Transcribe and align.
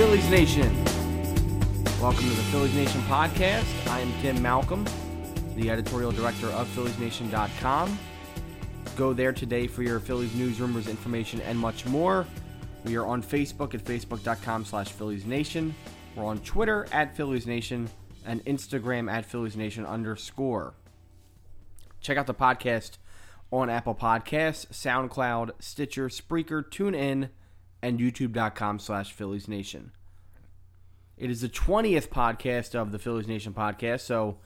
Phillies 0.00 0.30
Nation. 0.30 0.84
Welcome 2.00 2.22
to 2.22 2.34
the 2.34 2.42
Phillies 2.44 2.74
Nation 2.74 3.02
podcast. 3.02 3.86
I 3.86 4.00
am 4.00 4.10
Tim 4.22 4.40
Malcolm, 4.40 4.86
the 5.56 5.68
editorial 5.68 6.10
director 6.10 6.46
of 6.46 6.66
PhilliesNation.com. 6.68 7.98
Go 8.96 9.12
there 9.12 9.34
today 9.34 9.66
for 9.66 9.82
your 9.82 10.00
Phillies 10.00 10.34
news, 10.34 10.58
rumors, 10.58 10.88
information, 10.88 11.42
and 11.42 11.58
much 11.58 11.84
more. 11.84 12.26
We 12.86 12.96
are 12.96 13.04
on 13.04 13.22
Facebook 13.22 13.74
at 13.74 13.84
facebook.com 13.84 14.64
slash 14.64 14.88
Phillies 14.88 15.26
Nation. 15.26 15.74
We're 16.16 16.24
on 16.24 16.38
Twitter 16.38 16.86
at 16.92 17.14
Phillies 17.14 17.46
Nation 17.46 17.90
and 18.24 18.42
Instagram 18.46 19.12
at 19.12 19.26
Phillies 19.26 19.54
Nation 19.54 19.84
underscore. 19.84 20.72
Check 22.00 22.16
out 22.16 22.26
the 22.26 22.32
podcast 22.32 22.92
on 23.52 23.68
Apple 23.68 23.94
Podcasts, 23.94 24.64
SoundCloud, 24.68 25.50
Stitcher, 25.58 26.08
Spreaker, 26.08 26.64
TuneIn, 26.64 27.28
and 27.82 27.98
YouTube.com 27.98 28.78
slash 28.78 29.12
Phillies 29.12 29.48
Nation. 29.48 29.92
It 31.16 31.30
is 31.30 31.40
the 31.40 31.48
20th 31.48 32.08
podcast 32.08 32.74
of 32.74 32.92
the 32.92 32.98
Phillies 32.98 33.28
Nation 33.28 33.52
podcast, 33.52 34.00
so 34.00 34.38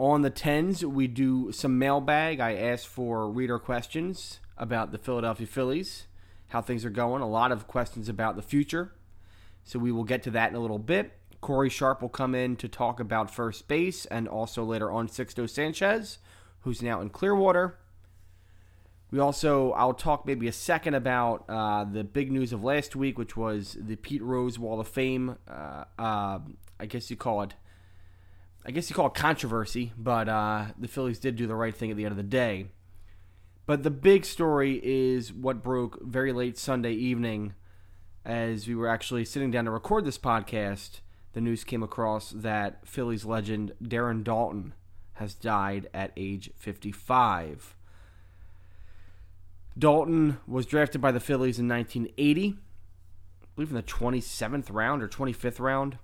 on 0.00 0.22
the 0.22 0.30
10s, 0.30 0.82
we 0.82 1.06
do 1.06 1.52
some 1.52 1.78
mailbag. 1.78 2.40
I 2.40 2.54
ask 2.54 2.86
for 2.86 3.30
reader 3.30 3.58
questions 3.58 4.40
about 4.56 4.92
the 4.92 4.98
Philadelphia 4.98 5.46
Phillies, 5.46 6.06
how 6.48 6.62
things 6.62 6.86
are 6.86 6.90
going, 6.90 7.20
a 7.20 7.28
lot 7.28 7.52
of 7.52 7.66
questions 7.66 8.08
about 8.08 8.34
the 8.34 8.42
future. 8.42 8.94
So 9.62 9.78
we 9.78 9.92
will 9.92 10.04
get 10.04 10.22
to 10.22 10.30
that 10.30 10.48
in 10.48 10.56
a 10.56 10.60
little 10.60 10.78
bit. 10.78 11.12
Corey 11.42 11.68
Sharp 11.68 12.00
will 12.00 12.08
come 12.08 12.34
in 12.34 12.56
to 12.56 12.66
talk 12.68 12.98
about 12.98 13.30
first 13.30 13.68
base 13.68 14.06
and 14.06 14.26
also 14.26 14.64
later 14.64 14.90
on 14.90 15.06
Sixto 15.06 15.48
Sanchez, 15.48 16.18
who's 16.60 16.80
now 16.80 17.02
in 17.02 17.10
Clearwater. 17.10 17.76
We 19.10 19.18
also, 19.18 19.72
I'll 19.72 19.94
talk 19.94 20.24
maybe 20.24 20.46
a 20.46 20.52
second 20.52 20.94
about 20.94 21.44
uh, 21.48 21.84
the 21.84 22.04
big 22.04 22.30
news 22.30 22.52
of 22.52 22.62
last 22.62 22.94
week, 22.94 23.18
which 23.18 23.36
was 23.36 23.76
the 23.80 23.96
Pete 23.96 24.22
Rose 24.22 24.56
Wall 24.56 24.78
of 24.78 24.86
Fame. 24.86 25.36
Uh, 25.48 25.84
uh, 25.98 26.38
I 26.78 26.86
guess 26.86 27.10
you 27.10 27.16
call 27.16 27.42
it, 27.42 27.54
I 28.64 28.70
guess 28.70 28.88
you 28.88 28.94
call 28.94 29.08
it 29.08 29.14
controversy, 29.14 29.92
but 29.98 30.28
uh, 30.28 30.66
the 30.78 30.86
Phillies 30.86 31.18
did 31.18 31.34
do 31.34 31.48
the 31.48 31.56
right 31.56 31.74
thing 31.74 31.90
at 31.90 31.96
the 31.96 32.04
end 32.04 32.12
of 32.12 32.16
the 32.16 32.22
day. 32.22 32.66
But 33.66 33.82
the 33.82 33.90
big 33.90 34.24
story 34.24 34.80
is 34.82 35.32
what 35.32 35.62
broke 35.62 36.00
very 36.02 36.32
late 36.32 36.56
Sunday 36.56 36.92
evening, 36.92 37.54
as 38.24 38.68
we 38.68 38.76
were 38.76 38.88
actually 38.88 39.24
sitting 39.24 39.50
down 39.50 39.64
to 39.64 39.72
record 39.72 40.04
this 40.04 40.18
podcast. 40.18 41.00
The 41.32 41.40
news 41.40 41.64
came 41.64 41.82
across 41.82 42.30
that 42.30 42.86
Phillies 42.86 43.24
legend 43.24 43.72
Darren 43.82 44.22
Daulton 44.22 44.72
has 45.14 45.34
died 45.34 45.88
at 45.92 46.12
age 46.16 46.50
55. 46.56 47.76
Daulton 49.80 50.36
was 50.46 50.66
drafted 50.66 51.00
by 51.00 51.10
the 51.10 51.20
Phillies 51.20 51.58
in 51.58 51.66
1980, 51.66 52.58
I 53.42 53.46
believe 53.56 53.70
in 53.70 53.76
the 53.76 53.82
27th 53.82 54.66
round 54.70 55.02
or 55.02 55.08
25th 55.08 55.58
round. 55.58 55.96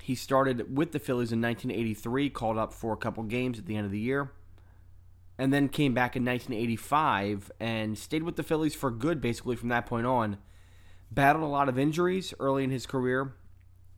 He 0.00 0.14
started 0.14 0.74
with 0.74 0.92
the 0.92 0.98
Phillies 0.98 1.30
in 1.30 1.42
1983, 1.42 2.30
called 2.30 2.56
up 2.56 2.72
for 2.72 2.94
a 2.94 2.96
couple 2.96 3.22
games 3.24 3.58
at 3.58 3.66
the 3.66 3.76
end 3.76 3.84
of 3.84 3.92
the 3.92 4.00
year, 4.00 4.32
and 5.36 5.52
then 5.52 5.68
came 5.68 5.92
back 5.92 6.16
in 6.16 6.24
1985 6.24 7.52
and 7.60 7.98
stayed 7.98 8.22
with 8.22 8.36
the 8.36 8.42
Phillies 8.42 8.74
for 8.74 8.90
good 8.90 9.20
basically 9.20 9.56
from 9.56 9.68
that 9.68 9.84
point 9.84 10.06
on. 10.06 10.38
Battled 11.10 11.44
a 11.44 11.48
lot 11.48 11.68
of 11.68 11.78
injuries 11.78 12.32
early 12.40 12.64
in 12.64 12.70
his 12.70 12.86
career, 12.86 13.34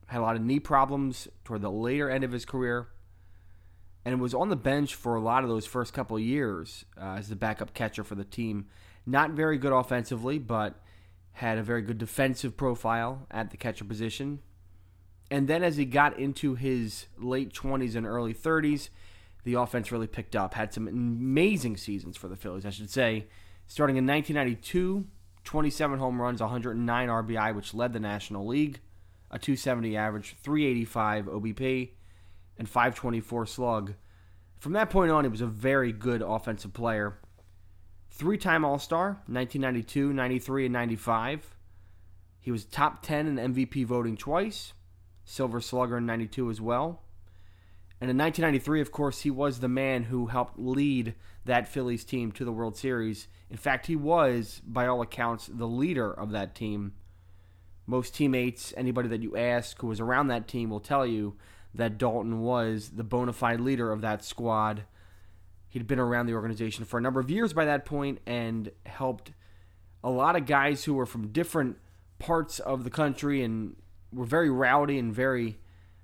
had 0.06 0.18
a 0.18 0.22
lot 0.22 0.34
of 0.34 0.42
knee 0.42 0.58
problems 0.58 1.28
toward 1.44 1.62
the 1.62 1.70
later 1.70 2.10
end 2.10 2.24
of 2.24 2.32
his 2.32 2.44
career, 2.44 2.88
and 4.04 4.20
was 4.20 4.34
on 4.34 4.48
the 4.48 4.56
bench 4.56 4.96
for 4.96 5.14
a 5.14 5.20
lot 5.20 5.44
of 5.44 5.48
those 5.48 5.66
first 5.66 5.92
couple 5.92 6.18
years 6.18 6.84
uh, 7.00 7.14
as 7.18 7.28
the 7.28 7.36
backup 7.36 7.74
catcher 7.74 8.02
for 8.02 8.16
the 8.16 8.24
team. 8.24 8.66
Not 9.08 9.30
very 9.30 9.56
good 9.56 9.72
offensively, 9.72 10.38
but 10.38 10.82
had 11.32 11.56
a 11.56 11.62
very 11.62 11.80
good 11.80 11.96
defensive 11.96 12.58
profile 12.58 13.26
at 13.30 13.50
the 13.50 13.56
catcher 13.56 13.86
position. 13.86 14.40
And 15.30 15.48
then 15.48 15.62
as 15.62 15.78
he 15.78 15.86
got 15.86 16.18
into 16.18 16.56
his 16.56 17.06
late 17.16 17.54
20s 17.54 17.96
and 17.96 18.06
early 18.06 18.34
30s, 18.34 18.90
the 19.44 19.54
offense 19.54 19.90
really 19.90 20.06
picked 20.06 20.36
up. 20.36 20.52
Had 20.52 20.74
some 20.74 20.86
amazing 20.86 21.78
seasons 21.78 22.18
for 22.18 22.28
the 22.28 22.36
Phillies, 22.36 22.66
I 22.66 22.70
should 22.70 22.90
say. 22.90 23.28
Starting 23.66 23.96
in 23.96 24.06
1992, 24.06 25.06
27 25.42 25.98
home 25.98 26.20
runs, 26.20 26.42
109 26.42 27.08
RBI, 27.08 27.54
which 27.54 27.72
led 27.72 27.94
the 27.94 28.00
National 28.00 28.46
League, 28.46 28.80
a 29.30 29.38
270 29.38 29.96
average, 29.96 30.36
385 30.42 31.24
OBP, 31.24 31.92
and 32.58 32.68
524 32.68 33.46
slug. 33.46 33.94
From 34.58 34.74
that 34.74 34.90
point 34.90 35.10
on, 35.10 35.24
he 35.24 35.30
was 35.30 35.40
a 35.40 35.46
very 35.46 35.92
good 35.92 36.20
offensive 36.20 36.74
player. 36.74 37.20
Three 38.18 38.36
time 38.36 38.64
All 38.64 38.80
Star, 38.80 39.22
1992, 39.26 40.12
93, 40.12 40.64
and 40.64 40.72
95. 40.72 41.54
He 42.40 42.50
was 42.50 42.64
top 42.64 43.00
10 43.00 43.38
in 43.38 43.54
MVP 43.54 43.86
voting 43.86 44.16
twice, 44.16 44.72
Silver 45.24 45.60
Slugger 45.60 45.98
in 45.98 46.06
92 46.06 46.50
as 46.50 46.60
well. 46.60 47.02
And 48.00 48.10
in 48.10 48.18
1993, 48.18 48.80
of 48.80 48.90
course, 48.90 49.20
he 49.20 49.30
was 49.30 49.60
the 49.60 49.68
man 49.68 50.04
who 50.04 50.26
helped 50.26 50.58
lead 50.58 51.14
that 51.44 51.68
Phillies 51.68 52.04
team 52.04 52.32
to 52.32 52.44
the 52.44 52.50
World 52.50 52.76
Series. 52.76 53.28
In 53.50 53.56
fact, 53.56 53.86
he 53.86 53.94
was, 53.94 54.62
by 54.66 54.88
all 54.88 55.00
accounts, 55.00 55.46
the 55.46 55.68
leader 55.68 56.12
of 56.12 56.32
that 56.32 56.56
team. 56.56 56.94
Most 57.86 58.16
teammates, 58.16 58.74
anybody 58.76 59.08
that 59.10 59.22
you 59.22 59.36
ask 59.36 59.80
who 59.80 59.86
was 59.86 60.00
around 60.00 60.26
that 60.26 60.48
team, 60.48 60.70
will 60.70 60.80
tell 60.80 61.06
you 61.06 61.36
that 61.72 61.98
Daulton 61.98 62.38
was 62.40 62.90
the 62.96 63.04
bona 63.04 63.32
fide 63.32 63.60
leader 63.60 63.92
of 63.92 64.00
that 64.00 64.24
squad. 64.24 64.82
He'd 65.68 65.86
been 65.86 65.98
around 65.98 66.26
the 66.26 66.34
organization 66.34 66.84
for 66.84 66.98
a 66.98 67.00
number 67.02 67.20
of 67.20 67.30
years 67.30 67.52
by 67.52 67.66
that 67.66 67.84
point 67.84 68.20
and 68.26 68.70
helped 68.86 69.32
a 70.02 70.10
lot 70.10 70.36
of 70.36 70.46
guys 70.46 70.84
who 70.84 70.94
were 70.94 71.06
from 71.06 71.28
different 71.28 71.76
parts 72.18 72.58
of 72.58 72.84
the 72.84 72.90
country 72.90 73.42
and 73.42 73.76
were 74.12 74.24
very 74.24 74.48
rowdy 74.48 74.98
and 74.98 75.12
very 75.12 75.58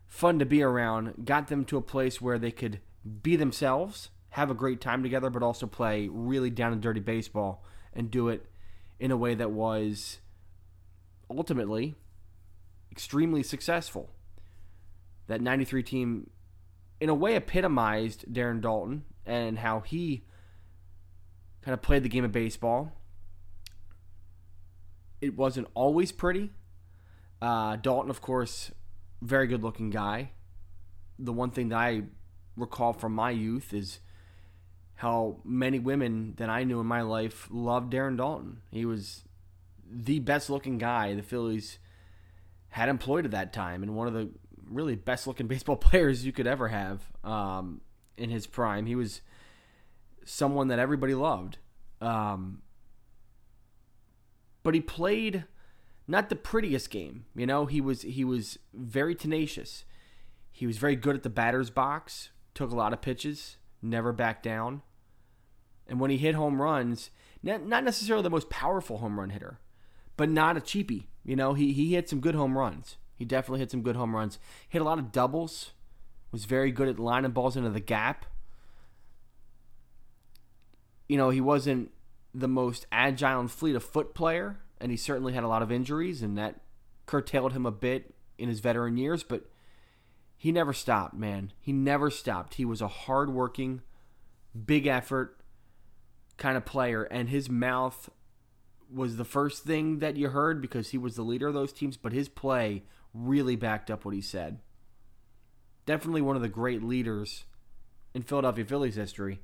fun 0.07 0.39
to 0.39 0.47
be 0.47 0.63
around, 0.63 1.25
got 1.25 1.49
them 1.49 1.65
to 1.65 1.77
a 1.77 1.83
place 1.83 2.21
where 2.21 2.39
they 2.39 2.51
could 2.51 2.81
be 3.23 3.37
themselves, 3.37 4.11
have 4.31 4.51
a 4.51 4.55
great 4.55 4.81
time 4.81 5.03
together, 5.03 5.31
but 5.31 5.43
also 5.43 5.67
play 5.67 6.09
really 6.11 6.51
down 6.51 6.73
and 6.73 6.83
dirty 6.83 7.01
baseball 7.01 7.65
and 7.93 8.11
do 8.11 8.29
it 8.29 8.47
in 8.99 9.11
a 9.11 9.17
way 9.17 9.35
that 9.35 9.51
was 9.51 10.19
ultimately 11.31 11.95
extremely 12.91 13.43
successful. 13.43 14.11
That 15.27 15.41
93 15.41 15.83
team, 15.83 16.31
in 17.01 17.09
a 17.09 17.15
way, 17.15 17.35
epitomized 17.35 18.27
Darren 18.31 18.61
Daulton 18.61 19.03
and 19.27 19.59
how 19.59 19.81
he 19.81 20.25
kind 21.62 21.73
of 21.73 21.83
played 21.83 22.03
the 22.03 22.09
game 22.09 22.25
of 22.25 22.33
baseball. 22.33 22.93
It 25.21 25.37
wasn't 25.37 25.69
always 25.75 26.12
pretty. 26.12 26.51
Uh, 27.41 27.77
Daulton, 27.77 28.11
of 28.11 28.21
course, 28.21 28.71
very 29.23 29.47
good 29.47 29.62
looking 29.62 29.91
guy. 29.91 30.33
The 31.19 31.33
one 31.33 31.51
thing 31.51 31.71
that 31.71 31.79
I 31.79 32.03
recall 32.57 32.93
from 32.93 33.15
my 33.15 33.31
youth 33.31 33.73
is 33.73 34.01
how 34.97 35.41
many 35.45 35.79
women 35.79 36.35
that 36.37 36.49
I 36.49 36.65
knew 36.65 36.81
in 36.81 36.87
my 36.87 37.03
life 37.03 37.49
loved 37.51 37.93
Darren 37.93 38.17
Daulton. 38.17 38.56
He 38.71 38.85
was 38.85 39.25
the 39.91 40.21
best 40.21 40.51
looking 40.51 40.79
guy 40.79 41.15
the 41.15 41.23
Phillies 41.23 41.79
had 42.71 42.89
employed 42.89 43.25
at 43.25 43.31
that 43.31 43.53
time 43.53 43.83
and 43.83 43.95
one 43.95 44.09
of 44.09 44.15
the 44.15 44.31
really 44.69 44.97
best 44.97 45.27
looking 45.27 45.47
baseball 45.49 45.77
players 45.77 46.25
you 46.25 46.33
could 46.33 46.47
ever 46.47 46.69
have 46.69 47.03
um, 47.23 47.81
in 48.17 48.31
his 48.31 48.47
prime. 48.47 48.87
He 48.87 48.95
was 48.95 49.21
someone 50.25 50.69
that 50.69 50.79
everybody 50.79 51.15
loved. 51.15 51.59
Um, 52.01 52.63
but 54.63 54.75
he 54.75 54.81
played 54.81 55.45
not 56.07 56.29
the 56.29 56.37
prettiest 56.37 56.91
game. 56.91 57.27
You 57.35 57.47
know, 57.47 57.67
he 57.67 57.81
was 57.81 58.03
he 58.03 58.25
was 58.25 58.59
very 58.73 59.15
tenacious. 59.15 59.85
He 60.50 60.67
was 60.67 60.79
very 60.79 60.97
good 60.97 61.17
at 61.17 61.23
the 61.23 61.31
batter's 61.31 61.71
box, 61.71 62.31
took 62.55 62.71
a 62.71 62.77
lot 62.77 62.93
of 62.93 63.00
pitches, 63.00 63.56
never 63.83 64.12
backed 64.12 64.44
down. 64.44 64.83
And 65.87 66.00
when 66.00 66.11
he 66.11 66.17
hit 66.17 66.35
home 66.35 66.62
runs, 66.62 67.11
not 67.43 67.85
necessarily 67.85 68.23
the 68.23 68.31
most 68.31 68.49
powerful 68.50 68.99
home 68.99 69.19
run 69.19 69.31
hitter, 69.31 69.59
but 70.17 70.31
not 70.31 70.56
a 70.56 70.61
cheapie. 70.61 71.06
You 71.25 71.37
know, 71.37 71.55
he, 71.55 71.73
he 71.73 71.94
hit 71.94 72.09
some 72.09 72.21
good 72.21 72.35
home 72.35 72.56
runs. 72.56 72.97
He 73.17 73.25
definitely 73.25 73.61
hit 73.61 73.71
some 73.71 73.83
good 73.83 73.97
home 73.97 74.15
runs. 74.15 74.38
Hit 74.69 74.81
a 74.81 74.85
lot 74.85 74.99
of 74.99 75.12
doubles. 75.12 75.73
Was 76.35 76.47
very 76.47 76.73
good 76.73 76.89
at 76.89 76.99
lining 76.99 77.31
balls 77.31 77.57
into 77.57 77.71
the 77.71 77.79
gap. 77.79 78.27
You 81.09 81.17
know, 81.17 81.31
he 81.31 81.41
wasn't 81.41 81.93
the 82.35 82.49
most 82.49 82.89
agile 82.91 83.39
and 83.39 83.49
fleet 83.49 83.77
of 83.77 83.85
foot 83.85 84.17
player, 84.17 84.59
and 84.81 84.91
he 84.91 84.97
certainly 84.97 85.33
had 85.33 85.45
a 85.45 85.49
lot 85.49 85.63
of 85.63 85.71
injuries, 85.71 86.23
and 86.23 86.37
that 86.37 86.63
curtailed 87.07 87.53
him 87.53 87.65
a 87.65 87.71
bit 87.71 88.17
in 88.37 88.49
his 88.49 88.59
veteran 88.59 88.97
years, 88.97 89.23
but 89.23 89.45
he 90.37 90.51
never 90.51 90.73
stopped, 90.73 91.15
man. 91.15 91.53
He 91.61 91.73
never 91.73 92.11
stopped. 92.11 92.55
He 92.55 92.65
was 92.65 92.81
a 92.81 92.89
hardworking, 92.89 93.83
big 94.67 94.89
effort 94.89 95.39
kind 96.37 96.57
of 96.57 96.65
player, 96.65 97.05
and 97.05 97.29
his 97.29 97.49
mouth 97.49 98.11
was 98.93 99.19
the 99.19 99.25
first 99.25 99.63
thing 99.63 100.01
that 100.01 100.17
you 100.17 100.31
heard 100.31 100.61
because 100.61 100.91
he 100.91 100.99
was 100.99 101.15
the 101.15 101.23
leader 101.23 101.47
of 101.47 101.55
those 101.55 101.73
teams, 101.73 101.97
but 101.97 102.13
his 102.13 102.29
play 102.29 102.83
really 103.15 103.55
backed 103.55 103.89
up 103.89 104.05
what 104.05 104.17
he 104.17 104.21
said. 104.21 104.59
Definitely 105.87 106.23
one 106.23 106.37
of 106.37 106.43
the 106.43 106.49
great 106.49 106.83
leaders 106.83 107.45
in 108.15 108.23
Philadelphia 108.23 108.65
Phillies 108.65 108.95
history. 108.95 109.41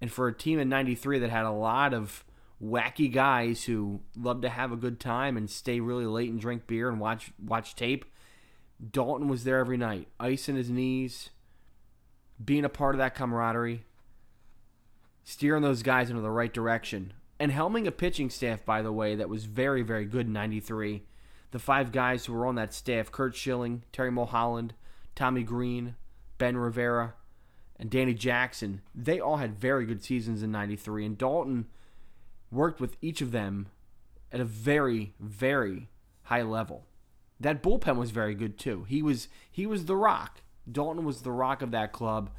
And 0.00 0.12
for 0.12 0.28
a 0.28 0.34
team 0.34 0.58
in 0.58 0.68
93 0.68 1.18
that 1.20 1.30
had 1.30 1.44
a 1.44 1.50
lot 1.50 1.94
of 1.94 2.24
wacky 2.62 3.12
guys 3.12 3.64
who 3.64 4.00
love 4.16 4.40
to 4.42 4.48
have 4.48 4.72
a 4.72 4.76
good 4.76 5.00
time 5.00 5.36
and 5.36 5.50
stay 5.50 5.80
really 5.80 6.06
late 6.06 6.30
and 6.30 6.40
drink 6.40 6.66
beer 6.66 6.88
and 6.88 7.00
watch 7.00 7.32
watch 7.42 7.74
tape. 7.74 8.04
Daulton 8.84 9.28
was 9.28 9.44
there 9.44 9.58
every 9.58 9.76
night, 9.76 10.08
ice 10.18 10.48
in 10.48 10.56
his 10.56 10.68
knees, 10.68 11.30
being 12.42 12.64
a 12.64 12.68
part 12.68 12.94
of 12.94 12.98
that 12.98 13.14
camaraderie, 13.14 13.84
steering 15.22 15.62
those 15.62 15.82
guys 15.82 16.10
into 16.10 16.22
the 16.22 16.30
right 16.30 16.52
direction, 16.52 17.12
and 17.38 17.52
helming 17.52 17.86
a 17.86 17.92
pitching 17.92 18.30
staff, 18.30 18.64
by 18.64 18.82
the 18.82 18.92
way, 18.92 19.14
that 19.14 19.28
was 19.28 19.44
very, 19.44 19.82
very 19.82 20.04
good 20.04 20.26
in 20.26 20.32
93. 20.32 21.04
The 21.52 21.58
five 21.58 21.92
guys 21.92 22.26
who 22.26 22.32
were 22.32 22.46
on 22.46 22.56
that 22.56 22.74
staff 22.74 23.12
Curt 23.12 23.36
Schilling, 23.36 23.84
Terry 23.92 24.10
Mulholland, 24.10 24.74
Tommy 25.14 25.42
Greene, 25.42 25.96
Ben 26.38 26.56
Rivera, 26.56 27.14
and 27.76 27.90
Danny 27.90 28.14
Jackson 28.14 28.82
they 28.94 29.20
all 29.20 29.38
had 29.38 29.58
very 29.58 29.86
good 29.86 30.02
seasons 30.02 30.42
in 30.42 30.50
93. 30.50 31.06
And 31.06 31.18
Daulton 31.18 31.64
worked 32.50 32.80
with 32.80 32.96
each 33.02 33.20
of 33.20 33.32
them 33.32 33.66
at 34.32 34.40
a 34.40 34.44
very, 34.44 35.14
very 35.20 35.88
high 36.24 36.42
level. 36.42 36.84
That 37.40 37.62
bullpen 37.62 37.96
was 37.96 38.10
very 38.10 38.34
good 38.34 38.58
too. 38.58 38.84
He 38.88 39.02
was 39.02 39.28
he 39.50 39.66
was 39.66 39.86
the 39.86 39.96
rock. 39.96 40.42
Daulton 40.70 41.04
was 41.04 41.22
the 41.22 41.32
rock 41.32 41.62
of 41.62 41.72
that 41.72 41.92
club. 41.92 42.30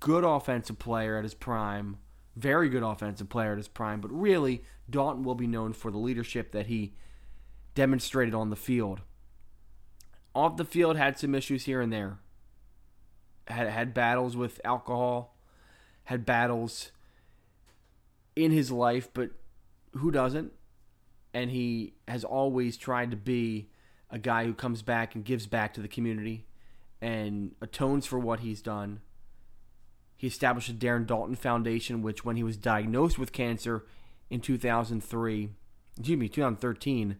Good 0.00 0.24
offensive 0.24 0.78
player 0.78 1.16
at 1.16 1.24
his 1.24 1.34
prime. 1.34 1.98
Very 2.34 2.68
good 2.68 2.82
offensive 2.82 3.28
player 3.28 3.52
at 3.52 3.58
his 3.58 3.68
prime. 3.68 4.00
But 4.00 4.12
really, 4.12 4.64
Daulton 4.90 5.24
will 5.24 5.34
be 5.34 5.46
known 5.46 5.72
for 5.72 5.90
the 5.90 5.98
leadership 5.98 6.52
that 6.52 6.66
he 6.66 6.94
demonstrated 7.74 8.34
on 8.34 8.50
the 8.50 8.56
field. 8.56 9.02
Off 10.38 10.56
the 10.56 10.64
field, 10.64 10.96
had 10.96 11.18
some 11.18 11.34
issues 11.34 11.64
here 11.64 11.80
and 11.80 11.92
there. 11.92 12.20
Had 13.48 13.68
had 13.68 13.92
battles 13.92 14.36
with 14.36 14.60
alcohol. 14.62 15.36
Had 16.04 16.24
battles 16.24 16.92
in 18.36 18.52
his 18.52 18.70
life, 18.70 19.08
but 19.12 19.30
who 19.94 20.12
doesn't? 20.12 20.52
And 21.34 21.50
he 21.50 21.94
has 22.06 22.22
always 22.22 22.76
tried 22.76 23.10
to 23.10 23.16
be 23.16 23.70
a 24.10 24.18
guy 24.20 24.44
who 24.44 24.54
comes 24.54 24.80
back 24.80 25.16
and 25.16 25.24
gives 25.24 25.48
back 25.48 25.74
to 25.74 25.80
the 25.80 25.88
community 25.88 26.46
and 27.02 27.56
atones 27.60 28.06
for 28.06 28.20
what 28.20 28.38
he's 28.38 28.62
done. 28.62 29.00
He 30.16 30.28
established 30.28 30.68
the 30.68 30.86
Darren 30.86 31.04
Daulton 31.04 31.36
Foundation, 31.36 32.00
which, 32.00 32.24
when 32.24 32.36
he 32.36 32.44
was 32.44 32.56
diagnosed 32.56 33.18
with 33.18 33.32
cancer 33.32 33.86
in 34.30 34.40
2003, 34.40 35.48
excuse 35.96 36.16
me, 36.16 36.28
2013, 36.28 37.16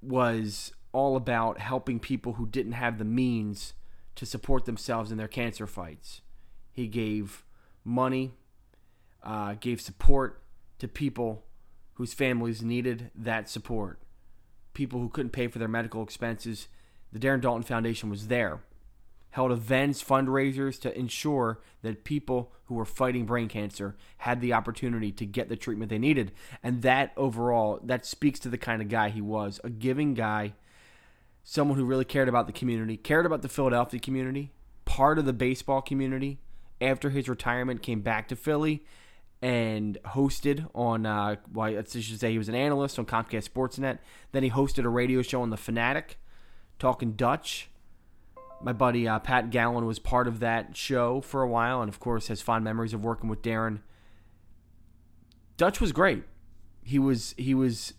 was 0.00 0.72
all 0.94 1.16
about 1.16 1.58
helping 1.58 2.00
people 2.00 2.34
who 2.34 2.46
didn't 2.46 2.72
have 2.72 2.98
the 2.98 3.04
means 3.04 3.74
to 4.14 4.24
support 4.24 4.64
themselves 4.64 5.10
in 5.10 5.18
their 5.18 5.28
cancer 5.28 5.66
fights. 5.66 6.22
He 6.72 6.86
gave 6.86 7.44
money, 7.84 8.32
uh, 9.22 9.54
gave 9.54 9.80
support 9.80 10.42
to 10.78 10.88
people 10.88 11.44
whose 11.94 12.14
families 12.14 12.62
needed 12.62 13.10
that 13.14 13.48
support 13.48 14.00
people 14.74 15.00
who 15.00 15.08
couldn't 15.08 15.30
pay 15.30 15.46
for 15.46 15.58
their 15.58 15.68
medical 15.68 16.02
expenses. 16.02 16.68
The 17.12 17.18
Darren 17.18 17.40
Daulton 17.40 17.64
Foundation 17.64 18.10
was 18.10 18.26
there, 18.26 18.60
held 19.30 19.52
events, 19.52 20.02
fundraisers 20.02 20.80
to 20.80 20.98
ensure 20.98 21.60
that 21.82 22.04
people 22.04 22.52
who 22.64 22.74
were 22.74 22.84
fighting 22.84 23.24
brain 23.24 23.48
cancer 23.48 23.96
had 24.18 24.40
the 24.40 24.52
opportunity 24.52 25.12
to 25.12 25.24
get 25.24 25.48
the 25.48 25.56
treatment 25.56 25.90
they 25.90 25.98
needed. 25.98 26.32
And 26.62 26.82
that 26.82 27.12
overall, 27.16 27.78
that 27.84 28.04
speaks 28.04 28.40
to 28.40 28.48
the 28.48 28.58
kind 28.58 28.82
of 28.82 28.88
guy 28.88 29.10
he 29.10 29.20
was 29.20 29.60
a 29.62 29.70
giving 29.70 30.14
guy, 30.14 30.54
someone 31.44 31.78
who 31.78 31.84
really 31.84 32.06
cared 32.06 32.28
about 32.28 32.46
the 32.46 32.52
community, 32.52 32.96
cared 32.96 33.26
about 33.26 33.42
the 33.42 33.48
Philadelphia 33.48 34.00
community, 34.00 34.50
part 34.86 35.18
of 35.18 35.26
the 35.26 35.32
baseball 35.32 35.82
community. 35.82 36.40
After 36.80 37.10
his 37.10 37.28
retirement, 37.28 37.82
came 37.82 38.00
back 38.00 38.26
to 38.28 38.36
Philly 38.36 38.84
and 39.40 39.96
hosted 40.06 40.68
on, 40.74 41.06
uh, 41.06 41.36
well, 41.52 41.68
I 41.68 41.82
should 41.84 42.18
say 42.18 42.32
he 42.32 42.38
was 42.38 42.48
an 42.48 42.54
analyst 42.54 42.98
on 42.98 43.06
Comcast 43.06 43.48
Sportsnet. 43.48 43.98
Then 44.32 44.42
he 44.42 44.50
hosted 44.50 44.84
a 44.84 44.88
radio 44.88 45.22
show 45.22 45.42
on 45.42 45.50
The 45.50 45.56
Fanatic, 45.56 46.18
talking 46.78 47.12
Dutch. 47.12 47.70
My 48.60 48.72
buddy 48.72 49.06
uh, 49.06 49.18
Pat 49.18 49.50
Gallen 49.50 49.86
was 49.86 49.98
part 49.98 50.26
of 50.26 50.40
that 50.40 50.76
show 50.76 51.20
for 51.20 51.42
a 51.42 51.48
while, 51.48 51.80
and 51.80 51.88
of 51.88 52.00
course 52.00 52.28
has 52.28 52.40
fond 52.40 52.64
memories 52.64 52.94
of 52.94 53.04
working 53.04 53.28
with 53.28 53.42
Darren. 53.42 53.80
Dutch 55.56 55.80
was 55.80 55.92
great. 55.92 56.24
He 56.82 56.98
was 56.98 57.34
he 57.36 57.54
was 57.54 57.94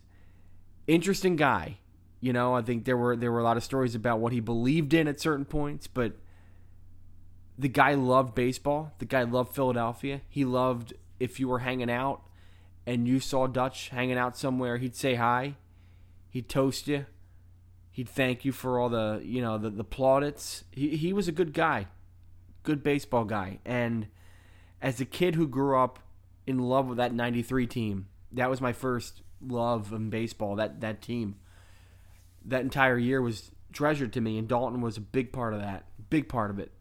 interesting 0.87 1.35
guy. 1.35 1.77
You 2.25 2.33
know, 2.33 2.55
I 2.55 2.63
think 2.63 2.85
there 2.85 2.97
were 2.97 3.15
there 3.15 3.31
were 3.31 3.39
a 3.39 3.43
lot 3.43 3.55
of 3.55 3.63
stories 3.63 3.93
about 3.93 4.17
what 4.17 4.33
he 4.33 4.39
believed 4.39 4.95
in 4.95 5.07
at 5.07 5.19
certain 5.19 5.45
points, 5.45 5.85
but 5.85 6.13
the 7.55 7.69
guy 7.69 7.93
loved 7.93 8.33
baseball. 8.33 8.93
The 8.97 9.05
guy 9.05 9.21
loved 9.21 9.53
Philadelphia. 9.53 10.21
He 10.27 10.43
loved 10.43 10.95
if 11.19 11.39
you 11.39 11.47
were 11.47 11.59
hanging 11.59 11.91
out 11.91 12.23
and 12.87 13.07
you 13.07 13.19
saw 13.19 13.45
Dutch 13.45 13.89
hanging 13.89 14.17
out 14.17 14.35
somewhere, 14.35 14.77
he'd 14.77 14.95
say 14.95 15.13
hi, 15.13 15.53
he'd 16.27 16.49
toast 16.49 16.87
you, 16.87 17.05
he'd 17.91 18.09
thank 18.09 18.43
you 18.43 18.51
for 18.51 18.79
all 18.79 18.89
the 18.89 19.21
you 19.23 19.39
know 19.39 19.59
the, 19.59 19.69
the 19.69 19.83
plaudits. 19.83 20.63
He 20.71 20.97
he 20.97 21.13
was 21.13 21.27
a 21.27 21.31
good 21.31 21.53
guy, 21.53 21.85
good 22.63 22.81
baseball 22.81 23.25
guy, 23.25 23.59
and 23.63 24.07
as 24.81 24.99
a 24.99 25.05
kid 25.05 25.35
who 25.35 25.47
grew 25.47 25.77
up 25.77 25.99
in 26.47 26.57
love 26.57 26.87
with 26.87 26.97
that 26.97 27.13
'93 27.13 27.67
team, 27.67 28.07
that 28.31 28.49
was 28.49 28.61
my 28.61 28.73
first 28.73 29.21
love 29.39 29.93
in 29.93 30.09
baseball. 30.09 30.55
That 30.55 30.81
that 30.81 31.03
team, 31.03 31.35
that 32.45 32.61
entire 32.61 32.97
year 32.97 33.21
was 33.21 33.51
treasured 33.73 34.13
to 34.13 34.21
me, 34.21 34.37
and 34.37 34.47
Daulton 34.47 34.81
was 34.81 34.97
a 34.97 35.01
big 35.01 35.33
part 35.33 35.53
of 35.53 35.59
that, 35.59 35.85
big 36.09 36.29
part 36.29 36.51
of 36.51 36.59
it 36.59 36.71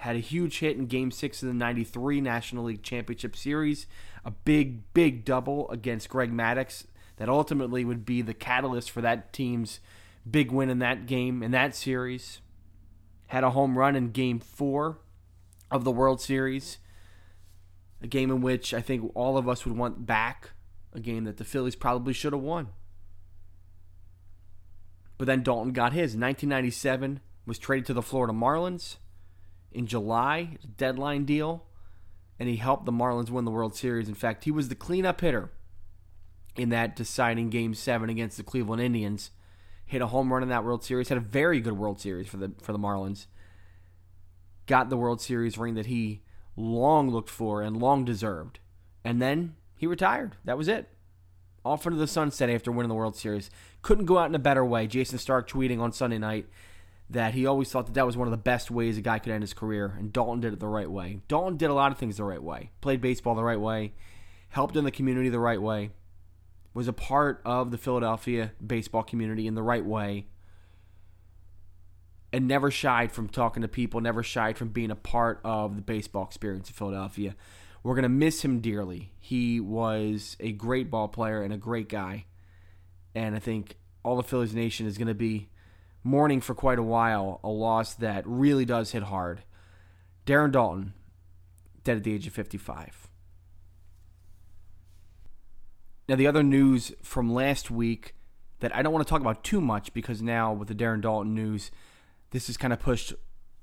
had 0.00 0.16
a 0.16 0.20
huge 0.20 0.60
hit 0.60 0.78
in 0.78 0.86
Game 0.86 1.10
6 1.10 1.42
of 1.42 1.48
the 1.48 1.54
93 1.54 2.22
National 2.22 2.64
League 2.64 2.82
Championship 2.82 3.36
Series, 3.36 3.86
a 4.24 4.30
big, 4.30 4.94
big 4.94 5.26
double 5.26 5.70
against 5.70 6.08
Greg 6.08 6.32
Maddux 6.32 6.86
that 7.18 7.28
ultimately 7.28 7.84
would 7.84 8.06
be 8.06 8.22
the 8.22 8.32
catalyst 8.32 8.90
for 8.90 9.02
that 9.02 9.30
team's 9.34 9.78
big 10.28 10.50
win 10.50 10.70
in 10.70 10.78
that 10.78 11.06
game, 11.06 11.42
in 11.42 11.50
that 11.50 11.74
series. 11.74 12.40
Had 13.26 13.44
a 13.44 13.50
home 13.50 13.76
run 13.76 13.94
in 13.94 14.10
Game 14.10 14.40
4 14.40 14.98
of 15.70 15.84
the 15.84 15.92
World 15.92 16.22
Series, 16.22 16.78
a 18.00 18.06
game 18.06 18.30
in 18.30 18.40
which 18.40 18.72
I 18.72 18.80
think 18.80 19.12
all 19.14 19.36
of 19.36 19.50
us 19.50 19.66
would 19.66 19.76
want 19.76 20.06
back, 20.06 20.52
a 20.94 21.00
game 21.00 21.24
that 21.24 21.36
the 21.36 21.44
Phillies 21.44 21.76
probably 21.76 22.14
should 22.14 22.32
have 22.32 22.40
won. 22.40 22.68
But 25.20 25.26
then 25.26 25.44
Daulton 25.44 25.74
got 25.74 25.92
his. 25.92 26.16
1997 26.16 27.20
was 27.44 27.58
traded 27.58 27.84
to 27.88 27.92
the 27.92 28.00
Florida 28.00 28.32
Marlins 28.32 28.96
in 29.70 29.86
July, 29.86 30.56
deadline 30.78 31.26
deal, 31.26 31.66
and 32.38 32.48
he 32.48 32.56
helped 32.56 32.86
the 32.86 32.90
Marlins 32.90 33.28
win 33.28 33.44
the 33.44 33.50
World 33.50 33.76
Series. 33.76 34.08
In 34.08 34.14
fact, 34.14 34.44
he 34.44 34.50
was 34.50 34.70
the 34.70 34.74
cleanup 34.74 35.20
hitter 35.20 35.52
in 36.56 36.70
that 36.70 36.96
deciding 36.96 37.50
Game 37.50 37.74
Seven 37.74 38.08
against 38.08 38.38
the 38.38 38.42
Cleveland 38.42 38.80
Indians. 38.80 39.30
Hit 39.84 40.00
a 40.00 40.06
home 40.06 40.32
run 40.32 40.42
in 40.42 40.48
that 40.48 40.64
World 40.64 40.84
Series. 40.84 41.10
Had 41.10 41.18
a 41.18 41.20
very 41.20 41.60
good 41.60 41.76
World 41.76 42.00
Series 42.00 42.26
for 42.26 42.38
the 42.38 42.52
for 42.62 42.72
the 42.72 42.78
Marlins. 42.78 43.26
Got 44.64 44.88
the 44.88 44.96
World 44.96 45.20
Series 45.20 45.58
ring 45.58 45.74
that 45.74 45.84
he 45.84 46.22
long 46.56 47.10
looked 47.10 47.28
for 47.28 47.60
and 47.60 47.76
long 47.76 48.06
deserved. 48.06 48.58
And 49.04 49.20
then 49.20 49.56
he 49.76 49.86
retired. 49.86 50.36
That 50.46 50.56
was 50.56 50.66
it. 50.66 50.88
Off 51.64 51.86
into 51.86 51.98
the 51.98 52.06
sunset 52.06 52.48
after 52.48 52.72
winning 52.72 52.88
the 52.88 52.94
World 52.94 53.16
Series. 53.16 53.50
Couldn't 53.82 54.06
go 54.06 54.18
out 54.18 54.28
in 54.28 54.34
a 54.34 54.38
better 54.38 54.64
way. 54.64 54.86
Jayson 54.86 55.18
Stark 55.18 55.48
tweeting 55.48 55.80
on 55.80 55.92
Sunday 55.92 56.18
night 56.18 56.46
that 57.10 57.34
he 57.34 57.44
always 57.44 57.70
thought 57.70 57.86
that 57.86 57.94
that 57.94 58.06
was 58.06 58.16
one 58.16 58.28
of 58.28 58.32
the 58.32 58.38
best 58.38 58.70
ways 58.70 58.96
a 58.96 59.00
guy 59.00 59.18
could 59.18 59.32
end 59.32 59.42
his 59.42 59.52
career, 59.52 59.94
and 59.98 60.12
Daulton 60.12 60.40
did 60.40 60.52
it 60.52 60.60
the 60.60 60.68
right 60.68 60.90
way. 60.90 61.20
Daulton 61.28 61.58
did 61.58 61.68
a 61.68 61.74
lot 61.74 61.90
of 61.90 61.98
things 61.98 62.16
the 62.16 62.24
right 62.24 62.42
way, 62.42 62.70
played 62.80 63.00
baseball 63.00 63.34
the 63.34 63.42
right 63.42 63.60
way, 63.60 63.92
helped 64.50 64.76
in 64.76 64.84
the 64.84 64.90
community 64.92 65.28
the 65.28 65.40
right 65.40 65.60
way, 65.60 65.90
was 66.72 66.86
a 66.86 66.92
part 66.92 67.42
of 67.44 67.72
the 67.72 67.78
Philadelphia 67.78 68.52
baseball 68.64 69.02
community 69.02 69.48
in 69.48 69.56
the 69.56 69.62
right 69.62 69.84
way, 69.84 70.28
and 72.32 72.46
never 72.46 72.70
shied 72.70 73.10
from 73.10 73.28
talking 73.28 73.62
to 73.62 73.68
people, 73.68 74.00
never 74.00 74.22
shied 74.22 74.56
from 74.56 74.68
being 74.68 74.92
a 74.92 74.96
part 74.96 75.40
of 75.42 75.74
the 75.74 75.82
baseball 75.82 76.24
experience 76.24 76.68
in 76.68 76.74
Philadelphia. 76.74 77.34
We're 77.82 77.94
going 77.94 78.02
to 78.02 78.08
miss 78.08 78.44
him 78.44 78.60
dearly. 78.60 79.12
He 79.20 79.58
was 79.60 80.36
a 80.38 80.52
great 80.52 80.90
ball 80.90 81.08
player 81.08 81.42
and 81.42 81.52
a 81.52 81.58
great 81.58 81.88
guy. 81.88 82.26
And 83.14 83.34
I 83.34 83.38
think 83.38 83.76
all 84.02 84.16
the 84.16 84.22
Phillies 84.22 84.54
Nation 84.54 84.86
is 84.86 84.98
going 84.98 85.08
to 85.08 85.14
be 85.14 85.48
mourning 86.04 86.40
for 86.40 86.54
quite 86.54 86.78
a 86.78 86.82
while 86.82 87.40
a 87.42 87.48
loss 87.48 87.94
that 87.94 88.26
really 88.26 88.64
does 88.64 88.92
hit 88.92 89.04
hard. 89.04 89.42
Darren 90.26 90.52
Daulton, 90.52 90.92
dead 91.84 91.96
at 91.96 92.04
the 92.04 92.14
age 92.14 92.26
of 92.26 92.32
55. 92.32 93.08
Now, 96.08 96.16
the 96.16 96.26
other 96.26 96.42
news 96.42 96.92
from 97.02 97.32
last 97.32 97.70
week 97.70 98.14
that 98.58 98.74
I 98.74 98.82
don't 98.82 98.92
want 98.92 99.06
to 99.06 99.10
talk 99.10 99.20
about 99.20 99.44
too 99.44 99.60
much 99.60 99.92
because 99.94 100.20
now 100.20 100.52
with 100.52 100.68
the 100.68 100.74
Darren 100.74 101.00
Daulton 101.00 101.32
news, 101.34 101.70
this 102.30 102.48
is 102.50 102.56
kind 102.56 102.72
of 102.72 102.80
pushed 102.80 103.12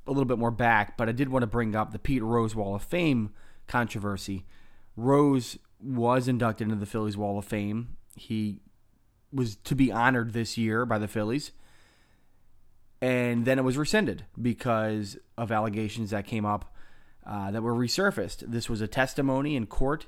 a 0.08 0.12
little 0.12 0.26
bit 0.26 0.40
more 0.40 0.52
back, 0.52 0.98
but 0.98 1.10
I 1.10 1.12
did 1.12 1.30
want 1.30 1.44
to 1.44 1.48
bring 1.48 1.76
up 1.76 1.92
the 1.92 2.00
Pete 2.00 2.24
Rose 2.24 2.56
Wall 2.56 2.76
of 2.76 2.84
Fame 2.84 3.32
controversy. 3.68 4.46
Rose 4.96 5.58
was 5.80 6.28
inducted 6.28 6.66
into 6.66 6.80
the 6.80 6.86
Phillies 6.86 7.18
Wall 7.18 7.38
of 7.38 7.46
Fame. 7.46 7.98
He 8.16 8.62
was 9.32 9.58
to 9.58 9.76
be 9.76 9.92
honored 9.92 10.34
this 10.34 10.58
year 10.58 10.86
by 10.86 10.98
the 10.98 11.08
Phillies 11.08 11.52
and 13.02 13.46
then 13.46 13.60
it 13.60 13.64
was 13.64 13.78
rescinded 13.78 14.26
because 14.42 15.18
of 15.38 15.52
allegations 15.52 16.10
that 16.10 16.26
came 16.26 16.46
up 16.46 16.74
uh, 17.26 17.52
that 17.52 17.62
were 17.62 17.76
resurfaced. 17.76 18.40
This 18.48 18.70
was 18.70 18.82
a 18.82 18.88
testimony 18.88 19.56
in 19.56 19.68
court 19.68 20.08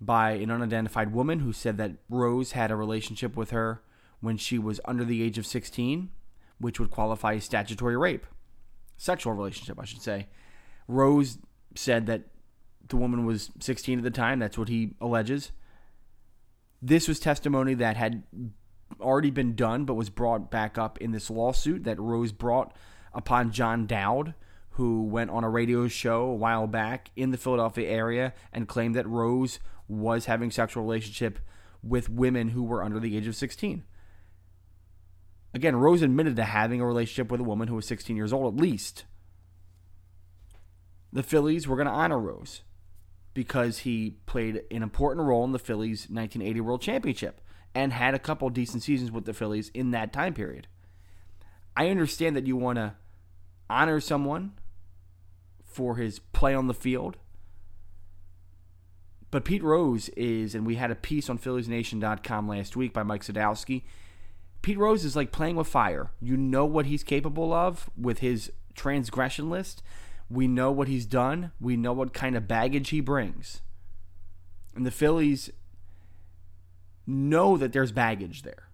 by 0.00 0.32
an 0.32 0.50
unidentified 0.50 1.12
woman 1.12 1.40
who 1.40 1.52
said 1.52 1.78
that 1.78 1.92
Rose 2.10 2.52
had 2.52 2.70
a 2.70 2.76
relationship 2.76 3.36
with 3.36 3.50
her 3.50 3.82
when 4.20 4.36
she 4.36 4.58
was 4.58 4.80
under 4.84 5.04
the 5.04 5.22
age 5.22 5.38
of 5.38 5.46
16, 5.46 6.10
which 6.58 6.78
would 6.78 6.90
qualify 6.90 7.34
as 7.34 7.44
statutory 7.44 7.96
rape. 7.96 8.26
Sexual 8.96 9.32
relationship, 9.32 9.78
I 9.80 9.84
should 9.84 10.02
say. 10.02 10.28
Rose 10.86 11.38
said 11.74 12.06
that 12.06 12.24
the 12.92 12.96
woman 12.98 13.26
was 13.26 13.50
16 13.58 13.98
at 13.98 14.04
the 14.04 14.10
time. 14.10 14.38
That's 14.38 14.56
what 14.56 14.68
he 14.68 14.94
alleges. 15.00 15.50
This 16.80 17.08
was 17.08 17.18
testimony 17.18 17.74
that 17.74 17.96
had 17.96 18.22
already 19.00 19.30
been 19.30 19.54
done, 19.54 19.84
but 19.84 19.94
was 19.94 20.10
brought 20.10 20.50
back 20.50 20.78
up 20.78 20.98
in 20.98 21.10
this 21.10 21.30
lawsuit 21.30 21.84
that 21.84 21.98
Rose 21.98 22.32
brought 22.32 22.76
upon 23.12 23.50
John 23.50 23.86
Dowd, 23.86 24.34
who 24.70 25.04
went 25.04 25.30
on 25.30 25.42
a 25.42 25.50
radio 25.50 25.88
show 25.88 26.26
a 26.26 26.34
while 26.34 26.66
back 26.66 27.10
in 27.16 27.30
the 27.30 27.38
Philadelphia 27.38 27.88
area 27.88 28.34
and 28.52 28.68
claimed 28.68 28.94
that 28.94 29.08
Rose 29.08 29.58
was 29.88 30.26
having 30.26 30.50
sexual 30.50 30.82
relationship 30.82 31.38
with 31.82 32.08
women 32.08 32.50
who 32.50 32.62
were 32.62 32.82
under 32.82 33.00
the 33.00 33.16
age 33.16 33.26
of 33.26 33.36
16. 33.36 33.84
Again, 35.54 35.76
Rose 35.76 36.02
admitted 36.02 36.36
to 36.36 36.44
having 36.44 36.80
a 36.80 36.86
relationship 36.86 37.30
with 37.30 37.40
a 37.40 37.44
woman 37.44 37.68
who 37.68 37.74
was 37.74 37.86
16 37.86 38.16
years 38.16 38.32
old 38.32 38.54
at 38.54 38.60
least. 38.60 39.04
The 41.12 41.22
Phillies 41.22 41.66
were 41.66 41.76
going 41.76 41.88
to 41.88 41.92
honor 41.92 42.18
Rose 42.18 42.62
because 43.34 43.80
he 43.80 44.18
played 44.26 44.62
an 44.70 44.82
important 44.82 45.26
role 45.26 45.44
in 45.44 45.52
the 45.52 45.58
Phillies' 45.58 46.02
1980 46.02 46.60
World 46.60 46.82
Championship 46.82 47.40
and 47.74 47.92
had 47.92 48.14
a 48.14 48.18
couple 48.18 48.48
decent 48.50 48.82
seasons 48.82 49.10
with 49.10 49.24
the 49.24 49.32
Phillies 49.32 49.70
in 49.70 49.90
that 49.92 50.12
time 50.12 50.34
period. 50.34 50.66
I 51.76 51.88
understand 51.88 52.36
that 52.36 52.46
you 52.46 52.56
want 52.56 52.76
to 52.76 52.94
honor 53.70 54.00
someone 54.00 54.52
for 55.64 55.96
his 55.96 56.18
play 56.18 56.54
on 56.54 56.66
the 56.66 56.74
field. 56.74 57.16
But 59.30 59.46
Pete 59.46 59.62
Rose 59.62 60.10
is, 60.10 60.54
and 60.54 60.66
we 60.66 60.74
had 60.74 60.90
a 60.90 60.94
piece 60.94 61.30
on 61.30 61.38
PhilliesNation.com 61.38 62.46
last 62.46 62.76
week 62.76 62.92
by 62.92 63.02
Mike 63.02 63.22
Sadowski. 63.22 63.84
Pete 64.60 64.76
Rose 64.76 65.06
is 65.06 65.16
like 65.16 65.32
playing 65.32 65.56
with 65.56 65.66
fire. 65.66 66.10
You 66.20 66.36
know 66.36 66.66
what 66.66 66.84
he's 66.84 67.02
capable 67.02 67.54
of 67.54 67.88
with 67.96 68.18
his 68.18 68.52
transgression 68.74 69.48
list. 69.48 69.82
We 70.32 70.48
know 70.48 70.72
what 70.72 70.88
he's 70.88 71.04
done. 71.04 71.52
We 71.60 71.76
know 71.76 71.92
what 71.92 72.14
kind 72.14 72.36
of 72.36 72.48
baggage 72.48 72.88
he 72.88 73.00
brings. 73.00 73.60
And 74.74 74.86
the 74.86 74.90
Phillies 74.90 75.50
know 77.06 77.58
that 77.58 77.72
there's 77.72 77.92
baggage 77.92 78.42
there. 78.42 78.68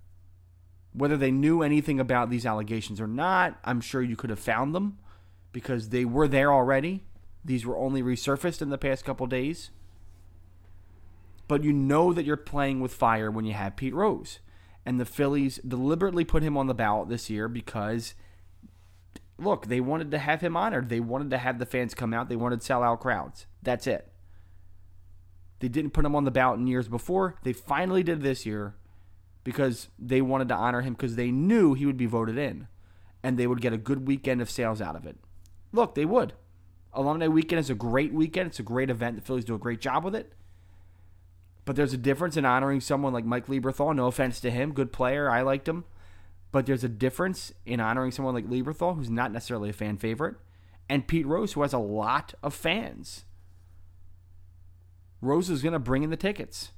Whether 0.92 1.16
they 1.16 1.32
knew 1.32 1.62
anything 1.62 1.98
about 1.98 2.30
these 2.30 2.46
allegations 2.46 3.00
or 3.00 3.08
not, 3.08 3.58
I'm 3.64 3.80
sure 3.80 4.02
you 4.02 4.14
could 4.14 4.30
have 4.30 4.38
found 4.38 4.72
them 4.72 4.98
because 5.52 5.88
they 5.88 6.04
were 6.04 6.28
there 6.28 6.52
already. 6.52 7.04
These 7.44 7.66
were 7.66 7.76
only 7.76 8.02
resurfaced 8.02 8.62
in 8.62 8.70
the 8.70 8.78
past 8.78 9.04
couple 9.04 9.26
days. 9.26 9.70
But 11.48 11.64
you 11.64 11.72
know 11.72 12.12
that 12.12 12.24
you're 12.24 12.36
playing 12.36 12.80
with 12.80 12.94
fire 12.94 13.30
when 13.30 13.44
you 13.44 13.54
have 13.54 13.76
Pete 13.76 13.94
Rose. 13.94 14.38
And 14.86 15.00
the 15.00 15.04
Phillies 15.04 15.58
deliberately 15.66 16.24
put 16.24 16.42
him 16.42 16.56
on 16.56 16.68
the 16.68 16.74
ballot 16.74 17.08
this 17.08 17.28
year 17.28 17.48
because, 17.48 18.14
look, 19.38 19.66
they 19.66 19.80
wanted 19.80 20.10
to 20.10 20.18
have 20.18 20.40
him 20.40 20.56
honored. 20.56 20.88
They 20.88 21.00
wanted 21.00 21.30
to 21.30 21.38
have 21.38 21.58
the 21.58 21.66
fans 21.66 21.94
come 21.94 22.12
out. 22.12 22.28
They 22.28 22.36
wanted 22.36 22.62
sell 22.62 22.82
out 22.82 23.00
crowds. 23.00 23.46
That's 23.62 23.86
it. 23.86 24.12
They 25.60 25.68
didn't 25.68 25.92
put 25.92 26.04
him 26.04 26.14
on 26.14 26.24
the 26.24 26.30
ballot 26.30 26.60
in 26.60 26.66
years 26.66 26.88
before. 26.88 27.36
They 27.42 27.52
finally 27.52 28.02
did 28.02 28.22
this 28.22 28.46
year 28.46 28.76
because 29.44 29.88
they 29.98 30.20
wanted 30.20 30.48
to 30.48 30.54
honor 30.54 30.82
him 30.82 30.92
because 30.92 31.16
they 31.16 31.30
knew 31.30 31.74
he 31.74 31.86
would 31.86 31.96
be 31.96 32.06
voted 32.06 32.38
in 32.38 32.68
and 33.22 33.36
they 33.36 33.46
would 33.46 33.60
get 33.60 33.72
a 33.72 33.78
good 33.78 34.06
weekend 34.06 34.40
of 34.40 34.50
sales 34.50 34.80
out 34.80 34.96
of 34.96 35.06
it. 35.06 35.16
Look, 35.72 35.94
they 35.94 36.04
would. 36.04 36.34
Alumni 36.92 37.28
Weekend 37.28 37.60
is 37.60 37.70
a 37.70 37.74
great 37.74 38.12
weekend. 38.12 38.48
It's 38.48 38.60
a 38.60 38.64
great 38.64 38.90
event. 38.90 39.16
The 39.16 39.22
Phillies 39.22 39.44
do 39.44 39.54
a 39.54 39.58
great 39.58 39.80
job 39.80 40.04
with 40.04 40.14
it. 40.14 40.32
But 41.64 41.76
there's 41.76 41.92
a 41.92 41.98
difference 41.98 42.36
in 42.36 42.44
honoring 42.44 42.80
someone 42.80 43.12
like 43.12 43.26
Mike 43.26 43.46
Lieberthal. 43.46 43.94
No 43.94 44.06
offense 44.06 44.40
to 44.40 44.50
him, 44.50 44.72
good 44.72 44.92
player. 44.92 45.30
I 45.30 45.42
liked 45.42 45.68
him. 45.68 45.84
But 46.50 46.66
there's 46.66 46.84
a 46.84 46.88
difference 46.88 47.52
in 47.66 47.80
honoring 47.80 48.10
someone 48.10 48.34
like 48.34 48.48
Lieberthal, 48.48 48.96
who's 48.96 49.10
not 49.10 49.32
necessarily 49.32 49.70
a 49.70 49.74
fan 49.74 49.98
favorite, 49.98 50.36
and 50.88 51.06
Pete 51.06 51.26
Rose, 51.26 51.52
who 51.52 51.62
has 51.62 51.72
a 51.72 51.78
lot 51.78 52.34
of 52.42 52.54
fans. 52.54 53.24
Rose 55.20 55.50
is 55.50 55.62
going 55.62 55.72
to 55.72 55.78
bring 55.78 56.02
in 56.02 56.10
the 56.10 56.16
tickets. 56.16 56.70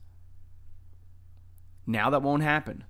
Now 1.86 2.10
that 2.10 2.22
won't 2.22 2.42
happen 2.42 2.84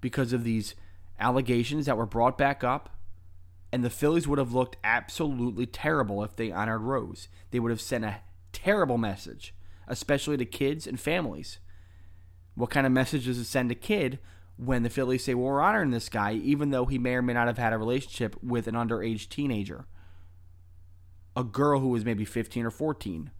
because 0.00 0.32
of 0.32 0.44
these 0.44 0.74
allegations 1.18 1.86
that 1.86 1.96
were 1.96 2.06
brought 2.06 2.38
back 2.38 2.64
up. 2.64 2.96
And 3.72 3.84
the 3.84 3.90
Phillies 3.90 4.26
would 4.26 4.38
have 4.38 4.52
looked 4.52 4.76
absolutely 4.82 5.66
terrible 5.66 6.24
if 6.24 6.34
they 6.34 6.50
honored 6.50 6.82
Rose. 6.82 7.28
They 7.50 7.60
would 7.60 7.70
have 7.70 7.80
sent 7.80 8.04
a 8.04 8.20
terrible 8.52 8.98
message, 8.98 9.54
especially 9.86 10.36
to 10.38 10.44
kids 10.44 10.86
and 10.86 10.98
families. 10.98 11.60
What 12.54 12.70
kind 12.70 12.86
of 12.86 12.92
message 12.92 13.26
does 13.26 13.38
it 13.38 13.44
send 13.44 13.70
a 13.70 13.76
kid 13.76 14.18
when 14.62 14.82
the 14.82 14.90
Phillies 14.90 15.24
say, 15.24 15.34
well, 15.34 15.46
we're 15.46 15.62
honoring 15.62 15.90
this 15.90 16.10
guy, 16.10 16.34
even 16.34 16.70
though 16.70 16.84
he 16.84 16.98
may 16.98 17.14
or 17.14 17.22
may 17.22 17.32
not 17.32 17.46
have 17.46 17.56
had 17.56 17.72
a 17.72 17.78
relationship 17.78 18.36
with 18.42 18.66
an 18.66 18.74
underage 18.74 19.28
teenager? 19.28 19.86
A 21.34 21.44
girl 21.44 21.80
who 21.80 21.88
was 21.88 22.04
maybe 22.04 22.24
15 22.24 22.66
or 22.66 22.70
14 22.70 23.30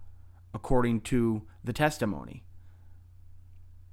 according 0.55 1.03
to 1.03 1.43
the 1.63 1.73
testimony. 1.73 2.45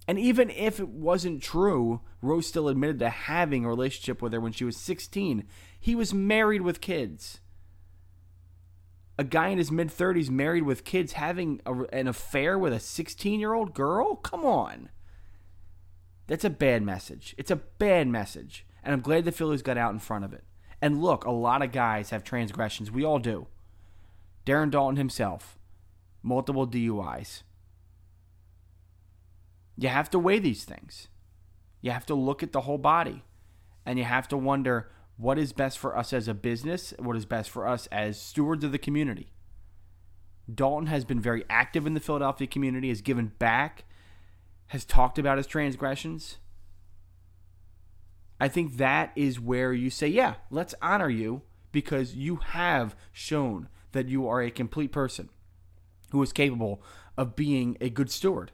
And 0.08 0.18
even 0.18 0.50
if 0.50 0.80
it 0.80 0.88
wasn't 0.88 1.44
true, 1.44 2.00
Rose 2.22 2.48
still 2.48 2.70
admitted 2.70 3.00
to 3.00 3.10
having 3.10 3.66
a 3.66 3.70
relationship 3.70 4.22
with 4.22 4.32
her 4.32 4.40
when 4.40 4.54
she 4.54 4.64
was 4.64 4.78
16. 4.78 5.44
He 5.78 5.96
was 5.96 6.14
married 6.14 6.62
with 6.62 6.80
kids. 6.80 7.42
A 9.20 9.26
guy 9.26 9.50
in 9.50 9.58
his 9.58 9.72
mid 9.72 9.90
30s 9.90 10.30
married 10.30 10.64
with 10.64 10.86
kids 10.86 11.14
having 11.14 11.60
a, 11.66 11.74
an 11.92 12.08
affair 12.08 12.58
with 12.58 12.72
a 12.72 12.80
16 12.80 13.40
year 13.40 13.54
old 13.54 13.74
girl? 13.74 14.16
Come 14.16 14.46
on. 14.46 14.90
That's 16.28 16.46
a 16.46 16.50
bad 16.50 16.84
message. 16.84 17.34
It's 17.38 17.52
a 17.52 17.56
bad 17.56 18.08
message. 18.08 18.66
And 18.84 18.94
I'm 18.94 19.02
glad 19.02 19.26
the 19.26 19.32
Phillies 19.32 19.62
got 19.62 19.78
out 19.78 19.94
in 19.94 20.00
front 20.00 20.26
of 20.26 20.34
it. 20.34 20.44
And 20.82 21.02
look, 21.02 21.26
a 21.26 21.32
lot 21.32 21.62
of 21.62 21.72
guys 21.72 22.12
have 22.12 22.24
transgressions. 22.24 22.92
We 22.92 23.04
all 23.04 23.20
do. 23.20 23.48
Darren 24.46 24.72
Daulton 24.72 24.98
himself 24.98 25.58
multiple 26.24 26.68
DUIs. 26.68 27.44
You 29.78 29.90
have 29.90 30.10
to 30.10 30.20
weigh 30.20 30.40
these 30.40 30.66
things. 30.66 31.08
You 31.82 31.92
have 31.92 32.06
to 32.08 32.16
look 32.16 32.44
at 32.44 32.52
the 32.52 32.62
whole 32.62 32.78
body. 32.78 33.24
And 33.86 33.98
you 33.98 34.06
have 34.06 34.28
to 34.30 34.38
wonder 34.38 34.92
what 35.16 35.40
is 35.40 35.54
best 35.54 35.78
for 35.78 35.98
us 35.98 36.12
as 36.12 36.28
a 36.28 36.34
business, 36.34 36.94
what 37.00 37.16
is 37.16 37.26
best 37.26 37.50
for 37.50 37.68
us 37.68 37.88
as 37.88 38.20
stewards 38.20 38.64
of 38.64 38.72
the 38.72 38.78
community. 38.78 39.32
Daulton 40.52 40.88
has 40.88 41.06
been 41.06 41.20
very 41.20 41.44
active 41.50 41.86
in 41.86 41.94
the 41.94 42.00
Philadelphia 42.00 42.48
community, 42.48 42.90
has 42.90 43.02
given 43.02 43.32
back, 43.40 43.86
has 44.68 44.86
talked 44.86 45.18
about 45.18 45.38
his 45.38 45.48
transgressions. 45.48 46.38
I 48.40 48.48
think 48.48 48.78
that 48.78 49.12
is 49.16 49.40
where 49.40 49.74
you 49.74 49.90
say, 49.90 50.08
yeah, 50.08 50.36
let's 50.52 50.76
honor 50.82 51.10
you 51.10 51.42
because 51.72 52.16
you 52.16 52.38
have 52.38 52.96
shown 53.12 53.70
that 53.94 54.08
you 54.08 54.28
are 54.28 54.42
a 54.42 54.52
complete 54.52 54.92
person 54.92 55.30
who 56.12 56.22
is 56.22 56.32
capable 56.32 56.82
of 57.18 57.36
being 57.36 57.78
a 57.82 57.90
good 57.90 58.12
steward. 58.12 58.52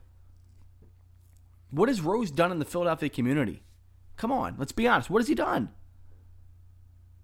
What 1.70 1.89
has 1.89 2.01
Rose 2.01 2.32
done 2.32 2.51
in 2.51 2.60
the 2.60 2.65
Philadelphia 2.65 3.10
community? 3.10 3.63
Come 4.15 4.32
on, 4.32 4.55
let's 4.58 4.72
be 4.72 4.88
honest. 4.88 5.10
What 5.10 5.22
has 5.22 5.27
he 5.27 5.36
done? 5.36 5.70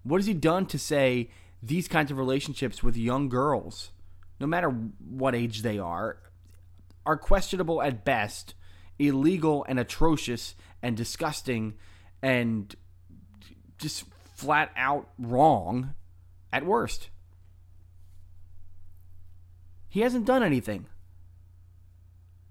What 0.02 0.18
has 0.18 0.26
he 0.26 0.34
done 0.34 0.66
to 0.66 0.78
say 0.78 1.30
these 1.62 1.88
kinds 1.88 2.10
of 2.10 2.18
relationships 2.18 2.82
with 2.82 2.96
young 2.96 3.28
girls, 3.28 3.92
no 4.40 4.46
matter 4.46 4.68
what 4.68 5.34
age 5.34 5.62
they 5.62 5.78
are, 5.78 6.18
are 7.06 7.16
questionable 7.16 7.80
at 7.82 8.04
best, 8.04 8.54
illegal 9.00 9.64
and 9.68 9.80
atrocious 9.80 10.54
and 10.82 10.96
disgusting 10.96 11.74
and 12.22 12.76
just 13.78 14.04
flat 14.34 14.70
out 14.76 15.08
wrong 15.18 15.94
at 16.52 16.64
worst? 16.64 17.10
He 19.88 20.00
hasn't 20.00 20.26
done 20.26 20.42
anything. 20.42 20.86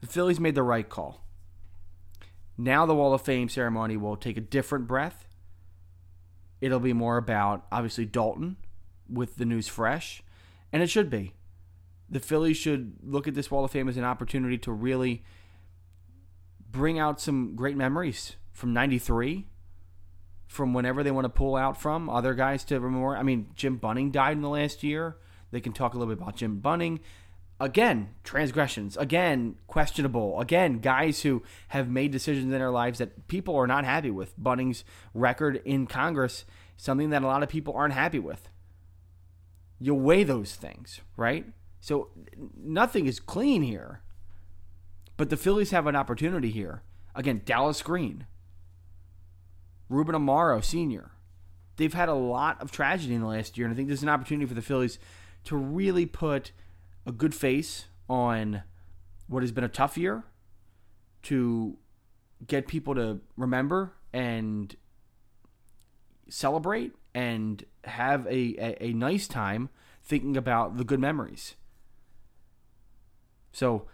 The 0.01 0.07
Phillies 0.07 0.39
made 0.39 0.55
the 0.55 0.63
right 0.63 0.87
call. 0.87 1.23
Now 2.57 2.85
the 2.85 2.95
Wall 2.95 3.13
of 3.13 3.21
Fame 3.21 3.47
ceremony 3.47 3.95
will 3.95 4.17
take 4.17 4.35
a 4.35 4.41
different 4.41 4.87
breath. 4.87 5.25
It'll 6.59 6.79
be 6.79 6.93
more 6.93 7.17
about, 7.17 7.65
obviously, 7.71 8.05
Daulton 8.05 8.57
with 9.09 9.37
the 9.37 9.45
news 9.45 9.67
fresh, 9.67 10.21
and 10.73 10.83
it 10.83 10.89
should 10.89 11.09
be. 11.09 11.33
The 12.09 12.19
Phillies 12.19 12.57
should 12.57 12.97
look 13.01 13.27
at 13.27 13.35
this 13.35 13.49
Wall 13.49 13.63
of 13.63 13.71
Fame 13.71 13.87
as 13.87 13.95
an 13.95 14.03
opportunity 14.03 14.57
to 14.59 14.71
really 14.71 15.23
bring 16.71 16.99
out 16.99 17.19
some 17.19 17.55
great 17.55 17.75
memories 17.75 18.35
from 18.51 18.73
93, 18.73 19.47
from 20.47 20.73
whenever 20.73 21.03
they 21.03 21.11
want 21.11 21.25
to 21.25 21.29
pull 21.29 21.55
out 21.55 21.79
from, 21.79 22.09
other 22.09 22.33
guys 22.33 22.63
to 22.65 22.79
remember. 22.79 23.15
I 23.15 23.23
mean, 23.23 23.47
Jim 23.55 23.77
Bunning 23.77 24.11
died 24.11 24.33
in 24.33 24.41
the 24.41 24.49
last 24.49 24.83
year. 24.83 25.17
They 25.51 25.61
can 25.61 25.73
talk 25.73 25.93
a 25.93 25.97
little 25.97 26.13
bit 26.13 26.21
about 26.21 26.35
Jim 26.35 26.59
Bunning. 26.59 26.99
Again 27.59 28.15
transgressions. 28.23 28.95
Again 28.95 29.55
questionable. 29.67 30.39
Again 30.39 30.79
guys 30.79 31.23
who 31.23 31.43
have 31.69 31.89
made 31.89 32.11
decisions 32.11 32.45
in 32.45 32.51
their 32.51 32.71
lives 32.71 32.99
that 32.99 33.27
people 33.27 33.55
are 33.55 33.67
not 33.67 33.83
happy 33.83 34.11
with. 34.11 34.33
Bunning's 34.37 34.85
record 35.13 35.61
in 35.65 35.85
congress 35.85 36.45
something 36.77 37.09
that 37.09 37.23
a 37.23 37.27
lot 37.27 37.43
of 37.43 37.49
people 37.49 37.73
aren't 37.75 37.93
happy 37.93 38.19
with. 38.19 38.49
You 39.77 39.93
weigh 39.93 40.23
those 40.23 40.55
things 40.55 41.01
right? 41.17 41.45
So 41.81 42.09
nothing 42.57 43.07
is 43.07 43.19
clean 43.19 43.61
here 43.61 44.01
But 45.19 45.29
the 45.29 45.35
Phillies 45.35 45.71
have 45.71 45.85
an 45.85 45.97
opportunity 45.97 46.49
here. 46.49 46.81
Again, 47.13 47.41
Dallas 47.43 47.81
Green, 47.81 48.25
Ruben 49.89 50.15
Amaro 50.15 50.63
Sr. 50.63 51.11
They've 51.75 51.93
had 51.93 52.07
a 52.07 52.13
lot 52.13 52.61
of 52.61 52.71
tragedy 52.71 53.15
in 53.15 53.19
the 53.19 53.27
last 53.27 53.57
year, 53.57 53.67
and 53.67 53.73
I 53.73 53.75
think 53.75 53.89
there's 53.89 54.01
an 54.01 54.07
opportunity 54.07 54.45
for 54.45 54.53
the 54.53 54.61
Phillies 54.61 54.97
to 55.43 55.57
really 55.57 56.05
put 56.05 56.53
a 57.05 57.11
good 57.11 57.35
face 57.35 57.87
on 58.07 58.63
what 59.27 59.43
has 59.43 59.51
been 59.51 59.65
a 59.65 59.67
tough 59.67 59.97
year, 59.97 60.23
to 61.23 61.77
get 62.47 62.65
people 62.65 62.95
to 62.95 63.19
remember 63.35 63.91
and 64.13 64.73
celebrate 66.29 66.93
and 67.13 67.65
have 67.83 68.25
a, 68.27 68.55
a, 68.57 68.85
a 68.85 68.93
nice 68.93 69.27
time 69.27 69.67
thinking 70.01 70.37
about 70.37 70.77
the 70.77 70.85
good 70.85 71.01
memories. 71.01 71.55
So, 73.51 73.85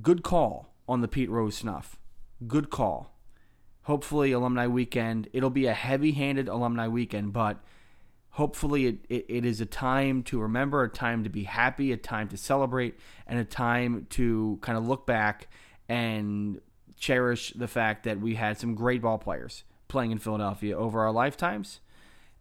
good 0.00 0.22
call 0.22 0.74
on 0.88 1.00
the 1.00 1.08
Pete 1.08 1.30
Rose 1.30 1.56
snuff. 1.56 1.96
Good 2.46 2.70
call. 2.70 3.18
Hopefully, 3.82 4.32
alumni 4.32 4.66
weekend. 4.66 5.28
It'll 5.32 5.50
be 5.50 5.66
a 5.66 5.74
heavy 5.74 6.12
handed 6.12 6.48
alumni 6.48 6.88
weekend, 6.88 7.32
but 7.32 7.62
hopefully, 8.30 8.86
it, 8.86 9.04
it, 9.08 9.26
it 9.28 9.44
is 9.44 9.60
a 9.60 9.66
time 9.66 10.22
to 10.24 10.40
remember, 10.40 10.82
a 10.82 10.88
time 10.88 11.24
to 11.24 11.30
be 11.30 11.44
happy, 11.44 11.92
a 11.92 11.96
time 11.96 12.28
to 12.28 12.36
celebrate, 12.36 12.98
and 13.26 13.38
a 13.38 13.44
time 13.44 14.06
to 14.10 14.58
kind 14.62 14.78
of 14.78 14.86
look 14.86 15.06
back 15.06 15.48
and 15.88 16.60
cherish 16.96 17.52
the 17.52 17.68
fact 17.68 18.04
that 18.04 18.20
we 18.20 18.34
had 18.36 18.58
some 18.58 18.74
great 18.74 19.02
ball 19.02 19.18
players 19.18 19.64
playing 19.88 20.10
in 20.10 20.18
Philadelphia 20.18 20.76
over 20.76 21.02
our 21.02 21.12
lifetimes 21.12 21.80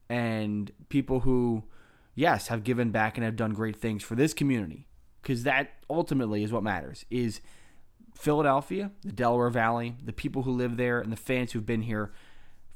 and 0.09 0.71
people 0.89 1.21
who, 1.21 1.63
yes, 2.15 2.47
have 2.47 2.63
given 2.63 2.89
back 2.91 3.17
and 3.17 3.25
have 3.25 3.35
done 3.35 3.51
great 3.51 3.75
things 3.75 4.01
for 4.01 4.15
this 4.15 4.33
community 4.33 4.87
because 5.23 5.43
that 5.43 5.71
ultimately 5.89 6.43
is 6.43 6.51
what 6.51 6.61
matters 6.61 7.05
is 7.09 7.39
Philadelphia, 8.13 8.91
the 9.01 9.11
Delaware 9.11 9.49
Valley, 9.49 9.95
the 10.03 10.13
people 10.13 10.43
who 10.43 10.51
live 10.51 10.77
there 10.77 10.99
and 10.99 11.11
the 11.11 11.17
fans 11.17 11.53
who've 11.53 11.65
been 11.65 11.81
here 11.81 12.11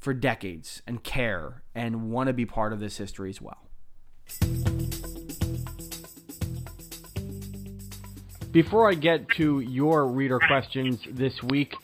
for 0.00 0.14
decades 0.14 0.82
and 0.86 1.04
care 1.04 1.62
and 1.74 2.10
want 2.10 2.28
to 2.28 2.32
be 2.32 2.46
part 2.46 2.72
of 2.72 2.80
this 2.80 2.96
history 2.96 3.30
as 3.30 3.40
well. 3.40 3.68
Before 8.50 8.90
I 8.90 8.94
get 8.94 9.28
to 9.36 9.60
your 9.60 10.06
reader 10.06 10.38
questions 10.38 10.98
this 11.12 11.34
week, 11.42 11.74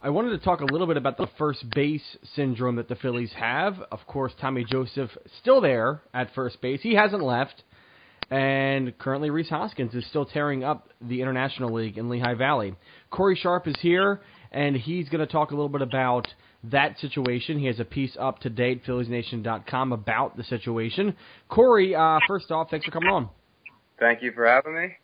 I 0.00 0.08
wanted 0.10 0.30
to 0.30 0.38
talk 0.38 0.60
a 0.60 0.64
little 0.64 0.86
bit 0.86 0.96
about 0.96 1.18
the 1.18 1.28
first 1.38 1.68
base 1.70 2.16
syndrome 2.34 2.76
that 2.76 2.88
the 2.88 2.96
Phillies 2.96 3.32
have. 3.34 3.74
Of 3.92 4.06
course, 4.06 4.32
Tommy 4.40 4.64
Joseph 4.64 5.10
still 5.40 5.60
there 5.60 6.02
at 6.14 6.34
first 6.34 6.60
base. 6.62 6.80
He 6.82 6.94
hasn't 6.94 7.22
left. 7.22 7.62
And 8.30 8.96
currently, 8.98 9.30
Rhys 9.30 9.48
Hoskins 9.48 9.94
is 9.94 10.04
still 10.06 10.26
tearing 10.26 10.64
up 10.64 10.88
the 11.00 11.20
International 11.20 11.72
League 11.72 11.96
in 11.96 12.08
Lehigh 12.08 12.34
Valley. 12.34 12.74
Corey 13.10 13.36
Sharp 13.36 13.68
is 13.68 13.76
here, 13.80 14.20
and 14.50 14.76
he's 14.76 15.08
going 15.08 15.24
to 15.24 15.32
talk 15.32 15.52
a 15.52 15.54
little 15.54 15.68
bit 15.68 15.82
about 15.82 16.26
that 16.64 16.98
situation. 16.98 17.58
He 17.58 17.66
has 17.66 17.78
a 17.78 17.84
piece 17.84 18.16
up 18.18 18.40
to 18.40 18.50
date, 18.50 18.84
PhilliesNation.com, 18.84 19.92
about 19.92 20.36
the 20.36 20.42
situation. 20.44 21.14
Corey, 21.48 21.94
uh, 21.94 22.18
first 22.26 22.50
off, 22.50 22.68
thanks 22.70 22.84
for 22.84 22.90
coming 22.90 23.10
on. 23.10 23.28
Thank 24.00 24.22
you 24.22 24.32
for 24.32 24.46
having 24.46 24.74
me. 24.74 24.96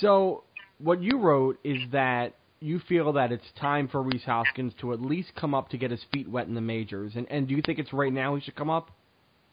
So, 0.00 0.44
what 0.78 1.02
you 1.02 1.18
wrote 1.18 1.58
is 1.64 1.78
that 1.90 2.34
you 2.60 2.80
feel 2.88 3.12
that 3.14 3.32
it's 3.32 3.44
time 3.60 3.88
for 3.88 4.02
Rhys 4.02 4.22
Hoskins 4.24 4.72
to 4.80 4.92
at 4.92 5.00
least 5.00 5.34
come 5.34 5.52
up 5.52 5.68
to 5.70 5.76
get 5.76 5.90
his 5.90 6.00
feet 6.12 6.28
wet 6.28 6.46
in 6.46 6.54
the 6.54 6.60
majors, 6.60 7.12
and 7.16 7.26
and 7.28 7.48
do 7.48 7.54
you 7.54 7.62
think 7.66 7.80
it's 7.80 7.92
right 7.92 8.12
now 8.12 8.36
he 8.36 8.40
should 8.40 8.54
come 8.54 8.70
up? 8.70 8.90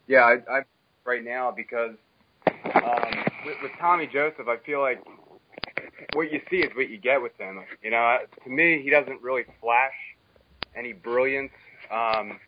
Yeah, 0.06 0.20
I, 0.20 0.58
I 0.58 0.60
right 1.04 1.24
now 1.24 1.52
because 1.54 1.96
um, 2.64 3.24
with, 3.44 3.56
with 3.62 3.72
Tommy 3.78 4.06
Joseph, 4.06 4.48
I 4.48 4.56
feel 4.58 4.80
like 4.80 5.02
what 6.14 6.32
you 6.32 6.40
see 6.50 6.58
is 6.58 6.74
what 6.74 6.88
you 6.88 6.98
get 6.98 7.22
with 7.22 7.36
him. 7.38 7.62
You 7.82 7.90
know, 7.90 8.18
to 8.44 8.50
me, 8.50 8.82
he 8.82 8.90
doesn't 8.90 9.22
really 9.22 9.44
flash 9.60 9.94
any 10.74 10.92
brilliance. 10.92 11.52
Um, 11.90 12.38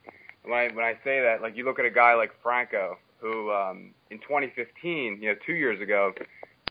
when 0.45 0.55
I 0.55 0.69
when 0.75 0.85
I 0.85 0.95
say 1.05 1.21
that, 1.21 1.43
like 1.43 1.57
you 1.57 1.65
look 1.65 1.79
at 1.79 1.85
a 1.85 1.91
guy 1.91 2.15
like 2.15 2.33
Franco, 2.43 2.99
who 3.19 3.53
um, 3.53 3.93
in 4.11 4.19
2015, 4.19 5.19
you 5.21 5.29
know, 5.29 5.37
two 5.47 5.55
years 5.55 5.81
ago, 5.81 6.13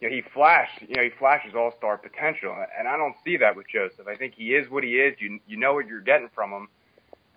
you 0.01 0.09
know, 0.09 0.15
he 0.15 0.21
flashed, 0.33 0.81
you 0.81 0.95
know, 0.95 1.03
he 1.03 1.09
flashes 1.09 1.53
all-star 1.55 1.97
potential, 1.97 2.55
and 2.77 2.87
I 2.87 2.97
don't 2.97 3.15
see 3.23 3.37
that 3.37 3.55
with 3.55 3.67
Joseph. 3.71 4.07
I 4.07 4.15
think 4.15 4.33
he 4.35 4.55
is 4.55 4.69
what 4.69 4.83
he 4.83 4.95
is. 4.95 5.15
You 5.19 5.39
you 5.47 5.57
know 5.57 5.73
what 5.73 5.87
you're 5.87 6.01
getting 6.01 6.29
from 6.33 6.51
him, 6.51 6.67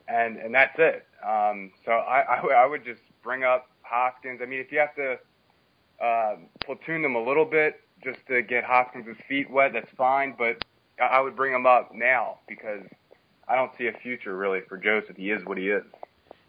and 0.08 0.36
and 0.36 0.54
that's 0.54 0.78
it. 0.78 1.06
Um, 1.24 1.70
so 1.84 1.92
I, 1.92 2.20
I 2.22 2.64
I 2.64 2.66
would 2.66 2.84
just 2.84 3.02
bring 3.22 3.44
up 3.44 3.70
Hoskins. 3.82 4.40
I 4.42 4.46
mean, 4.46 4.60
if 4.60 4.72
you 4.72 4.78
have 4.78 4.94
to 4.96 5.18
uh, 6.02 6.36
platoon 6.64 7.02
them 7.02 7.14
a 7.14 7.22
little 7.22 7.44
bit 7.44 7.80
just 8.02 8.18
to 8.28 8.42
get 8.42 8.64
Hoskins' 8.64 9.16
feet 9.28 9.50
wet, 9.50 9.72
that's 9.72 9.90
fine. 9.96 10.34
But 10.36 10.64
I 11.02 11.20
would 11.20 11.36
bring 11.36 11.54
him 11.54 11.66
up 11.66 11.90
now 11.94 12.38
because 12.48 12.82
I 13.48 13.56
don't 13.56 13.72
see 13.78 13.86
a 13.86 13.92
future 14.02 14.36
really 14.36 14.60
for 14.68 14.76
Joseph. 14.76 15.16
He 15.16 15.30
is 15.30 15.44
what 15.44 15.58
he 15.58 15.68
is. 15.68 15.84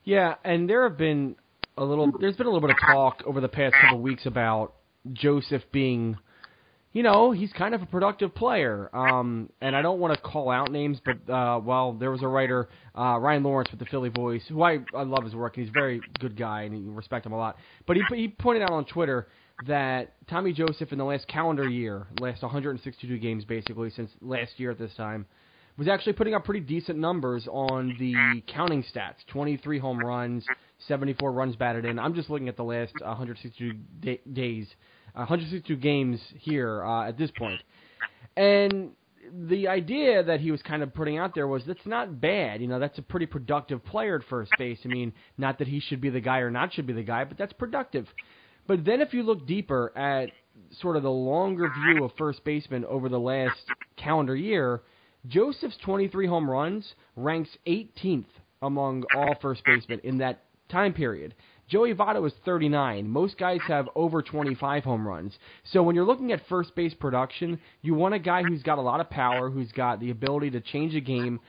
Yeah, 0.03 0.36
and 0.43 0.69
there 0.69 0.88
have 0.88 0.97
been 0.97 1.36
a 1.77 1.84
little. 1.84 2.12
There's 2.19 2.36
been 2.36 2.47
a 2.47 2.49
little 2.49 2.67
bit 2.67 2.75
of 2.75 2.93
talk 2.93 3.23
over 3.25 3.41
the 3.41 3.47
past 3.47 3.75
couple 3.81 3.97
of 3.97 4.03
weeks 4.03 4.25
about 4.25 4.75
Joseph 5.13 5.63
being, 5.71 6.17
you 6.95 7.03
know, 7.03 7.31
he's 7.31 7.51
kind 7.51 7.75
of 7.75 7.81
a 7.81 7.86
productive 7.86 8.34
player. 8.34 8.89
Um, 8.95 9.49
and 9.60 9.75
I 9.75 9.81
don't 9.81 9.99
want 9.99 10.15
to 10.15 10.21
call 10.21 10.49
out 10.49 10.71
names, 10.71 10.97
but 11.03 11.29
uh, 11.31 11.60
well, 11.60 11.91
there 11.91 12.10
was 12.10 12.23
a 12.23 12.27
writer, 12.27 12.69
uh, 12.97 13.19
Ryan 13.19 13.43
Lawrence 13.43 13.69
with 13.69 13.81
the 13.81 13.86
Philly 13.88 14.08
Voice, 14.08 14.43
who 14.47 14.63
I 14.63 14.79
I 14.93 15.03
love 15.03 15.25
his 15.25 15.36
work, 15.36 15.58
and 15.58 15.65
he's 15.65 15.71
a 15.71 15.77
very 15.77 15.99
good 16.19 16.38
guy, 16.38 16.62
and 16.62 16.86
you 16.86 16.89
respect 16.93 17.25
him 17.25 17.34
a 17.34 17.38
lot. 17.38 17.58
But 17.86 17.97
he 17.97 18.03
he 18.15 18.27
pointed 18.29 18.63
out 18.63 18.71
on 18.71 18.86
Twitter 18.86 19.27
that 19.67 20.13
Tommy 20.29 20.53
Joseph 20.53 20.93
in 20.93 20.97
the 20.97 21.03
last 21.03 21.27
calendar 21.27 21.67
year, 21.67 22.08
last 22.21 22.41
162 22.41 23.17
games 23.17 23.43
basically 23.43 23.89
since 23.89 24.10
last 24.21 24.58
year 24.58 24.71
at 24.71 24.79
this 24.79 24.95
time, 24.95 25.25
was 25.77 25.89
actually 25.89 26.13
putting 26.13 26.34
up 26.34 26.45
pretty 26.45 26.62
decent 26.62 26.97
numbers 26.97 27.45
on 27.51 27.93
the 27.99 28.41
counting 28.47 28.84
stats 28.84 29.15
23 29.27 29.79
home 29.79 29.99
runs, 29.99 30.45
74 30.88 31.34
runs 31.34 31.58
batted 31.58 31.84
in. 31.84 31.99
I'm 31.99 32.15
just 32.15 32.29
looking 32.29 32.47
at 32.47 32.55
the 32.55 32.63
last 32.63 32.93
162 33.01 33.73
day, 33.99 34.21
days, 34.31 34.67
162 35.15 35.75
games 35.78 36.19
here 36.39 36.84
uh, 36.84 37.08
at 37.08 37.17
this 37.17 37.32
point. 37.38 37.62
And 38.38 38.91
the 39.49 39.67
idea 39.67 40.23
that 40.23 40.39
he 40.39 40.51
was 40.51 40.62
kind 40.62 40.84
of 40.84 40.93
putting 40.93 41.17
out 41.17 41.34
there 41.34 41.47
was 41.47 41.63
that's 41.65 41.86
not 41.86 42.21
bad. 42.21 42.62
You 42.62 42.67
know, 42.67 42.80
that's 42.80 42.97
a 42.97 43.01
pretty 43.01 43.25
productive 43.25 43.84
player 43.84 44.17
at 44.17 44.28
first 44.30 44.51
base. 44.58 44.80
I 44.86 44.88
mean, 44.88 45.13
not 45.38 45.60
that 45.60 45.67
he 45.67 45.80
should 45.80 46.01
be 46.01 46.10
the 46.10 46.19
guy 46.19 46.39
or 46.39 46.51
not 46.51 46.73
should 46.73 46.88
be 46.88 46.93
the 46.93 47.04
guy, 47.04 47.23
but 47.23 47.38
that's 47.38 47.54
productive. 47.54 48.08
But 48.67 48.86
then 48.86 49.01
if 49.01 49.13
you 49.13 49.23
look 49.23 49.45
deeper 49.45 49.95
at 49.97 50.32
sort 50.82 50.95
of 50.95 51.04
the 51.04 51.12
longer 51.12 51.71
view 51.84 52.04
of 52.04 52.12
first 52.17 52.43
baseman 52.43 52.86
over 52.86 53.10
the 53.10 53.19
last 53.19 53.60
calendar 53.97 54.36
year, 54.36 54.82
Joseph's 55.28 55.78
23 55.84 56.28
home 56.28 56.49
runs 56.49 56.93
ranks 57.15 57.49
18th 57.67 58.25
among 58.62 59.04
all 59.15 59.36
first 59.41 59.63
basemen 59.65 59.99
in 60.04 60.17
that 60.19 60.43
time 60.69 60.93
period. 60.93 61.36
Joey 61.67 61.95
Votto 61.95 62.25
is 62.28 62.34
39. 62.45 63.10
Most 63.10 63.38
guys 63.38 63.60
have 63.67 63.89
over 63.95 64.21
25 64.21 64.84
home 64.84 65.08
runs. 65.08 65.34
So 65.63 65.82
when 65.82 65.95
you're 65.95 66.06
looking 66.06 66.32
at 66.32 66.47
first 66.47 66.75
base 66.75 66.93
production, 66.93 67.60
you 67.82 67.95
want 67.95 68.13
a 68.13 68.19
guy 68.19 68.43
who's 68.43 68.62
got 68.62 68.78
a 68.78 68.82
lot 68.82 68.99
of 68.99 69.10
power, 69.10 69.49
who's 69.49 69.71
got 69.71 69.99
the 69.99 70.12
ability 70.12 70.51
to 70.51 70.62
change 70.62 70.93
a 70.95 71.01
game. 71.01 71.39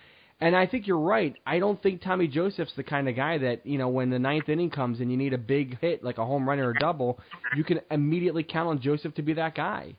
And 0.40 0.57
I 0.57 0.66
think 0.66 0.87
you're 0.87 0.98
right. 0.98 1.35
I 1.46 1.59
don't 1.59 1.83
think 1.83 2.02
Tommy 2.02 2.29
Joseph's 2.29 2.74
the 2.76 2.83
kind 2.83 3.09
of 3.09 3.16
guy 3.16 3.38
that, 3.38 3.66
you 3.66 3.79
know, 3.79 3.88
when 3.88 4.11
the 4.11 4.18
ninth 4.18 4.48
inning 4.48 4.70
comes 4.70 5.00
and 5.00 5.11
you 5.11 5.16
need 5.16 5.35
a 5.35 5.38
big 5.38 5.79
hit, 5.81 6.02
like 6.02 6.18
a 6.18 6.24
home 6.24 6.48
run 6.48 6.59
or 6.61 6.70
a 6.70 6.79
double, 6.79 7.18
you 7.55 7.64
can 7.64 7.81
immediately 7.90 8.42
count 8.42 8.68
on 8.68 8.81
Joseph 8.81 9.14
to 9.14 9.22
be 9.22 9.35
that 9.35 9.55
guy. 9.55 9.94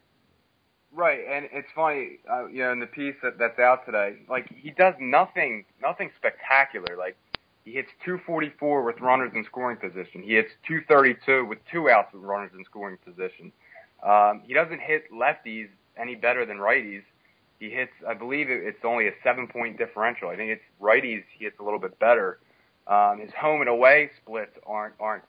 Right, 0.94 1.20
and 1.30 1.48
it's 1.52 1.68
funny, 1.76 2.20
uh, 2.32 2.48
you 2.48 2.64
know, 2.64 2.72
in 2.72 2.80
the 2.80 2.88
piece 2.88 3.14
that, 3.22 3.38
that's 3.38 3.60
out 3.60 3.86
today, 3.86 4.16
like 4.28 4.48
he 4.56 4.72
does 4.72 4.96
nothing, 5.00 5.64
nothing 5.80 6.10
spectacular. 6.18 6.96
Like 6.98 7.16
he 7.68 7.74
hits 7.74 7.90
244 8.06 8.84
with 8.84 9.02
runners 9.02 9.34
in 9.36 9.44
scoring 9.44 9.76
position. 9.76 10.24
He 10.24 10.36
hits 10.36 10.52
232 10.66 11.46
with 11.46 11.60
two 11.70 11.90
outs 11.90 12.14
with 12.14 12.24
runners 12.24 12.52
in 12.58 12.64
scoring 12.64 12.98
position. 13.04 13.52
Um, 14.02 14.42
he 14.46 14.54
doesn't 14.54 14.80
hit 14.80 15.12
lefties 15.12 15.68
any 15.98 16.16
better 16.16 16.46
than 16.46 16.58
righties. 16.58 17.02
He 17.60 17.70
hits, 17.70 17.92
I 18.08 18.14
believe 18.14 18.48
it's 18.50 18.86
only 18.86 19.10
a 19.10 19.12
seven 19.22 19.48
point 19.48 19.78
differential. 19.78 20.30
I 20.30 20.38
think 20.38 20.52
it's 20.52 20.64
righties 20.82 21.24
he 21.38 21.44
hits 21.44 21.60
a 21.60 21.64
little 21.64 21.80
bit 21.80 22.00
better. 22.00 22.40
Um, 22.88 23.20
his 23.20 23.32
home 23.38 23.60
and 23.60 23.70
away 23.70 24.12
splits 24.24 24.56
aren't 24.66 24.94
aren't 24.98 25.24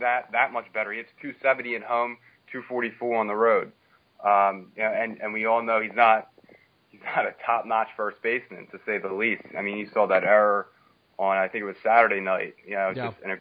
that 0.00 0.30
that 0.32 0.52
much 0.52 0.72
better. 0.72 0.92
He 0.92 0.98
hits 0.98 1.10
270 1.20 1.76
at 1.76 1.82
home, 1.82 2.16
244 2.50 3.16
on 3.16 3.26
the 3.26 3.34
road. 3.34 3.72
Um, 4.24 4.68
and 4.78 5.20
and 5.20 5.34
we 5.34 5.44
all 5.44 5.62
know 5.62 5.82
he's 5.82 5.92
not 5.94 6.28
he's 6.88 7.02
not 7.14 7.26
a 7.26 7.34
top 7.44 7.66
notch 7.66 7.88
first 7.94 8.22
baseman 8.22 8.68
to 8.68 8.78
say 8.86 8.96
the 8.96 9.12
least. 9.12 9.42
I 9.58 9.60
mean, 9.60 9.76
you 9.76 9.90
saw 9.92 10.06
that 10.06 10.24
error 10.24 10.68
on 11.18 11.36
I 11.36 11.48
think 11.48 11.62
it 11.62 11.66
was 11.66 11.76
Saturday 11.82 12.20
night. 12.20 12.54
You 12.66 12.74
know, 12.74 12.92
yeah. 12.94 13.06
just 13.08 13.18
an, 13.24 13.30
an 13.32 13.40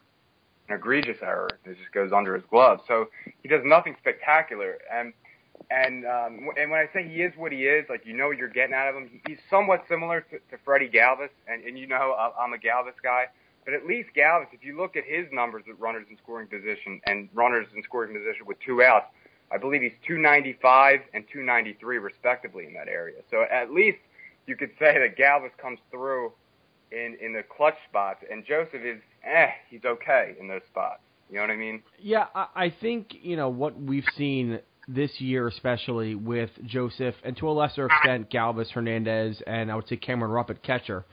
egregious 0.70 1.18
error. 1.22 1.50
It 1.66 1.78
just 1.78 1.92
goes 1.92 2.12
under 2.12 2.36
his 2.36 2.44
glove. 2.50 2.82
So 2.88 3.10
he 3.42 3.50
does 3.50 3.62
nothing 3.64 3.96
spectacular. 4.00 4.78
And 4.92 5.14
and 5.70 6.06
um, 6.06 6.50
and 6.58 6.72
when 6.72 6.80
I 6.80 6.88
say 6.94 7.08
he 7.08 7.22
is 7.22 7.34
what 7.36 7.52
he 7.52 7.66
is, 7.66 7.86
like 7.90 8.06
you 8.06 8.16
know 8.16 8.28
what 8.28 8.38
you're 8.38 8.48
getting 8.48 8.74
out 8.74 8.88
of 8.88 8.96
him. 8.96 9.22
He's 9.28 9.40
somewhat 9.50 9.84
similar 9.90 10.22
to, 10.22 10.38
to 10.38 10.58
Freddie 10.64 10.90
Galvis, 10.90 11.30
and 11.48 11.64
and 11.64 11.78
you 11.78 11.88
know 11.88 12.16
I'm 12.40 12.54
a 12.54 12.58
Galvis 12.58 12.94
guy. 13.04 13.26
But 13.66 13.74
at 13.74 13.86
least 13.86 14.10
Galvis, 14.16 14.48
if 14.54 14.64
you 14.64 14.78
look 14.78 14.96
at 14.96 15.04
his 15.04 15.26
numbers 15.32 15.64
at 15.70 15.78
runners 15.78 16.06
in 16.10 16.18
scoring 16.18 16.48
position 16.48 17.02
and 17.06 17.28
runners 17.34 17.68
in 17.76 17.84
scoring 17.84 18.14
position 18.14 18.46
with 18.46 18.58
two 18.66 18.82
outs, 18.82 19.08
I 19.52 19.58
believe 19.58 19.82
he's 19.82 19.98
295 20.08 21.02
and 21.14 21.26
293 21.28 21.98
respectively 21.98 22.66
in 22.66 22.74
that 22.76 22.88
area. 22.88 23.18
So 23.30 23.44
at 23.52 23.74
least 23.74 23.98
you 24.46 24.56
could 24.56 24.72
say 24.80 24.98
that 24.98 25.18
Galvis 25.18 25.56
comes 25.58 25.80
through 25.92 26.32
in 26.92 27.18
in 27.22 27.34
the 27.34 27.44
clutch 27.44 27.78
spots, 27.90 28.24
and 28.30 28.46
Joseph 28.46 28.82
is 28.84 29.02
eh, 29.24 29.50
he's 29.70 29.86
okay 29.86 30.36
in 30.40 30.48
those 30.48 30.62
spots. 30.70 31.02
You 31.30 31.36
know 31.36 31.42
what 31.42 31.52
I 31.52 31.58
mean? 31.58 31.84
Yeah, 32.00 32.28
I, 32.34 32.48
I 32.56 32.70
think 32.82 33.10
you 33.22 33.36
know 33.36 33.50
what 33.50 33.80
we've 33.80 34.08
seen 34.18 34.60
this 34.88 35.20
year, 35.20 35.48
especially 35.48 36.16
with 36.16 36.50
Joseph, 36.66 37.16
and 37.24 37.36
to 37.38 37.50
a 37.50 37.52
lesser 37.52 37.88
extent 37.88 38.30
Galvis, 38.30 38.70
Hernandez, 38.70 39.42
and 39.46 39.72
I 39.72 39.76
would 39.76 39.88
say 39.88 39.98
Cameron 39.98 40.32
Rupp 40.32 40.50
at 40.50 40.64
catcher, 40.64 41.06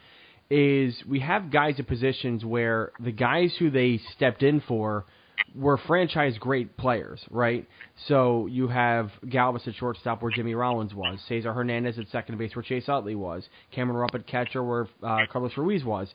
is 0.48 0.94
we 1.08 1.20
have 1.20 1.50
guys 1.50 1.78
in 1.78 1.84
positions 1.84 2.44
where 2.44 2.92
the 3.00 3.10
guys 3.10 3.52
who 3.58 3.70
they 3.70 4.00
stepped 4.14 4.42
in 4.42 4.60
for 4.60 5.06
were 5.55 5.77
franchise 5.79 6.37
great 6.38 6.77
players, 6.77 7.20
right? 7.31 7.66
So 8.09 8.47
you 8.47 8.68
have 8.68 9.11
Galvis 9.27 9.66
at 9.68 9.75
shortstop 9.75 10.23
where 10.23 10.33
Jimmy 10.33 10.55
Rollins 10.55 10.94
was, 10.94 11.20
Cesar 11.29 11.53
Hernandez 11.53 11.99
at 11.99 12.09
second 12.09 12.38
base 12.38 12.55
where 12.57 12.62
Chase 12.62 12.88
Utley 12.88 13.14
was, 13.14 13.49
Cameron 13.70 13.99
Rupp 13.99 14.14
at 14.14 14.27
catcher 14.27 14.62
where 14.64 14.88
uh, 15.03 15.27
Carlos 15.31 15.57
Ruiz 15.57 15.85
was. 15.85 16.12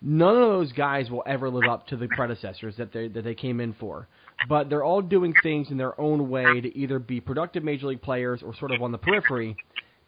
None 0.00 0.36
of 0.36 0.48
those 0.50 0.72
guys 0.72 1.10
will 1.10 1.24
ever 1.26 1.50
live 1.50 1.68
up 1.68 1.86
to 1.88 1.96
the 1.96 2.08
predecessors 2.08 2.76
that 2.76 2.92
they 2.92 3.08
that 3.08 3.22
they 3.22 3.34
came 3.34 3.60
in 3.60 3.74
for, 3.74 4.08
but 4.48 4.68
they're 4.68 4.84
all 4.84 5.02
doing 5.02 5.34
things 5.42 5.70
in 5.70 5.76
their 5.76 6.00
own 6.00 6.28
way 6.28 6.60
to 6.60 6.76
either 6.76 6.98
be 6.98 7.20
productive 7.20 7.64
major 7.64 7.88
league 7.88 8.02
players 8.02 8.42
or 8.42 8.54
sort 8.54 8.70
of 8.70 8.82
on 8.82 8.92
the 8.92 8.98
periphery. 8.98 9.56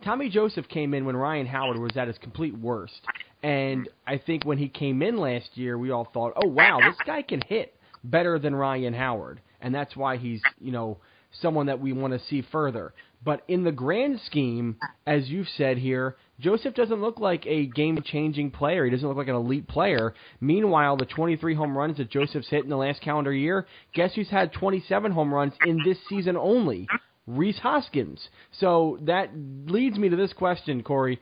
Tommy 0.04 0.28
Joseph 0.28 0.68
came 0.68 0.94
in 0.94 1.04
when 1.04 1.16
Ryan 1.16 1.46
Howard 1.46 1.78
was 1.78 1.96
at 1.96 2.06
his 2.06 2.18
complete 2.18 2.56
worst. 2.56 3.00
And 3.42 3.88
I 4.06 4.18
think 4.18 4.44
when 4.44 4.58
he 4.58 4.68
came 4.68 5.02
in 5.02 5.16
last 5.16 5.56
year, 5.56 5.76
we 5.78 5.90
all 5.90 6.08
thought, 6.12 6.34
oh, 6.36 6.48
wow, 6.48 6.78
this 6.80 6.96
guy 7.04 7.22
can 7.22 7.40
hit 7.46 7.74
better 8.04 8.38
than 8.38 8.54
Ryan 8.54 8.94
Howard, 8.94 9.40
and 9.60 9.74
that's 9.74 9.96
why 9.96 10.16
he's 10.16 10.40
you 10.60 10.72
know 10.72 10.98
someone 11.40 11.66
that 11.66 11.80
we 11.80 11.92
want 11.92 12.12
to 12.12 12.26
see 12.26 12.42
further. 12.50 12.94
But 13.24 13.42
in 13.48 13.64
the 13.64 13.72
grand 13.72 14.20
scheme, 14.26 14.76
as 15.06 15.28
you've 15.28 15.48
said 15.56 15.76
here, 15.78 16.16
Joseph 16.38 16.74
doesn't 16.74 17.00
look 17.00 17.18
like 17.18 17.44
a 17.46 17.66
game-changing 17.66 18.52
player. 18.52 18.84
He 18.84 18.90
doesn't 18.92 19.06
look 19.06 19.16
like 19.16 19.28
an 19.28 19.34
elite 19.34 19.66
player. 19.66 20.14
Meanwhile, 20.40 20.96
the 20.96 21.04
23 21.04 21.54
home 21.54 21.76
runs 21.76 21.96
that 21.96 22.10
Joseph's 22.10 22.48
hit 22.48 22.62
in 22.62 22.70
the 22.70 22.76
last 22.76 23.02
calendar 23.02 23.32
year, 23.32 23.66
guess 23.92 24.14
who's 24.14 24.30
had 24.30 24.52
27 24.52 25.10
home 25.10 25.34
runs 25.34 25.52
in 25.66 25.80
this 25.84 25.98
season 26.08 26.36
only? 26.36 26.86
Rhys 27.26 27.58
Hoskins. 27.58 28.28
So 28.60 28.98
that 29.02 29.30
leads 29.66 29.98
me 29.98 30.08
to 30.08 30.16
this 30.16 30.32
question, 30.32 30.82
Corey. 30.82 31.20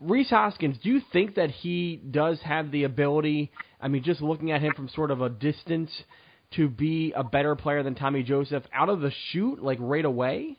Rhys 0.00 0.30
Hoskins, 0.30 0.78
do 0.82 0.88
you 0.88 1.00
think 1.12 1.34
that 1.34 1.50
he 1.50 1.96
does 2.10 2.40
have 2.40 2.70
the 2.70 2.84
ability 2.84 3.50
I 3.80 3.88
mean, 3.88 4.02
just 4.02 4.20
looking 4.20 4.50
at 4.52 4.60
him 4.60 4.74
from 4.74 4.88
sort 4.88 5.10
of 5.10 5.22
a 5.22 5.30
distance 5.30 5.90
to 6.52 6.68
be 6.68 7.12
a 7.16 7.24
better 7.24 7.56
player 7.56 7.82
than 7.82 7.94
Tommy 7.94 8.22
Joseph 8.22 8.64
out 8.72 8.88
of 8.88 9.00
the 9.00 9.12
shoot, 9.30 9.62
like 9.62 9.78
right 9.80 10.04
away? 10.04 10.58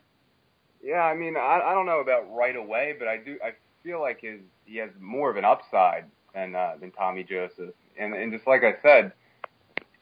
Yeah, 0.82 1.02
I 1.02 1.14
mean, 1.14 1.36
I, 1.36 1.60
I 1.64 1.74
don't 1.74 1.86
know 1.86 2.00
about 2.00 2.34
right 2.34 2.56
away, 2.56 2.94
but 2.98 3.06
I 3.06 3.18
do. 3.18 3.38
I 3.44 3.52
feel 3.84 4.00
like 4.00 4.20
his 4.20 4.40
he 4.64 4.78
has 4.78 4.90
more 5.00 5.30
of 5.30 5.36
an 5.36 5.44
upside 5.44 6.06
than 6.34 6.56
uh, 6.56 6.72
than 6.80 6.90
Tommy 6.90 7.22
Joseph, 7.22 7.74
and 7.96 8.14
and 8.14 8.32
just 8.32 8.46
like 8.46 8.62
I 8.64 8.74
said, 8.82 9.12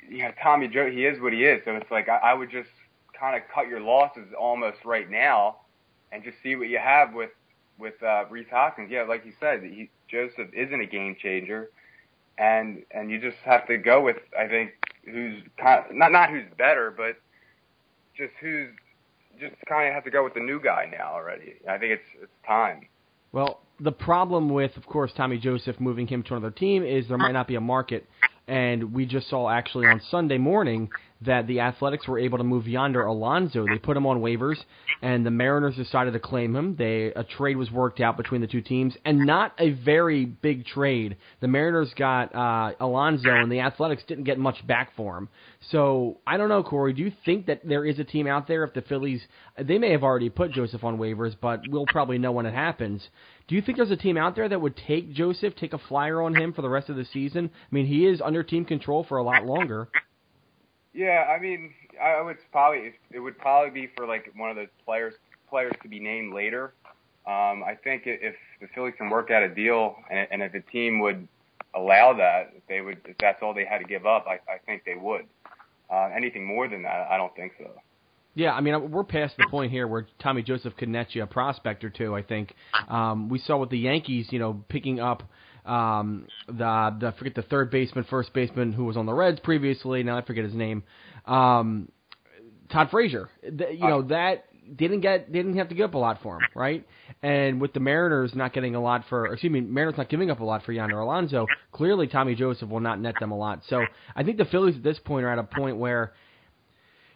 you 0.09 0.22
know, 0.22 0.33
Tommy 0.42 0.68
Joe, 0.68 0.90
he 0.90 1.05
is 1.05 1.20
what 1.20 1.35
he 1.35 1.44
is. 1.44 1.61
So 1.66 1.72
it's 1.72 1.90
like 1.90 2.09
I, 2.09 2.16
I 2.16 2.35
would 2.35 2.50
just 2.50 2.70
kind 3.18 3.37
of 3.37 3.42
cut 3.55 3.68
your 3.68 3.81
losses 3.81 4.29
almost 4.38 4.79
right 4.87 5.11
now, 5.11 5.57
and 6.12 6.24
just 6.24 6.38
see 6.42 6.57
what 6.57 6.68
you 6.68 6.79
have 6.79 7.12
with 7.12 7.31
with 7.81 8.01
uh, 8.03 8.25
Rhys 8.31 8.47
Hoskins. 8.51 8.90
Yeah, 8.90 9.03
like 9.03 9.25
you 9.25 9.33
said, 9.40 9.62
he, 9.62 9.90
Joseph 10.09 10.53
isn't 10.53 10.81
a 10.81 10.87
game 10.87 11.16
changer 11.21 11.71
and 12.40 12.83
and 12.90 13.11
you 13.11 13.21
just 13.21 13.37
have 13.45 13.66
to 13.69 13.77
go 13.77 14.01
with 14.01 14.16
I 14.37 14.49
think 14.49 14.73
who's 15.05 15.43
kind 15.59 15.85
of, 15.85 15.95
not 15.95 16.11
not 16.11 16.31
who's 16.31 16.47
better, 16.59 16.93
but 16.97 17.16
just 18.16 18.33
who's 18.40 18.71
just 19.38 19.55
kind 19.69 19.88
of 19.88 19.95
have 19.95 20.05
to 20.05 20.11
go 20.11 20.25
with 20.25 20.35
the 20.35 20.40
new 20.40 20.61
guy 20.61 20.88
now 20.90 21.12
already. 21.12 21.55
I 21.69 21.79
think 21.79 21.93
it's 21.93 22.23
it's 22.23 22.33
time. 22.47 22.88
Well, 23.33 23.61
the 23.79 23.93
problem 23.93 24.49
with, 24.49 24.77
of 24.77 24.87
course, 24.87 25.12
Tommy 25.16 25.38
Joseph 25.38 25.79
moving 25.79 26.09
him 26.09 26.25
to 26.25 26.35
another 26.35 26.51
team 26.51 26.83
is 26.83 27.07
there 27.07 27.16
might 27.16 27.33
not 27.33 27.47
be 27.47 27.55
a 27.55 27.61
market. 27.61 28.07
And 28.48 28.92
we 28.92 29.07
just 29.07 29.29
saw 29.31 29.48
actually 29.48 29.87
on 29.87 30.00
Sunday 30.11 30.38
morning 30.38 30.90
that 31.22 31.46
the 31.46 31.61
Athletics 31.61 32.09
were 32.09 32.18
able 32.18 32.38
to 32.38 32.44
move 32.44 32.66
Yonder 32.66 33.05
Alonso. 33.05 33.66
They 33.66 33.79
put 33.79 33.96
him 33.96 34.07
on 34.07 34.20
waivers, 34.20 34.57
and 35.03 35.24
the 35.24 35.31
Mariners 35.31 35.76
decided 35.76 36.14
to 36.14 36.18
claim 36.18 36.57
him. 36.57 36.76
They 36.76 37.12
a 37.14 37.24
trade 37.24 37.57
was 37.57 37.70
worked 37.70 38.00
out 38.00 38.16
between 38.16 38.40
the 38.40 38.46
two 38.46 38.62
teams, 38.62 38.94
and 39.05 39.20
not 39.20 39.53
a 39.59 39.70
very 39.70 40.24
big 40.24 40.64
trade. 40.64 41.16
The 41.40 41.48
Mariners 41.48 41.92
got 41.96 42.35
uh, 42.35 42.72
Alonso, 42.81 43.29
and 43.29 43.53
the 43.53 43.61
Athletics 43.61 44.03
didn't 44.09 44.24
get 44.24 44.38
much 44.38 44.66
back 44.66 44.96
for 44.96 45.18
him. 45.18 45.29
So 45.70 46.18
I 46.26 46.38
don't 46.38 46.48
know, 46.48 46.62
Corey. 46.62 46.94
Do 46.94 47.03
you 47.03 47.12
think 47.24 47.46
that 47.46 47.61
there 47.64 47.85
is 47.85 47.98
a 47.98 48.05
team 48.05 48.26
out 48.26 48.48
there? 48.48 48.64
If 48.64 48.72
the 48.72 48.83
Phillies, 48.83 49.22
they 49.59 49.79
may 49.79 49.92
have 49.92 50.03
already 50.03 50.31
put 50.31 50.53
Joseph 50.53 50.85
on 50.85 50.96
waivers, 50.96 51.37
but 51.40 51.61
we'll 51.68 51.87
probably 51.87 52.18
know 52.18 52.33
when 52.33 52.46
it 52.46 52.55
happens. 52.55 53.07
Do 53.50 53.56
you 53.56 53.62
think 53.62 53.78
there's 53.78 53.90
a 53.90 53.96
team 53.96 54.16
out 54.16 54.36
there 54.36 54.48
that 54.48 54.60
would 54.60 54.76
take 54.76 55.12
Joseph, 55.12 55.56
take 55.56 55.72
a 55.72 55.78
flyer 55.78 56.22
on 56.22 56.36
him 56.36 56.52
for 56.52 56.62
the 56.62 56.68
rest 56.68 56.88
of 56.88 56.94
the 56.94 57.04
season? 57.04 57.50
I 57.52 57.74
mean, 57.74 57.84
he 57.84 58.06
is 58.06 58.20
under 58.20 58.44
team 58.44 58.64
control 58.64 59.02
for 59.02 59.18
a 59.18 59.24
lot 59.24 59.44
longer. 59.44 59.88
Yeah, 60.94 61.26
I 61.28 61.40
mean, 61.40 61.74
I 62.00 62.22
would 62.22 62.36
probably 62.52 62.92
it 63.10 63.18
would 63.18 63.36
probably 63.38 63.70
be 63.70 63.90
for 63.96 64.06
like 64.06 64.30
one 64.36 64.50
of 64.50 64.56
the 64.56 64.66
players 64.84 65.14
players 65.48 65.72
to 65.82 65.88
be 65.88 65.98
named 65.98 66.32
later. 66.32 66.74
Um, 67.26 67.64
I 67.64 67.76
think 67.82 68.04
if 68.06 68.36
the 68.60 68.68
Phillies 68.72 68.94
can 68.96 69.10
work 69.10 69.32
out 69.32 69.42
a 69.42 69.48
deal, 69.48 69.96
and, 70.12 70.28
and 70.30 70.42
if 70.42 70.52
the 70.52 70.60
team 70.60 71.00
would 71.00 71.26
allow 71.74 72.12
that, 72.12 72.52
if 72.56 72.64
they 72.68 72.82
would, 72.82 72.98
if 73.04 73.18
that's 73.18 73.42
all 73.42 73.52
they 73.52 73.64
had 73.64 73.78
to 73.78 73.84
give 73.84 74.06
up, 74.06 74.26
I, 74.28 74.34
I 74.48 74.58
think 74.64 74.84
they 74.84 74.94
would. 74.94 75.26
Uh, 75.92 76.08
anything 76.16 76.46
more 76.46 76.68
than 76.68 76.82
that, 76.84 77.08
I 77.10 77.16
don't 77.16 77.34
think 77.34 77.54
so. 77.58 77.68
Yeah, 78.35 78.53
I 78.53 78.61
mean, 78.61 78.90
we're 78.90 79.05
past 79.05 79.37
the 79.37 79.47
point 79.51 79.73
here 79.73 79.88
where 79.88 80.07
Tommy 80.21 80.43
Joseph 80.43 80.77
could 80.77 80.88
net 80.88 81.14
you 81.14 81.23
a 81.23 81.27
prospect 81.27 81.83
or 81.85 81.90
two. 81.90 82.14
I 82.14 82.23
think 82.23 82.55
um, 82.88 83.29
we 83.29 83.38
saw 83.40 83.57
with 83.59 83.71
the 83.71 83.79
Yankees, 83.79 84.29
you 84.31 84.38
know, 84.38 84.64
picking 84.69 85.01
up 85.01 85.25
um, 85.66 86.27
the, 86.47 86.97
the 87.01 87.09
I 87.09 87.19
forget 87.19 87.35
the 87.35 87.43
third 87.43 87.71
baseman, 87.71 88.05
first 88.09 88.33
baseman 88.33 88.73
who 88.73 88.85
was 88.85 88.97
on 88.97 89.07
the 89.07 89.12
Reds 89.12 89.40
previously. 89.40 90.03
Now 90.03 90.16
I 90.16 90.23
forget 90.23 90.45
his 90.45 90.55
name. 90.55 90.85
Um, 91.27 91.90
Todd 92.71 92.88
Frazier. 92.90 93.29
The, 93.43 93.73
you 93.73 93.87
know 93.87 94.03
that 94.03 94.45
didn't 94.77 95.01
get 95.01 95.33
didn't 95.33 95.57
have 95.57 95.69
to 95.69 95.75
give 95.75 95.90
up 95.90 95.95
a 95.95 95.99
lot 95.99 96.23
for 96.23 96.37
him, 96.37 96.43
right? 96.55 96.87
And 97.23 97.61
with 97.61 97.73
the 97.73 97.81
Mariners 97.81 98.35
not 98.35 98.53
getting 98.53 98.75
a 98.75 98.81
lot 98.81 99.05
for, 99.09 99.27
excuse 99.27 99.53
me, 99.53 99.61
Mariners 99.61 99.99
not 99.99 100.09
giving 100.09 100.31
up 100.31 100.40
a 100.40 100.45
lot 100.45 100.64
for 100.64 100.73
Yonder 100.73 101.01
Alonso, 101.01 101.47
clearly 101.73 102.07
Tommy 102.07 102.35
Joseph 102.35 102.69
will 102.69 102.81
not 102.81 103.01
net 103.01 103.14
them 103.21 103.33
a 103.33 103.37
lot. 103.37 103.62
So 103.69 103.85
I 104.14 104.23
think 104.23 104.38
the 104.38 104.45
Phillies 104.45 104.77
at 104.77 104.83
this 104.83 104.99
point 105.05 105.25
are 105.25 105.31
at 105.31 105.38
a 105.38 105.43
point 105.43 105.77
where, 105.77 106.12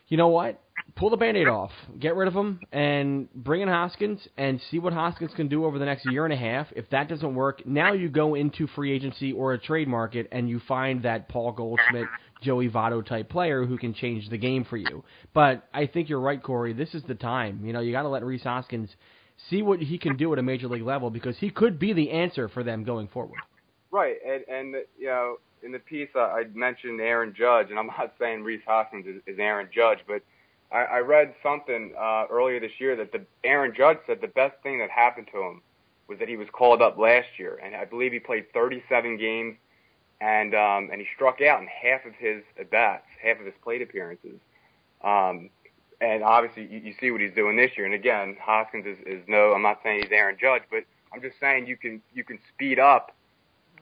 you 0.09 0.17
know 0.17 0.29
what? 0.29 0.61
Pull 0.97 1.11
the 1.11 1.17
band-aid 1.17 1.49
off, 1.49 1.73
get 1.99 2.15
rid 2.15 2.29
of 2.29 2.35
him, 2.35 2.61
and 2.71 3.29
bring 3.35 3.63
in 3.63 3.69
Hoskins 3.69 4.21
and 4.37 4.61
see 4.71 4.79
what 4.79 4.93
Hoskins 4.93 5.33
can 5.35 5.49
do 5.49 5.65
over 5.65 5.79
the 5.79 5.85
next 5.85 6.07
year 6.07 6.25
and 6.25 6.33
a 6.33 6.37
half. 6.37 6.69
If 6.77 6.89
that 6.91 7.09
doesn't 7.09 7.35
work, 7.35 7.67
now 7.67 7.95
you 7.95 8.09
go 8.09 8.37
into 8.37 8.69
free 8.69 8.93
agency 8.93 9.33
or 9.33 9.55
a 9.55 9.59
trade 9.59 9.89
market 9.89 10.29
and 10.31 10.49
you 10.49 10.61
find 10.69 11.03
that 11.03 11.29
Paul 11.29 11.51
Goldschmidt, 11.51 12.07
Joey 12.43 12.69
Votto 12.69 13.05
type 13.05 13.29
player 13.29 13.65
who 13.65 13.77
can 13.77 13.93
change 13.93 14.29
the 14.29 14.39
game 14.39 14.65
for 14.65 14.77
you. 14.77 15.03
But 15.33 15.69
I 15.75 15.87
think 15.87 16.09
you're 16.09 16.21
right, 16.21 16.41
Corey. 16.41 16.73
This 16.73 16.95
is 16.95 17.03
the 17.09 17.17
time. 17.17 17.65
You 17.65 17.73
know, 17.73 17.81
you 17.81 17.91
got 17.91 18.03
to 18.03 18.09
let 18.09 18.23
Rhys 18.23 18.45
Hoskins 18.45 18.91
see 19.51 19.63
what 19.63 19.81
he 19.81 19.99
can 19.99 20.17
do 20.17 20.33
at 20.33 20.39
a 20.39 20.43
major 20.43 20.69
league 20.69 20.83
level 20.83 21.11
because 21.11 21.37
he 21.39 21.51
could 21.51 21.79
be 21.79 21.93
the 21.93 22.11
answer 22.11 22.49
for 22.49 22.63
them 22.63 22.85
going 22.85 23.09
forward. 23.09 23.41
Right, 23.91 24.17
and 24.27 24.45
and 24.49 24.75
you 24.99 25.07
know, 25.07 25.37
in 25.63 25.73
the 25.73 25.79
piece 25.79 26.09
uh, 26.15 26.21
I 26.21 26.45
mentioned 26.53 27.01
Aaron 27.01 27.35
Judge, 27.37 27.71
and 27.71 27.79
I'm 27.79 27.87
not 27.87 28.15
saying 28.21 28.43
Rhys 28.43 28.61
Hoskins 28.67 29.07
is, 29.07 29.23
is 29.27 29.39
Aaron 29.39 29.69
Judge, 29.73 29.99
but 30.07 30.23
I, 30.75 30.97
I 30.97 30.99
read 30.99 31.35
something 31.43 31.95
uh, 31.99 32.27
earlier 32.31 32.59
this 32.59 32.73
year 32.79 32.97
that 32.97 33.13
the 33.13 33.25
Aaron 33.45 33.73
Judge 33.77 33.99
said 34.07 34.21
the 34.21 34.29
best 34.29 34.57
thing 34.63 34.79
that 34.81 34.91
happened 34.91 35.29
to 35.33 35.39
him 35.41 35.63
was 36.09 36.19
that 36.19 36.29
he 36.29 36.37
was 36.37 36.49
called 36.53 36.83
up 36.83 36.99
last 36.99 37.29
year, 37.39 37.59
and 37.63 37.75
I 37.77 37.85
believe 37.85 38.13
he 38.13 38.19
played 38.19 38.53
37 38.53 39.17
games, 39.17 39.57
and 40.21 40.55
um, 40.55 40.91
and 40.91 41.01
he 41.01 41.07
struck 41.15 41.41
out 41.41 41.61
in 41.61 41.69
half 41.69 42.05
of 42.05 42.13
his 42.19 42.43
at 42.59 42.71
bats, 42.71 43.07
half 43.23 43.39
of 43.39 43.47
his 43.47 43.55
plate 43.63 43.83
appearances. 43.83 44.39
Um, 45.03 45.49
and 46.01 46.23
obviously, 46.25 46.67
you, 46.67 46.81
you 46.81 46.95
see 47.01 47.11
what 47.11 47.21
he's 47.21 47.35
doing 47.35 47.57
this 47.57 47.71
year. 47.77 47.87
And 47.87 47.95
again, 47.95 48.37
Hoskins 48.41 48.85
is, 48.85 48.99
is 49.07 49.23
no. 49.29 49.53
I'm 49.53 49.63
not 49.63 49.81
saying 49.83 50.03
he's 50.03 50.13
Aaron 50.13 50.37
Judge, 50.41 50.63
but 50.71 50.85
I'm 51.13 51.23
just 51.23 51.37
saying 51.41 51.69
you 51.69 51.77
can 51.77 52.03
you 52.13 52.25
can 52.25 52.39
speed 52.53 52.81
up, 52.81 53.15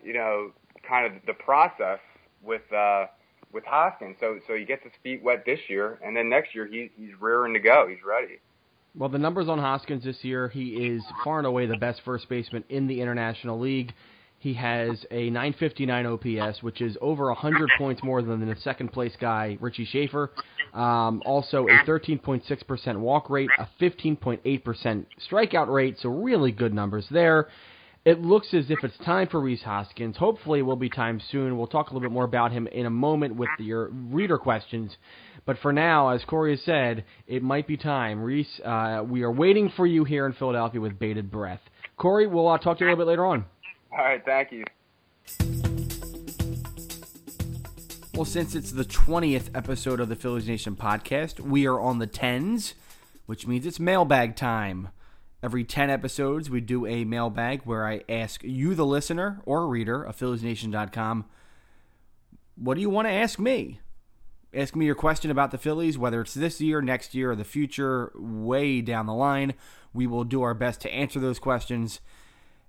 you 0.04 0.12
know, 0.12 0.52
kind 0.86 1.06
of 1.06 1.22
the 1.26 1.34
process 1.34 2.00
with. 2.42 2.70
Uh, 2.70 3.06
with 3.52 3.64
Hoskins. 3.64 4.16
So 4.20 4.38
so 4.46 4.54
he 4.54 4.64
gets 4.64 4.82
his 4.82 4.92
feet 5.02 5.22
wet 5.22 5.44
this 5.44 5.60
year, 5.68 5.98
and 6.04 6.16
then 6.16 6.28
next 6.28 6.54
year 6.54 6.66
he 6.66 6.90
he's 6.96 7.12
rearing 7.20 7.52
to 7.54 7.60
go. 7.60 7.86
He's 7.88 8.04
ready. 8.06 8.40
Well, 8.94 9.08
the 9.08 9.18
numbers 9.18 9.48
on 9.48 9.58
Hoskins 9.58 10.04
this 10.04 10.22
year, 10.22 10.48
he 10.48 10.86
is 10.86 11.02
far 11.24 11.38
and 11.38 11.46
away 11.46 11.64
the 11.64 11.78
best 11.78 12.02
first 12.04 12.28
baseman 12.28 12.62
in 12.68 12.86
the 12.86 13.00
International 13.00 13.58
League. 13.58 13.94
He 14.38 14.52
has 14.54 15.06
a 15.12 15.30
959 15.30 16.04
OPS, 16.04 16.64
which 16.64 16.80
is 16.82 16.98
over 17.00 17.26
100 17.26 17.70
points 17.78 18.02
more 18.02 18.22
than 18.22 18.44
the 18.44 18.56
second 18.56 18.92
place 18.92 19.12
guy, 19.20 19.56
Richie 19.60 19.84
Shaffer. 19.86 20.32
Um, 20.74 21.22
also, 21.24 21.68
a 21.68 21.84
13.6% 21.86 22.96
walk 22.98 23.30
rate, 23.30 23.48
a 23.58 23.68
15.8% 23.80 25.06
strikeout 25.30 25.72
rate, 25.72 25.96
so 26.00 26.08
really 26.08 26.50
good 26.50 26.74
numbers 26.74 27.06
there. 27.10 27.48
It 28.04 28.20
looks 28.20 28.52
as 28.52 28.68
if 28.68 28.82
it's 28.82 28.98
time 29.04 29.28
for 29.28 29.40
Rhys 29.40 29.62
Hoskins. 29.62 30.16
Hopefully, 30.16 30.58
it 30.58 30.62
will 30.62 30.74
be 30.74 30.90
time 30.90 31.20
soon. 31.30 31.56
We'll 31.56 31.68
talk 31.68 31.90
a 31.90 31.94
little 31.94 32.08
bit 32.08 32.12
more 32.12 32.24
about 32.24 32.50
him 32.50 32.66
in 32.66 32.84
a 32.84 32.90
moment 32.90 33.36
with 33.36 33.50
your 33.58 33.90
reader 33.90 34.38
questions. 34.38 34.96
But 35.46 35.58
for 35.58 35.72
now, 35.72 36.08
as 36.08 36.24
Corey 36.24 36.56
has 36.56 36.64
said, 36.64 37.04
it 37.28 37.44
might 37.44 37.68
be 37.68 37.76
time. 37.76 38.20
Rhys, 38.20 38.60
uh, 38.64 39.04
we 39.08 39.22
are 39.22 39.30
waiting 39.30 39.70
for 39.76 39.86
you 39.86 40.02
here 40.02 40.26
in 40.26 40.32
Philadelphia 40.32 40.80
with 40.80 40.98
bated 40.98 41.30
breath. 41.30 41.60
Corey, 41.96 42.26
we'll 42.26 42.48
uh, 42.48 42.58
talk 42.58 42.78
to 42.78 42.84
you 42.84 42.88
a 42.88 42.90
little 42.90 43.04
bit 43.04 43.10
later 43.10 43.24
on. 43.24 43.44
All 43.92 43.98
right, 43.98 44.24
thank 44.24 44.50
you. 44.50 44.64
Well, 48.14 48.24
since 48.24 48.56
it's 48.56 48.72
the 48.72 48.84
20th 48.84 49.50
episode 49.54 50.00
of 50.00 50.08
the 50.08 50.16
Phillies 50.16 50.48
Nation 50.48 50.74
podcast, 50.74 51.38
we 51.38 51.68
are 51.68 51.78
on 51.78 52.00
the 52.00 52.08
10s, 52.08 52.74
which 53.26 53.46
means 53.46 53.64
it's 53.64 53.78
mailbag 53.78 54.34
time. 54.34 54.88
Every 55.42 55.64
10 55.64 55.90
episodes, 55.90 56.48
we 56.48 56.60
do 56.60 56.86
a 56.86 57.04
mailbag 57.04 57.62
where 57.64 57.84
I 57.84 58.02
ask 58.08 58.44
you, 58.44 58.76
the 58.76 58.86
listener 58.86 59.40
or 59.44 59.66
reader 59.66 60.00
of 60.00 60.16
PhilliesNation.com, 60.16 61.24
what 62.54 62.74
do 62.74 62.80
you 62.80 62.88
want 62.88 63.08
to 63.08 63.12
ask 63.12 63.40
me? 63.40 63.80
Ask 64.54 64.76
me 64.76 64.86
your 64.86 64.94
question 64.94 65.32
about 65.32 65.50
the 65.50 65.58
Phillies, 65.58 65.98
whether 65.98 66.20
it's 66.20 66.34
this 66.34 66.60
year, 66.60 66.80
next 66.80 67.12
year, 67.12 67.32
or 67.32 67.36
the 67.36 67.42
future, 67.42 68.12
way 68.14 68.80
down 68.80 69.06
the 69.06 69.14
line. 69.14 69.54
We 69.92 70.06
will 70.06 70.22
do 70.22 70.42
our 70.42 70.54
best 70.54 70.80
to 70.82 70.94
answer 70.94 71.18
those 71.18 71.40
questions 71.40 72.00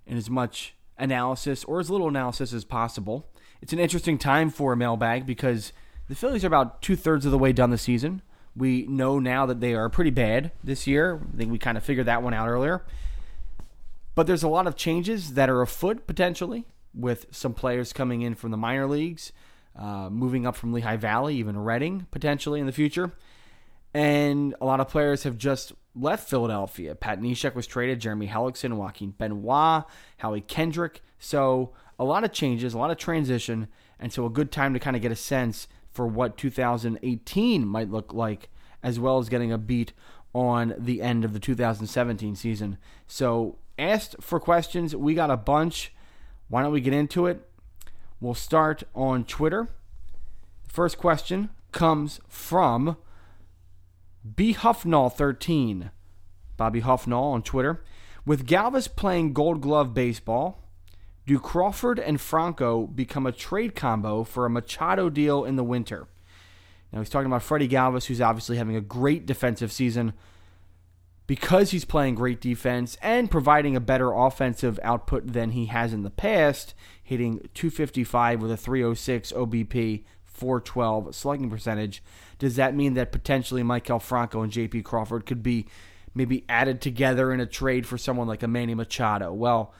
in 0.04 0.16
as 0.16 0.28
much 0.28 0.74
analysis 0.98 1.62
or 1.64 1.78
as 1.78 1.90
little 1.90 2.08
analysis 2.08 2.52
as 2.52 2.64
possible. 2.64 3.28
It's 3.62 3.72
an 3.72 3.78
interesting 3.78 4.18
time 4.18 4.50
for 4.50 4.72
a 4.72 4.76
mailbag 4.76 5.26
because 5.26 5.72
the 6.08 6.16
Phillies 6.16 6.42
are 6.42 6.48
about 6.48 6.82
two 6.82 6.96
thirds 6.96 7.24
of 7.24 7.30
the 7.30 7.38
way 7.38 7.52
done 7.52 7.70
the 7.70 7.78
season. 7.78 8.22
We 8.56 8.86
know 8.86 9.18
now 9.18 9.46
that 9.46 9.60
they 9.60 9.74
are 9.74 9.88
pretty 9.88 10.10
bad 10.10 10.52
this 10.62 10.86
year. 10.86 11.20
I 11.34 11.36
think 11.36 11.50
we 11.50 11.58
kind 11.58 11.76
of 11.76 11.84
figured 11.84 12.06
that 12.06 12.22
one 12.22 12.34
out 12.34 12.48
earlier. 12.48 12.84
But 14.14 14.26
there's 14.26 14.44
a 14.44 14.48
lot 14.48 14.66
of 14.66 14.76
changes 14.76 15.34
that 15.34 15.50
are 15.50 15.60
afoot 15.60 16.06
potentially 16.06 16.64
with 16.94 17.26
some 17.30 17.52
players 17.52 17.92
coming 17.92 18.22
in 18.22 18.36
from 18.36 18.52
the 18.52 18.56
minor 18.56 18.86
leagues, 18.86 19.32
uh, 19.76 20.08
moving 20.08 20.46
up 20.46 20.54
from 20.54 20.72
Lehigh 20.72 20.96
Valley, 20.96 21.34
even 21.36 21.58
Reading 21.58 22.06
potentially 22.12 22.60
in 22.60 22.66
the 22.66 22.72
future. 22.72 23.12
And 23.92 24.54
a 24.60 24.64
lot 24.64 24.80
of 24.80 24.88
players 24.88 25.24
have 25.24 25.36
just 25.36 25.72
left 25.94 26.28
Philadelphia. 26.28 26.94
Pat 26.94 27.20
Neshek 27.20 27.54
was 27.54 27.66
traded, 27.66 28.00
Jeremy 28.00 28.28
Hellickson, 28.28 28.74
Joaquin 28.74 29.10
Benoit, 29.10 29.84
Howie 30.18 30.40
Kendrick. 30.40 31.00
So 31.18 31.72
a 31.98 32.04
lot 32.04 32.24
of 32.24 32.32
changes, 32.32 32.74
a 32.74 32.78
lot 32.78 32.90
of 32.90 32.98
transition, 32.98 33.68
and 33.98 34.12
so 34.12 34.26
a 34.26 34.30
good 34.30 34.50
time 34.50 34.74
to 34.74 34.80
kind 34.80 34.96
of 34.96 35.02
get 35.02 35.12
a 35.12 35.16
sense 35.16 35.68
for 35.94 36.06
what 36.06 36.36
2018 36.36 37.66
might 37.66 37.90
look 37.90 38.12
like, 38.12 38.50
as 38.82 39.00
well 39.00 39.18
as 39.18 39.28
getting 39.28 39.52
a 39.52 39.58
beat 39.58 39.92
on 40.34 40.74
the 40.76 41.00
end 41.00 41.24
of 41.24 41.32
the 41.32 41.38
2017 41.38 42.34
season. 42.34 42.76
So, 43.06 43.58
asked 43.78 44.16
for 44.20 44.40
questions. 44.40 44.94
We 44.94 45.14
got 45.14 45.30
a 45.30 45.36
bunch. 45.36 45.92
Why 46.48 46.62
don't 46.62 46.72
we 46.72 46.80
get 46.80 46.92
into 46.92 47.26
it? 47.26 47.48
We'll 48.20 48.34
start 48.34 48.82
on 48.94 49.24
Twitter. 49.24 49.68
First 50.68 50.98
question 50.98 51.50
comes 51.72 52.20
from 52.28 52.96
B 54.34 54.54
Huffnall13. 54.54 55.90
Bobby 56.56 56.80
Huffnall 56.80 57.32
on 57.32 57.42
Twitter. 57.42 57.84
With 58.26 58.46
Galvis 58.46 58.88
playing 58.88 59.34
gold 59.34 59.60
glove 59.60 59.92
baseball, 59.92 60.63
do 61.26 61.38
Crawford 61.38 61.98
and 61.98 62.20
Franco 62.20 62.86
become 62.86 63.26
a 63.26 63.32
trade 63.32 63.74
combo 63.74 64.24
for 64.24 64.44
a 64.44 64.50
Machado 64.50 65.08
deal 65.08 65.44
in 65.44 65.56
the 65.56 65.64
winter? 65.64 66.06
Now 66.92 67.00
he's 67.00 67.10
talking 67.10 67.26
about 67.26 67.42
Freddie 67.42 67.68
Galvis, 67.68 68.06
who's 68.06 68.20
obviously 68.20 68.56
having 68.56 68.76
a 68.76 68.80
great 68.80 69.26
defensive 69.26 69.72
season 69.72 70.12
because 71.26 71.70
he's 71.70 71.84
playing 71.84 72.14
great 72.14 72.40
defense 72.40 72.96
and 73.00 73.30
providing 73.30 73.74
a 73.74 73.80
better 73.80 74.12
offensive 74.12 74.78
output 74.82 75.32
than 75.32 75.50
he 75.50 75.66
has 75.66 75.92
in 75.92 76.02
the 76.02 76.10
past, 76.10 76.74
hitting 77.02 77.48
255 77.54 78.42
with 78.42 78.50
a 78.50 78.56
306 78.56 79.32
OBP, 79.32 80.04
412 80.24 81.14
slugging 81.14 81.48
percentage. 81.48 82.02
Does 82.38 82.56
that 82.56 82.74
mean 82.74 82.94
that 82.94 83.12
potentially 83.12 83.62
Maikel 83.62 84.02
Franco 84.02 84.42
and 84.42 84.52
JP 84.52 84.84
Crawford 84.84 85.24
could 85.24 85.42
be 85.42 85.66
maybe 86.14 86.44
added 86.48 86.80
together 86.80 87.32
in 87.32 87.40
a 87.40 87.46
trade 87.46 87.86
for 87.86 87.96
someone 87.96 88.28
like 88.28 88.42
a 88.42 88.48
Manny 88.48 88.74
Machado? 88.74 89.32
Well, 89.32 89.72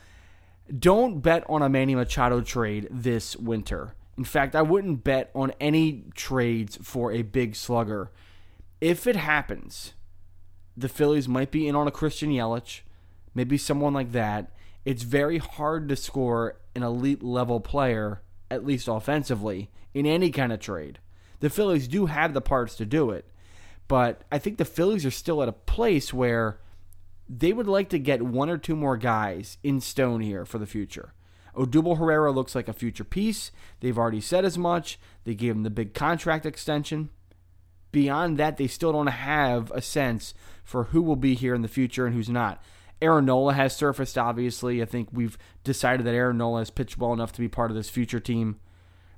don't 0.79 1.20
bet 1.20 1.44
on 1.48 1.62
a 1.62 1.68
Manny 1.68 1.94
Machado 1.94 2.40
trade 2.40 2.88
this 2.90 3.37
winter. 3.37 3.94
In 4.16 4.24
fact, 4.24 4.55
I 4.55 4.62
wouldn't 4.62 5.05
bet 5.05 5.31
on 5.35 5.53
any 5.61 6.05
trades 6.14 6.79
for 6.83 7.12
a 7.12 7.22
big 7.22 7.57
slugger. 7.57 8.11
If 8.81 9.07
it 9.07 9.16
happens, 9.16 9.94
the 10.77 10.88
Phillies 10.88 11.29
might 11.29 11.50
be 11.50 11.68
in 11.68 11.74
on 11.77 11.88
a 11.88 11.92
Christian 11.92 12.31
Yelich, 12.31 12.81
maybe 13.35 13.59
someone 13.59 13.92
like 13.92 14.12
that. 14.12 14.53
It's 14.85 15.03
very 15.03 15.38
hard 15.38 15.88
to 15.88 15.96
score 15.96 16.59
an 16.74 16.83
elite 16.83 17.22
level 17.22 17.61
player, 17.61 18.22
at 18.50 18.64
least 18.64 18.88
offensively, 18.88 19.70
in 19.92 20.07
any 20.07 20.31
kind 20.31 20.53
of 20.53 20.61
trade. 20.61 20.98
The 21.40 21.50
Phillies 21.50 21.88
do 21.88 22.07
have 22.07 22.35
the 22.35 22.40
parts 22.40 22.74
to 22.77 22.87
do 22.87 23.11
it, 23.11 23.29
but 23.88 24.22
I 24.31 24.38
think 24.38 24.59
the 24.59 24.64
Phillies 24.64 25.05
are 25.05 25.11
still 25.11 25.42
at 25.42 25.48
a 25.48 25.53
place 25.53 26.12
where 26.12 26.61
they 27.28 27.52
would 27.52 27.66
like 27.66 27.88
to 27.90 27.98
get 27.98 28.22
one 28.22 28.50
or 28.50 28.58
two 28.58 28.76
more 28.76 28.96
guys 28.96 29.58
in 29.62 29.80
stone 29.80 30.20
here 30.20 30.44
for 30.44 30.58
the 30.58 30.66
future. 30.66 31.14
Odubel 31.56 31.98
Herrera 31.98 32.32
looks 32.32 32.54
like 32.54 32.68
a 32.68 32.72
future 32.72 33.04
piece. 33.04 33.50
They've 33.80 33.96
already 33.96 34.20
said 34.20 34.44
as 34.44 34.58
much. 34.58 34.98
They 35.24 35.34
gave 35.34 35.54
him 35.54 35.62
the 35.62 35.70
big 35.70 35.94
contract 35.94 36.44
extension. 36.44 37.10
Beyond 37.92 38.38
that, 38.38 38.56
they 38.56 38.66
still 38.66 38.92
don't 38.92 39.06
have 39.06 39.70
a 39.70 39.80
sense 39.80 40.34
for 40.64 40.84
who 40.84 41.00
will 41.00 41.16
be 41.16 41.34
here 41.34 41.54
in 41.54 41.62
the 41.62 41.68
future 41.68 42.06
and 42.06 42.14
who's 42.14 42.28
not. 42.28 42.60
Aaron 43.00 43.26
Nola 43.26 43.54
has 43.54 43.76
surfaced, 43.76 44.18
obviously. 44.18 44.82
I 44.82 44.84
think 44.84 45.08
we've 45.12 45.38
decided 45.62 46.04
that 46.06 46.14
Aaron 46.14 46.38
Nola 46.38 46.60
has 46.60 46.70
pitched 46.70 46.98
well 46.98 47.12
enough 47.12 47.32
to 47.32 47.40
be 47.40 47.48
part 47.48 47.70
of 47.70 47.76
this 47.76 47.90
future 47.90 48.20
team. 48.20 48.58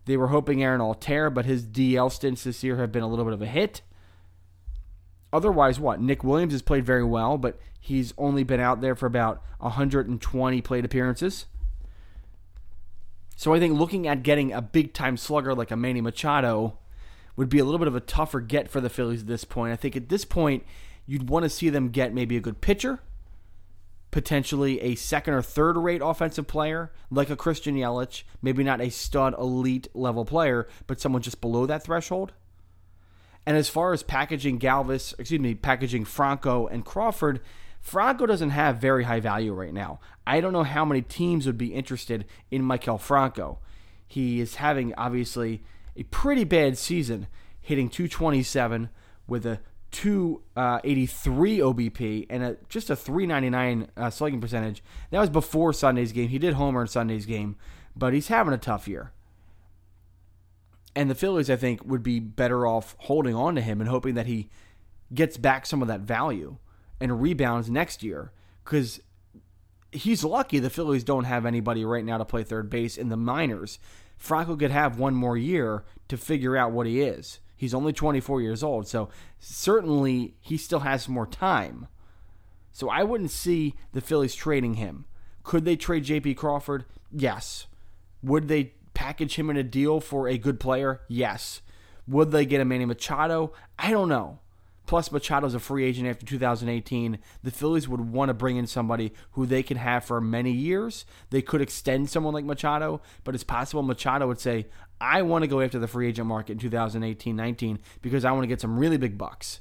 They 0.04 0.16
were 0.16 0.28
hoping 0.28 0.62
Aaron 0.62 0.80
Altherr, 0.80 1.32
but 1.32 1.46
his 1.46 1.66
DL 1.66 2.12
stints 2.12 2.44
this 2.44 2.62
year 2.62 2.76
have 2.76 2.92
been 2.92 3.02
a 3.02 3.08
little 3.08 3.24
bit 3.24 3.34
of 3.34 3.42
a 3.42 3.46
hit. 3.46 3.82
Otherwise, 5.36 5.78
what? 5.78 6.00
Nick 6.00 6.24
Williams 6.24 6.54
has 6.54 6.62
played 6.62 6.86
very 6.86 7.04
well, 7.04 7.36
but 7.36 7.60
he's 7.78 8.14
only 8.16 8.42
been 8.42 8.58
out 8.58 8.80
there 8.80 8.94
for 8.94 9.04
about 9.04 9.42
120 9.58 10.62
plate 10.62 10.82
appearances. 10.82 11.44
So 13.36 13.52
I 13.52 13.58
think 13.58 13.78
looking 13.78 14.08
at 14.08 14.22
getting 14.22 14.54
a 14.54 14.62
big 14.62 14.94
time 14.94 15.18
slugger 15.18 15.54
like 15.54 15.70
a 15.70 15.76
Manny 15.76 16.00
Machado 16.00 16.78
would 17.36 17.50
be 17.50 17.58
a 17.58 17.66
little 17.66 17.78
bit 17.78 17.86
of 17.86 17.94
a 17.94 18.00
tougher 18.00 18.40
get 18.40 18.70
for 18.70 18.80
the 18.80 18.88
Phillies 18.88 19.20
at 19.20 19.26
this 19.26 19.44
point. 19.44 19.74
I 19.74 19.76
think 19.76 19.94
at 19.94 20.08
this 20.08 20.24
point, 20.24 20.64
you'd 21.04 21.28
want 21.28 21.42
to 21.42 21.50
see 21.50 21.68
them 21.68 21.90
get 21.90 22.14
maybe 22.14 22.38
a 22.38 22.40
good 22.40 22.62
pitcher, 22.62 23.00
potentially 24.10 24.80
a 24.80 24.94
second 24.94 25.34
or 25.34 25.42
third 25.42 25.76
rate 25.76 26.00
offensive 26.02 26.46
player 26.46 26.92
like 27.10 27.28
a 27.28 27.36
Christian 27.36 27.76
Yelich, 27.76 28.22
maybe 28.40 28.64
not 28.64 28.80
a 28.80 28.88
stud 28.88 29.34
elite 29.38 29.88
level 29.92 30.24
player, 30.24 30.66
but 30.86 30.98
someone 30.98 31.20
just 31.20 31.42
below 31.42 31.66
that 31.66 31.82
threshold. 31.82 32.32
And 33.46 33.56
as 33.56 33.68
far 33.68 33.92
as 33.92 34.02
packaging 34.02 34.58
Galvis, 34.58 35.18
excuse 35.18 35.40
me, 35.40 35.54
packaging 35.54 36.04
Franco 36.04 36.66
and 36.66 36.84
Crawford, 36.84 37.40
Franco 37.80 38.26
doesn't 38.26 38.50
have 38.50 38.78
very 38.78 39.04
high 39.04 39.20
value 39.20 39.52
right 39.52 39.72
now. 39.72 40.00
I 40.26 40.40
don't 40.40 40.52
know 40.52 40.64
how 40.64 40.84
many 40.84 41.02
teams 41.02 41.46
would 41.46 41.56
be 41.56 41.72
interested 41.72 42.24
in 42.50 42.62
Maikel 42.62 43.00
Franco. 43.00 43.60
He 44.08 44.40
is 44.40 44.56
having 44.56 44.92
obviously 44.94 45.62
a 45.96 46.02
pretty 46.04 46.42
bad 46.42 46.76
season, 46.76 47.28
hitting 47.60 47.88
227 47.88 48.90
with 49.28 49.46
a 49.46 49.60
283 49.92 51.58
OBP 51.58 52.26
and 52.28 52.42
a, 52.42 52.56
just 52.68 52.90
a 52.90 52.96
399 52.96 53.88
uh, 53.96 54.10
slugging 54.10 54.40
percentage. 54.40 54.82
That 55.10 55.20
was 55.20 55.30
before 55.30 55.72
Sunday's 55.72 56.12
game. 56.12 56.28
He 56.28 56.38
did 56.38 56.54
homer 56.54 56.82
in 56.82 56.88
Sunday's 56.88 57.26
game, 57.26 57.56
but 57.94 58.12
he's 58.12 58.28
having 58.28 58.52
a 58.52 58.58
tough 58.58 58.88
year. 58.88 59.12
And 60.96 61.10
the 61.10 61.14
Phillies, 61.14 61.50
I 61.50 61.56
think, 61.56 61.84
would 61.84 62.02
be 62.02 62.18
better 62.18 62.66
off 62.66 62.96
holding 63.00 63.34
on 63.34 63.54
to 63.54 63.60
him 63.60 63.82
and 63.82 63.90
hoping 63.90 64.14
that 64.14 64.26
he 64.26 64.48
gets 65.12 65.36
back 65.36 65.66
some 65.66 65.82
of 65.82 65.88
that 65.88 66.00
value 66.00 66.56
and 66.98 67.20
rebounds 67.20 67.68
next 67.68 68.02
year. 68.02 68.32
Because 68.64 69.00
he's 69.92 70.24
lucky 70.24 70.58
the 70.58 70.70
Phillies 70.70 71.04
don't 71.04 71.24
have 71.24 71.44
anybody 71.44 71.84
right 71.84 72.04
now 72.04 72.16
to 72.16 72.24
play 72.24 72.42
third 72.42 72.70
base 72.70 72.96
in 72.96 73.10
the 73.10 73.16
minors. 73.16 73.78
Franco 74.16 74.56
could 74.56 74.70
have 74.70 74.98
one 74.98 75.14
more 75.14 75.36
year 75.36 75.84
to 76.08 76.16
figure 76.16 76.56
out 76.56 76.72
what 76.72 76.86
he 76.86 77.02
is. 77.02 77.40
He's 77.54 77.74
only 77.74 77.92
24 77.92 78.40
years 78.40 78.62
old, 78.62 78.88
so 78.88 79.10
certainly 79.38 80.34
he 80.40 80.56
still 80.56 80.80
has 80.80 81.08
more 81.08 81.26
time. 81.26 81.88
So 82.72 82.88
I 82.88 83.02
wouldn't 83.02 83.30
see 83.30 83.74
the 83.92 84.00
Phillies 84.00 84.34
trading 84.34 84.74
him. 84.74 85.04
Could 85.42 85.66
they 85.66 85.76
trade 85.76 86.04
JP 86.04 86.38
Crawford? 86.38 86.86
Yes. 87.12 87.66
Would 88.22 88.48
they 88.48 88.74
package 88.96 89.36
him 89.36 89.50
in 89.50 89.58
a 89.58 89.62
deal 89.62 90.00
for 90.00 90.26
a 90.26 90.38
good 90.38 90.58
player? 90.58 91.02
Yes. 91.06 91.60
Would 92.08 92.30
they 92.30 92.46
get 92.46 92.62
a 92.62 92.64
Manny 92.64 92.86
Machado? 92.86 93.52
I 93.78 93.90
don't 93.90 94.08
know. 94.08 94.40
Plus, 94.86 95.12
Machado's 95.12 95.54
a 95.54 95.60
free 95.60 95.84
agent 95.84 96.08
after 96.08 96.24
2018. 96.24 97.18
The 97.42 97.50
Phillies 97.50 97.88
would 97.88 98.00
want 98.00 98.30
to 98.30 98.34
bring 98.34 98.56
in 98.56 98.66
somebody 98.66 99.12
who 99.32 99.44
they 99.44 99.62
can 99.62 99.76
have 99.76 100.04
for 100.04 100.20
many 100.20 100.52
years. 100.52 101.04
They 101.30 101.42
could 101.42 101.60
extend 101.60 102.08
someone 102.08 102.32
like 102.32 102.44
Machado, 102.44 103.02
but 103.22 103.34
it's 103.34 103.44
possible 103.44 103.82
Machado 103.82 104.26
would 104.28 104.40
say, 104.40 104.66
I 104.98 105.22
want 105.22 105.42
to 105.42 105.48
go 105.48 105.60
after 105.60 105.78
the 105.78 105.88
free 105.88 106.08
agent 106.08 106.28
market 106.28 106.52
in 106.52 106.58
2018 106.58 107.36
19 107.36 107.78
because 108.00 108.24
I 108.24 108.32
want 108.32 108.44
to 108.44 108.48
get 108.48 108.60
some 108.60 108.78
really 108.78 108.96
big 108.96 109.18
bucks. 109.18 109.60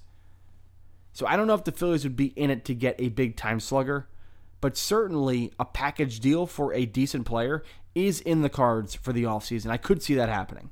So 1.12 1.26
I 1.28 1.36
don't 1.36 1.48
know 1.48 1.56
if 1.56 1.66
the 1.66 1.72
Phillies 1.72 2.04
would 2.04 2.16
be 2.16 2.28
in 2.28 2.52
it 2.52 2.64
to 2.66 2.76
get 2.76 2.96
a 3.00 3.10
big 3.10 3.36
time 3.36 3.60
slugger, 3.60 4.08
but 4.62 4.78
certainly 4.78 5.52
a 5.60 5.66
package 5.66 6.20
deal 6.20 6.46
for 6.46 6.74
a 6.74 6.86
decent 6.86 7.26
player 7.26 7.64
is 7.96 8.20
in 8.20 8.42
the 8.42 8.50
cards 8.50 8.94
for 8.94 9.14
the 9.14 9.24
offseason. 9.24 9.72
I 9.72 9.78
could 9.78 10.04
see 10.04 10.14
that 10.16 10.30
happening. 10.30 10.70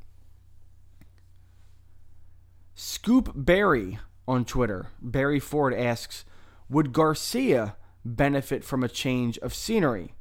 Scoop 2.75 3.31
Barry 3.33 3.99
on 4.27 4.45
Twitter, 4.45 4.87
Barry 5.01 5.39
Ford 5.39 5.73
asks, 5.73 6.25
would 6.69 6.91
Garcia 6.91 7.75
benefit 8.03 8.63
from 8.63 8.83
a 8.83 8.89
change 8.89 9.37
of 9.39 9.53
scenery? 9.53 10.13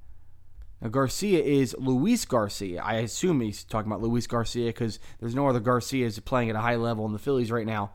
Now, 0.81 0.89
Garcia 0.89 1.43
is 1.43 1.75
Luis 1.79 2.25
Garcia. 2.25 2.83
I 2.83 2.95
assume 2.95 3.41
he's 3.41 3.65
talking 3.65 3.91
about 3.91 4.03
Luis 4.03 4.27
Garcia 4.27 4.67
because 4.67 4.99
there's 5.21 5.35
no 5.35 5.49
other 5.49 5.61
Garcias 5.61 6.19
playing 6.19 6.51
at 6.51 6.57
a 6.57 6.61
high 6.61 6.77
level 6.77 7.07
in 7.07 7.13
the 7.13 7.19
Phillies 7.19 7.53
right 7.53 7.67
now. 7.67 7.93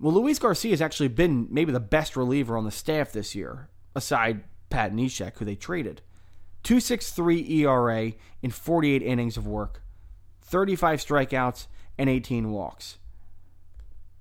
Well, 0.00 0.12
Luis 0.12 0.40
Garcia 0.40 0.72
has 0.72 0.82
actually 0.82 1.08
been 1.08 1.46
maybe 1.50 1.72
the 1.72 1.80
best 1.80 2.16
reliever 2.16 2.56
on 2.56 2.64
the 2.64 2.72
staff 2.72 3.12
this 3.12 3.34
year, 3.36 3.68
aside 3.94 4.42
Pat 4.68 4.92
Neshek, 4.92 5.38
who 5.38 5.44
they 5.44 5.54
traded. 5.54 6.02
2.63 6.64 7.48
ERA 7.50 8.12
in 8.40 8.50
48 8.50 9.02
innings 9.02 9.36
of 9.36 9.46
work, 9.46 9.82
35 10.42 11.00
strikeouts, 11.00 11.66
and 11.98 12.08
18 12.08 12.50
walks. 12.50 12.98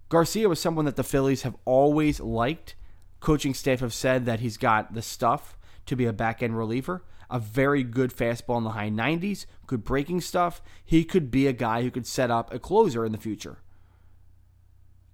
Garcia 0.10 0.50
was 0.50 0.60
someone 0.60 0.86
that 0.86 0.96
the 0.98 1.04
Phillies 1.04 1.44
have 1.44 1.56
always 1.66 2.20
liked. 2.20 2.76
Coaching 3.20 3.54
staff 3.54 3.80
have 3.80 3.94
said 3.94 4.26
that 4.26 4.40
he's 4.40 4.58
got 4.58 4.94
the 4.94 5.02
stuff 5.02 5.58
to 5.86 5.96
be 5.96 6.06
a 6.06 6.14
back 6.14 6.44
end 6.44 6.58
reliever, 6.58 7.04
a 7.30 7.40
very 7.40 7.84
good 7.84 8.12
fastball 8.12 8.58
in 8.58 8.64
the 8.64 8.72
high 8.72 8.90
90s, 8.90 9.46
good 9.68 9.84
breaking 9.84 10.22
stuff. 10.22 10.62
He 10.84 11.04
could 11.06 11.32
be 11.32 11.48
a 11.48 11.54
guy 11.54 11.84
who 11.84 11.92
could 11.92 12.08
set 12.08 12.30
up 12.30 12.54
a 12.54 12.60
closer 12.60 13.06
in 13.06 13.12
the 13.12 13.18
future. 13.18 13.60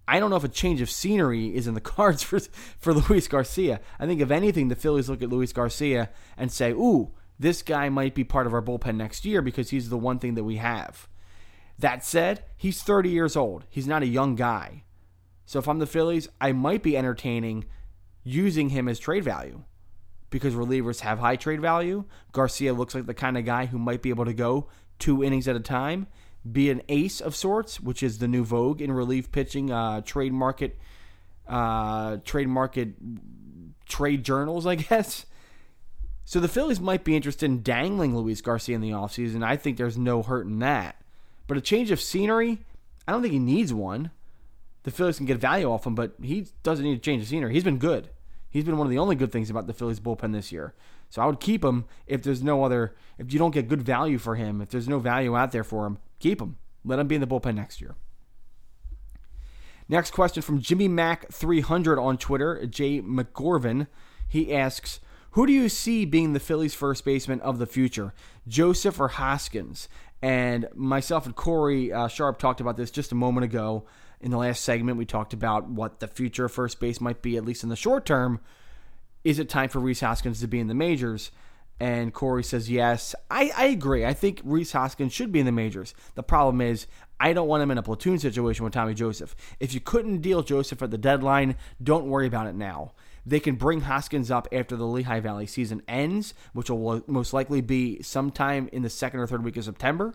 I 0.07 0.19
don't 0.19 0.29
know 0.29 0.37
if 0.37 0.43
a 0.43 0.49
change 0.49 0.81
of 0.81 0.89
scenery 0.89 1.55
is 1.55 1.67
in 1.67 1.73
the 1.73 1.81
cards 1.95 2.23
for 2.23 2.39
for 2.79 2.93
Luis 2.93 3.27
Garcia. 3.27 3.81
I 3.99 4.05
think 4.05 4.21
if 4.21 4.31
anything, 4.31 4.69
the 4.69 4.75
Phillies 4.75 5.09
look 5.09 5.21
at 5.21 5.29
Luis 5.29 5.53
Garcia 5.53 6.09
and 6.37 6.51
say, 6.51 6.71
"Ooh, 6.71 7.11
this 7.39 7.61
guy 7.61 7.89
might 7.89 8.15
be 8.15 8.23
part 8.23 8.47
of 8.47 8.53
our 8.53 8.61
bullpen 8.61 8.95
next 8.95 9.25
year 9.25 9.41
because 9.41 9.69
he's 9.69 9.89
the 9.89 9.97
one 9.97 10.19
thing 10.19 10.35
that 10.35 10.43
we 10.43 10.57
have." 10.57 11.07
That 11.79 12.03
said, 12.03 12.43
he's 12.55 12.81
30 12.81 13.09
years 13.09 13.35
old. 13.35 13.65
He's 13.69 13.87
not 13.87 14.01
a 14.01 14.07
young 14.07 14.35
guy. 14.35 14.83
So 15.45 15.59
if 15.59 15.67
I'm 15.67 15.79
the 15.79 15.85
Phillies, 15.85 16.27
I 16.41 16.51
might 16.51 16.81
be 16.81 16.97
entertaining 16.97 17.65
using 18.23 18.69
him 18.69 18.87
as 18.87 18.99
trade 18.99 19.23
value 19.23 19.63
because 20.29 20.55
relievers 20.55 21.01
have 21.01 21.19
high 21.19 21.35
trade 21.35 21.61
value. 21.61 22.05
Garcia 22.31 22.73
looks 22.73 22.95
like 22.95 23.05
the 23.05 23.13
kind 23.13 23.37
of 23.37 23.45
guy 23.45 23.67
who 23.67 23.77
might 23.77 24.01
be 24.01 24.09
able 24.09 24.25
to 24.25 24.33
go 24.33 24.67
two 24.99 25.23
innings 25.23 25.47
at 25.47 25.55
a 25.55 25.61
time, 25.61 26.07
be 26.51 26.69
an 26.69 26.81
ace 26.89 27.21
of 27.21 27.35
sorts, 27.35 27.79
which 27.79 28.01
is 28.01 28.17
the 28.17 28.27
new 28.27 28.43
vogue 28.43 28.81
in 28.81 28.91
relief 28.91 29.31
pitching, 29.31 29.71
uh, 29.71 30.01
trade 30.01 30.33
market, 30.33 30.77
uh, 31.47 32.17
trade 32.25 32.49
market, 32.49 32.95
trade 33.85 34.23
journals, 34.23 34.65
I 34.65 34.75
guess. 34.89 35.25
So 36.27 36.39
the 36.39 36.47
Phillies 36.47 36.79
might 36.79 37.03
be 37.03 37.15
interested 37.15 37.45
in 37.45 37.63
dangling 37.63 38.15
Luis 38.15 38.41
Garcia 38.41 38.75
in 38.75 38.81
the 38.81 38.91
offseason. 38.91 39.43
I 39.43 39.55
think 39.55 39.77
there's 39.77 39.97
no 39.97 40.21
hurt 40.21 40.45
in 40.45 40.59
that. 40.59 41.01
But 41.47 41.57
a 41.57 41.61
change 41.61 41.89
of 41.89 41.99
scenery, 41.99 42.59
I 43.07 43.11
don't 43.11 43.23
think 43.23 43.33
he 43.33 43.39
needs 43.39 43.73
one 43.73 44.11
the 44.87 44.91
Phillies 44.91 45.17
can 45.17 45.25
get 45.25 45.37
value 45.37 45.69
off 45.69 45.85
him, 45.85 45.95
but 45.95 46.13
he 46.23 46.47
doesn't 46.63 46.85
need 46.85 46.95
to 46.95 47.01
change 47.01 47.21
the 47.21 47.27
scenery. 47.27 47.53
He's 47.53 47.65
been 47.65 47.77
good. 47.77 48.09
He's 48.49 48.63
been 48.63 48.77
one 48.77 48.87
of 48.87 48.91
the 48.91 48.97
only 48.97 49.17
good 49.17 49.33
things 49.33 49.49
about 49.49 49.67
the 49.67 49.73
Phillies 49.73 49.99
bullpen 49.99 50.31
this 50.31 50.49
year. 50.49 50.73
So 51.09 51.21
I 51.21 51.25
would 51.25 51.41
keep 51.41 51.61
him 51.61 51.83
if 52.05 52.23
there's 52.23 52.41
no 52.41 52.63
other, 52.63 52.95
if 53.17 53.33
you 53.33 53.37
don't 53.37 53.51
get 53.51 53.67
good 53.67 53.81
value 53.81 54.17
for 54.17 54.35
him, 54.35 54.61
if 54.61 54.69
there's 54.69 54.87
no 54.87 54.99
value 54.99 55.35
out 55.35 55.51
there 55.51 55.65
for 55.65 55.85
him, 55.85 55.97
keep 56.19 56.39
him. 56.39 56.55
Let 56.85 56.99
him 56.99 57.07
be 57.09 57.15
in 57.15 57.21
the 57.21 57.27
bullpen 57.27 57.55
next 57.55 57.81
year. 57.81 57.95
Next 59.89 60.11
question 60.11 60.41
from 60.41 60.61
Jimmy 60.61 60.87
Mac 60.87 61.29
300 61.33 61.99
on 61.99 62.17
Twitter, 62.17 62.65
Jay 62.65 63.01
McGorvin. 63.01 63.87
He 64.25 64.53
asks, 64.53 65.01
who 65.37 65.45
do 65.45 65.53
you 65.53 65.69
see 65.69 66.03
being 66.03 66.33
the 66.33 66.39
Phillies' 66.39 66.73
first 66.73 67.05
baseman 67.05 67.39
of 67.41 67.59
the 67.59 67.67
future, 67.67 68.11
Joseph 68.47 68.99
or 68.99 69.07
Hoskins? 69.07 69.87
And 70.19 70.67
myself 70.73 71.27
and 71.27 71.35
Corey 71.35 71.93
uh, 71.93 72.07
Sharp 72.07 72.39
talked 72.39 72.59
about 72.59 72.75
this 72.75 72.89
just 72.89 73.11
a 73.11 73.15
moment 73.15 73.43
ago. 73.43 73.85
In 74.19 74.31
the 74.31 74.37
last 74.39 74.63
segment, 74.63 74.97
we 74.97 75.05
talked 75.05 75.33
about 75.33 75.69
what 75.69 75.99
the 75.99 76.07
future 76.07 76.45
of 76.45 76.51
first 76.51 76.79
base 76.79 76.99
might 76.99 77.21
be, 77.21 77.37
at 77.37 77.45
least 77.45 77.61
in 77.61 77.69
the 77.69 77.75
short 77.75 78.03
term. 78.03 78.39
Is 79.23 79.37
it 79.37 79.47
time 79.47 79.69
for 79.69 79.79
Rhys 79.79 79.99
Hoskins 79.99 80.39
to 80.39 80.47
be 80.47 80.59
in 80.59 80.65
the 80.65 80.73
majors? 80.73 81.29
And 81.79 82.15
Corey 82.15 82.43
says 82.43 82.67
yes. 82.67 83.13
I, 83.29 83.51
I 83.55 83.65
agree. 83.65 84.07
I 84.07 84.15
think 84.15 84.41
Rhys 84.43 84.71
Hoskins 84.71 85.13
should 85.13 85.31
be 85.31 85.39
in 85.39 85.45
the 85.45 85.51
majors. 85.51 85.93
The 86.15 86.23
problem 86.23 86.61
is, 86.61 86.87
I 87.19 87.33
don't 87.33 87.47
want 87.47 87.61
him 87.61 87.69
in 87.69 87.77
a 87.77 87.83
platoon 87.83 88.17
situation 88.17 88.63
with 88.63 88.73
Tommy 88.73 88.95
Joseph. 88.95 89.35
If 89.59 89.75
you 89.75 89.81
couldn't 89.81 90.21
deal 90.21 90.41
Joseph 90.41 90.81
at 90.81 90.89
the 90.89 90.97
deadline, 90.97 91.57
don't 91.83 92.07
worry 92.07 92.25
about 92.25 92.47
it 92.47 92.55
now. 92.55 92.93
They 93.27 93.41
can 93.41 93.55
bring 93.55 93.81
Hoskins 93.81 94.31
up 94.31 94.47
after 94.53 94.77
the 94.77 94.87
Lehigh 94.87 95.19
Valley 95.19 95.47
season 95.47 95.81
ends, 95.85 96.33
which 96.53 96.69
will 96.69 97.03
most 97.07 97.33
likely 97.33 97.59
be 97.59 98.01
sometime 98.01 98.69
in 98.71 98.83
the 98.83 98.89
second 98.89 99.19
or 99.19 99.27
third 99.27 99.43
week 99.43 99.57
of 99.57 99.65
September. 99.65 100.13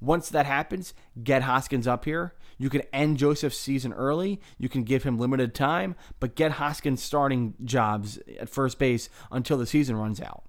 Once 0.00 0.28
that 0.28 0.46
happens, 0.46 0.94
get 1.24 1.42
Hoskins 1.42 1.88
up 1.88 2.04
here. 2.04 2.32
You 2.56 2.70
can 2.70 2.82
end 2.92 3.18
Joseph's 3.18 3.58
season 3.58 3.92
early. 3.92 4.40
You 4.56 4.68
can 4.68 4.84
give 4.84 5.02
him 5.02 5.18
limited 5.18 5.52
time, 5.52 5.96
but 6.20 6.36
get 6.36 6.52
Hoskins 6.52 7.02
starting 7.02 7.54
jobs 7.64 8.20
at 8.38 8.48
first 8.48 8.78
base 8.78 9.08
until 9.32 9.58
the 9.58 9.66
season 9.66 9.96
runs 9.96 10.20
out. 10.20 10.44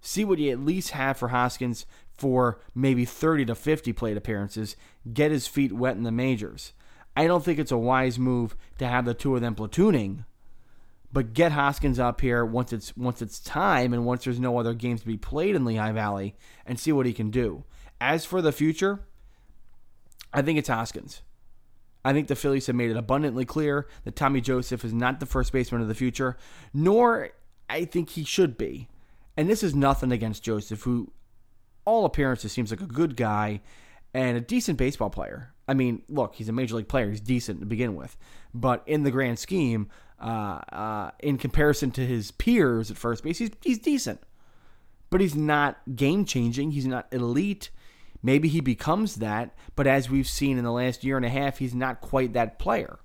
See 0.00 0.24
what 0.24 0.40
you 0.40 0.50
at 0.50 0.58
least 0.58 0.90
have 0.90 1.18
for 1.18 1.28
Hoskins 1.28 1.86
for 2.10 2.60
maybe 2.74 3.04
30 3.04 3.44
to 3.44 3.54
50 3.54 3.92
plate 3.92 4.16
appearances. 4.16 4.74
Get 5.12 5.30
his 5.30 5.46
feet 5.46 5.70
wet 5.70 5.94
in 5.94 6.02
the 6.02 6.10
majors. 6.10 6.72
I 7.16 7.28
don't 7.28 7.44
think 7.44 7.60
it's 7.60 7.70
a 7.70 7.78
wise 7.78 8.18
move 8.18 8.56
to 8.78 8.88
have 8.88 9.04
the 9.04 9.14
two 9.14 9.36
of 9.36 9.40
them 9.40 9.54
platooning, 9.54 10.24
but 11.12 11.34
get 11.34 11.52
Hoskins 11.52 11.98
up 11.98 12.20
here 12.20 12.44
once 12.44 12.72
it's 12.72 12.96
once 12.96 13.20
it's 13.20 13.38
time 13.38 13.92
and 13.92 14.06
once 14.06 14.24
there's 14.24 14.40
no 14.40 14.58
other 14.58 14.74
games 14.74 15.02
to 15.02 15.06
be 15.06 15.16
played 15.16 15.54
in 15.54 15.64
Lehigh 15.64 15.92
Valley 15.92 16.34
and 16.64 16.80
see 16.80 16.92
what 16.92 17.06
he 17.06 17.12
can 17.12 17.30
do. 17.30 17.64
As 18.00 18.24
for 18.24 18.40
the 18.40 18.52
future, 18.52 19.00
I 20.32 20.42
think 20.42 20.58
it's 20.58 20.68
Hoskins. 20.68 21.22
I 22.04 22.12
think 22.12 22.26
the 22.26 22.34
Phillies 22.34 22.66
have 22.66 22.74
made 22.74 22.90
it 22.90 22.96
abundantly 22.96 23.44
clear 23.44 23.86
that 24.04 24.16
Tommy 24.16 24.40
Joseph 24.40 24.84
is 24.84 24.92
not 24.92 25.20
the 25.20 25.26
first 25.26 25.52
baseman 25.52 25.82
of 25.82 25.88
the 25.88 25.94
future, 25.94 26.36
nor 26.74 27.30
I 27.70 27.84
think 27.84 28.10
he 28.10 28.24
should 28.24 28.58
be. 28.58 28.88
And 29.36 29.48
this 29.48 29.62
is 29.62 29.74
nothing 29.74 30.10
against 30.10 30.42
Joseph, 30.42 30.82
who 30.82 31.12
all 31.84 32.04
appearances 32.04 32.52
seems 32.52 32.70
like 32.70 32.80
a 32.80 32.86
good 32.86 33.16
guy 33.16 33.60
and 34.12 34.36
a 34.36 34.40
decent 34.40 34.78
baseball 34.78 35.10
player. 35.10 35.52
I 35.68 35.74
mean, 35.74 36.02
look, 36.08 36.34
he's 36.34 36.48
a 36.48 36.52
major 36.52 36.74
league 36.74 36.88
player. 36.88 37.08
He's 37.08 37.20
decent 37.20 37.60
to 37.60 37.66
begin 37.66 37.94
with. 37.94 38.16
But 38.52 38.82
in 38.86 39.04
the 39.04 39.10
grand 39.10 39.38
scheme, 39.38 39.88
uh, 40.22 40.60
uh, 40.72 41.10
in 41.20 41.38
comparison 41.38 41.90
to 41.92 42.06
his 42.06 42.30
peers 42.30 42.90
at 42.90 42.96
first 42.96 43.24
base, 43.24 43.38
he's, 43.38 43.50
he's 43.62 43.78
decent. 43.78 44.20
But 45.10 45.20
he's 45.20 45.34
not 45.34 45.78
game 45.94 46.24
changing. 46.24 46.70
He's 46.70 46.86
not 46.86 47.06
elite. 47.12 47.70
Maybe 48.22 48.48
he 48.48 48.60
becomes 48.60 49.16
that, 49.16 49.54
but 49.74 49.86
as 49.86 50.08
we've 50.08 50.28
seen 50.28 50.56
in 50.56 50.64
the 50.64 50.70
last 50.70 51.02
year 51.02 51.16
and 51.16 51.26
a 51.26 51.30
half, 51.30 51.58
he's 51.58 51.74
not 51.74 52.00
quite 52.00 52.32
that 52.34 52.58
player. 52.58 53.00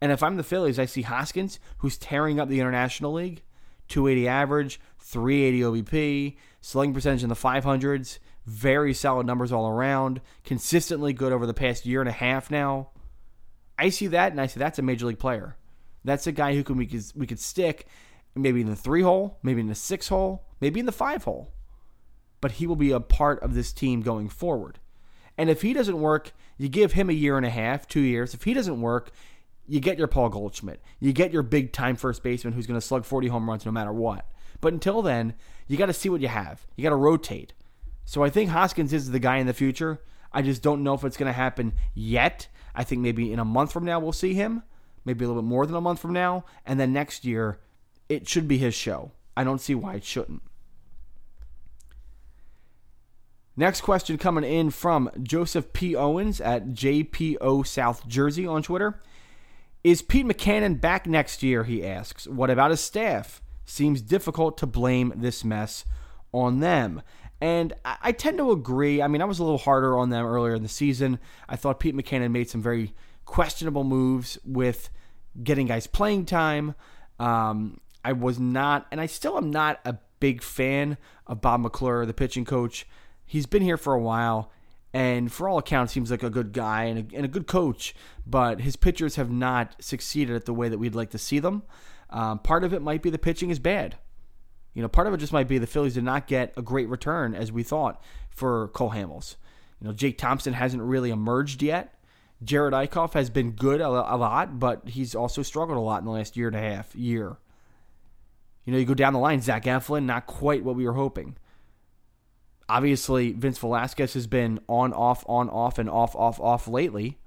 And 0.00 0.10
if 0.10 0.22
I'm 0.22 0.36
the 0.36 0.42
Phillies, 0.42 0.78
I 0.78 0.86
see 0.86 1.02
Hoskins, 1.02 1.58
who's 1.78 1.98
tearing 1.98 2.40
up 2.40 2.48
the 2.48 2.60
International 2.60 3.12
League, 3.12 3.42
280 3.88 4.28
average, 4.28 4.80
380 5.00 5.60
OBP, 5.82 6.36
slugging 6.60 6.94
percentage 6.94 7.22
in 7.22 7.28
the 7.28 7.34
500s, 7.34 8.18
very 8.46 8.94
solid 8.94 9.26
numbers 9.26 9.52
all 9.52 9.68
around, 9.68 10.20
consistently 10.44 11.12
good 11.12 11.32
over 11.32 11.46
the 11.46 11.54
past 11.54 11.84
year 11.84 12.00
and 12.00 12.08
a 12.08 12.12
half 12.12 12.50
now. 12.50 12.88
I 13.78 13.90
see 13.90 14.08
that, 14.08 14.32
and 14.32 14.40
I 14.40 14.46
say 14.46 14.58
that's 14.58 14.78
a 14.78 14.82
major 14.82 15.06
league 15.06 15.18
player. 15.18 15.56
That's 16.04 16.26
a 16.26 16.32
guy 16.32 16.54
who 16.54 16.64
can 16.64 16.76
we 16.76 16.86
could 16.86 17.04
we 17.14 17.26
could 17.26 17.40
stick 17.40 17.86
maybe 18.34 18.60
in 18.60 18.68
the 18.68 18.76
three 18.76 19.02
hole, 19.02 19.38
maybe 19.42 19.60
in 19.60 19.68
the 19.68 19.74
six 19.74 20.08
hole, 20.08 20.44
maybe 20.60 20.80
in 20.80 20.86
the 20.86 20.92
five 20.92 21.24
hole 21.24 21.52
but 22.40 22.52
he 22.52 22.66
will 22.66 22.76
be 22.76 22.90
a 22.90 23.00
part 23.00 23.42
of 23.42 23.54
this 23.54 23.72
team 23.72 24.02
going 24.02 24.28
forward. 24.28 24.78
And 25.36 25.50
if 25.50 25.62
he 25.62 25.72
doesn't 25.72 26.00
work, 26.00 26.32
you 26.56 26.68
give 26.68 26.92
him 26.92 27.08
a 27.08 27.14
year 27.14 27.36
and 27.36 27.46
a 27.46 27.50
half, 27.50 27.86
two 27.86 28.00
years. 28.00 28.34
If 28.34 28.44
he 28.44 28.54
doesn't 28.54 28.80
work, 28.80 29.10
you 29.66 29.80
get 29.80 29.98
your 29.98 30.08
Paul 30.08 30.28
Goldschmidt. 30.28 30.82
You 30.98 31.12
get 31.12 31.32
your 31.32 31.42
big 31.42 31.72
time 31.72 31.96
first 31.96 32.22
baseman 32.22 32.54
who's 32.54 32.66
going 32.66 32.80
to 32.80 32.86
slug 32.86 33.04
40 33.04 33.28
home 33.28 33.48
runs 33.48 33.64
no 33.64 33.72
matter 33.72 33.92
what. 33.92 34.26
But 34.60 34.72
until 34.72 35.02
then, 35.02 35.34
you 35.68 35.76
got 35.76 35.86
to 35.86 35.92
see 35.92 36.08
what 36.08 36.20
you 36.20 36.28
have. 36.28 36.66
You 36.76 36.82
got 36.82 36.90
to 36.90 36.96
rotate. 36.96 37.52
So 38.04 38.24
I 38.24 38.30
think 38.30 38.50
Hoskins 38.50 38.92
is 38.92 39.10
the 39.10 39.18
guy 39.18 39.36
in 39.36 39.46
the 39.46 39.52
future. 39.52 40.00
I 40.32 40.42
just 40.42 40.62
don't 40.62 40.82
know 40.82 40.94
if 40.94 41.04
it's 41.04 41.16
going 41.16 41.28
to 41.28 41.32
happen 41.32 41.74
yet. 41.94 42.48
I 42.74 42.84
think 42.84 43.00
maybe 43.00 43.32
in 43.32 43.38
a 43.38 43.44
month 43.44 43.72
from 43.72 43.84
now 43.84 43.98
we'll 43.98 44.12
see 44.12 44.34
him, 44.34 44.62
maybe 45.04 45.24
a 45.24 45.28
little 45.28 45.42
bit 45.42 45.48
more 45.48 45.66
than 45.66 45.76
a 45.76 45.80
month 45.80 46.00
from 46.00 46.12
now, 46.12 46.44
and 46.66 46.78
then 46.78 46.92
next 46.92 47.24
year 47.24 47.58
it 48.08 48.28
should 48.28 48.46
be 48.46 48.58
his 48.58 48.74
show. 48.74 49.12
I 49.36 49.44
don't 49.44 49.60
see 49.60 49.74
why 49.74 49.94
it 49.94 50.04
shouldn't. 50.04 50.42
Next 53.56 53.80
question 53.80 54.18
coming 54.18 54.44
in 54.44 54.70
from 54.70 55.10
Joseph 55.20 55.72
P. 55.72 55.96
Owens 55.96 56.40
at 56.40 56.68
JPO 56.68 57.66
South 57.66 58.06
Jersey 58.06 58.46
on 58.46 58.62
Twitter. 58.62 59.02
Is 59.82 60.00
Pete 60.00 60.26
Mackanin 60.26 60.80
back 60.80 61.08
next 61.08 61.42
year? 61.42 61.64
He 61.64 61.84
asks. 61.84 62.28
What 62.28 62.50
about 62.50 62.70
his 62.70 62.80
staff? 62.80 63.42
Seems 63.64 64.00
difficult 64.00 64.58
to 64.58 64.66
blame 64.66 65.12
this 65.16 65.44
mess 65.44 65.84
on 66.32 66.60
them. 66.60 67.02
And 67.40 67.72
I, 67.84 68.12
tend 68.12 68.38
to 68.38 68.50
agree. 68.50 69.00
I 69.00 69.06
mean, 69.06 69.22
I 69.22 69.24
was 69.24 69.38
a 69.38 69.44
little 69.44 69.58
harder 69.58 69.96
on 69.96 70.10
them 70.10 70.26
earlier 70.26 70.54
in 70.54 70.62
the 70.62 70.68
season. 70.68 71.20
I 71.48 71.54
thought 71.54 71.78
Pete 71.78 71.94
Mackanin 71.94 72.32
made 72.32 72.50
some 72.50 72.60
very 72.60 72.94
questionable 73.26 73.84
moves 73.84 74.38
with 74.44 74.90
getting 75.42 75.68
guys 75.68 75.86
playing 75.86 76.26
time. 76.26 76.74
Um, 77.20 77.80
I 78.04 78.12
was 78.12 78.40
not, 78.40 78.86
and 78.90 79.00
I 79.00 79.06
still 79.06 79.36
am 79.36 79.50
not 79.50 79.80
a 79.84 79.98
big 80.18 80.42
fan 80.42 80.98
of 81.26 81.40
Bob 81.40 81.60
McClure, 81.60 82.06
the 82.06 82.14
pitching 82.14 82.44
coach. 82.44 82.86
He's 83.24 83.46
been 83.46 83.62
here 83.62 83.76
for 83.76 83.94
a 83.94 84.00
while, 84.00 84.50
and 84.92 85.30
for 85.30 85.48
all 85.48 85.58
accounts, 85.58 85.92
seems 85.92 86.10
like 86.10 86.22
a 86.22 86.30
good 86.30 86.52
guy 86.52 86.84
and 86.84 87.12
a, 87.12 87.16
and 87.16 87.24
a 87.24 87.28
good 87.28 87.46
coach. 87.46 87.94
But 88.26 88.62
his 88.62 88.74
pitchers 88.74 89.16
have 89.16 89.30
not 89.30 89.76
succeeded 89.80 90.34
at 90.34 90.44
the 90.44 90.54
way 90.54 90.68
that 90.68 90.78
we'd 90.78 90.94
like 90.94 91.10
to 91.10 91.18
see 91.18 91.38
them. 91.38 91.62
Um, 92.10 92.38
part 92.38 92.64
of 92.64 92.72
it 92.72 92.82
might 92.82 93.02
be 93.02 93.10
the 93.10 93.18
pitching 93.18 93.50
is 93.50 93.58
bad. 93.58 93.96
You 94.78 94.82
know, 94.82 94.88
part 94.88 95.08
of 95.08 95.12
it 95.12 95.16
just 95.16 95.32
might 95.32 95.48
be 95.48 95.58
the 95.58 95.66
Phillies 95.66 95.94
did 95.94 96.04
not 96.04 96.28
get 96.28 96.52
a 96.56 96.62
great 96.62 96.88
return 96.88 97.34
as 97.34 97.50
we 97.50 97.64
thought 97.64 98.00
for 98.30 98.68
Cole 98.68 98.92
Hamels. 98.92 99.34
You 99.80 99.88
know, 99.88 99.92
Jake 99.92 100.18
Thompson 100.18 100.52
hasn't 100.52 100.80
really 100.80 101.10
emerged 101.10 101.64
yet. 101.64 101.96
Jerad 102.44 102.70
Eickhoff 102.70 103.14
has 103.14 103.28
been 103.28 103.50
good 103.50 103.80
a, 103.80 103.88
a 103.88 104.14
lot, 104.14 104.60
but 104.60 104.90
he's 104.90 105.16
also 105.16 105.42
struggled 105.42 105.78
a 105.78 105.80
lot 105.80 105.98
in 105.98 106.04
the 106.04 106.12
last 106.12 106.36
year 106.36 106.46
and 106.46 106.54
a 106.54 106.60
half, 106.60 106.94
year. 106.94 107.38
You 108.64 108.72
know, 108.72 108.78
you 108.78 108.84
go 108.84 108.94
down 108.94 109.14
the 109.14 109.18
line, 109.18 109.40
Zach 109.40 109.64
Eflin, 109.64 110.04
not 110.04 110.28
quite 110.28 110.62
what 110.62 110.76
we 110.76 110.86
were 110.86 110.92
hoping. 110.92 111.36
Obviously, 112.68 113.32
Vince 113.32 113.58
Velasquez 113.58 114.14
has 114.14 114.28
been 114.28 114.60
on, 114.68 114.92
off, 114.92 115.24
on, 115.28 115.50
off, 115.50 115.80
and 115.80 115.90
off, 115.90 116.14
off, 116.14 116.38
off 116.38 116.68
lately. 116.68 117.18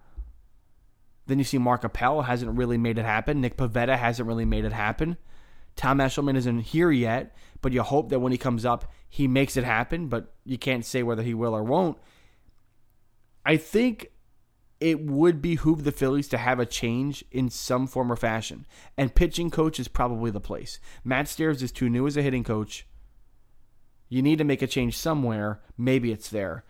Then 1.27 1.37
you 1.37 1.43
see 1.43 1.57
Mark 1.57 1.83
Appel 1.83 2.21
hasn't 2.21 2.57
really 2.57 2.77
made 2.77 2.97
it 2.97 3.03
happen. 3.03 3.41
Nick 3.41 3.57
Pivetta 3.57 3.97
hasn't 3.97 4.25
really 4.25 4.45
made 4.45 4.63
it 4.63 4.71
happen. 4.71 5.17
Tom 5.75 5.99
Eshelman 5.99 6.35
isn't 6.35 6.59
here 6.59 6.91
yet, 6.91 7.35
but 7.61 7.73
you 7.73 7.81
hope 7.81 8.09
that 8.09 8.19
when 8.19 8.31
he 8.31 8.37
comes 8.37 8.65
up, 8.65 8.91
he 9.09 9.27
makes 9.27 9.57
it 9.57 9.63
happen, 9.63 10.07
but 10.07 10.33
you 10.45 10.57
can't 10.57 10.85
say 10.85 11.03
whether 11.03 11.23
he 11.23 11.33
will 11.33 11.55
or 11.55 11.63
won't. 11.63 11.97
I 13.45 13.57
think 13.57 14.11
it 14.79 15.05
would 15.05 15.41
behoove 15.41 15.83
the 15.83 15.91
Phillies 15.91 16.27
to 16.29 16.37
have 16.37 16.59
a 16.59 16.65
change 16.65 17.23
in 17.31 17.49
some 17.49 17.85
form 17.87 18.11
or 18.11 18.15
fashion. 18.15 18.65
And 18.97 19.13
pitching 19.13 19.51
coach 19.51 19.79
is 19.79 19.87
probably 19.87 20.31
the 20.31 20.39
place. 20.39 20.79
Matt 21.03 21.27
Stairs 21.27 21.61
is 21.61 21.71
too 21.71 21.89
new 21.89 22.07
as 22.07 22.17
a 22.17 22.21
hitting 22.23 22.43
coach. 22.43 22.87
You 24.09 24.21
need 24.21 24.39
to 24.39 24.43
make 24.43 24.61
a 24.61 24.67
change 24.67 24.97
somewhere. 24.97 25.61
Maybe 25.77 26.11
it's 26.11 26.29
there. 26.29 26.65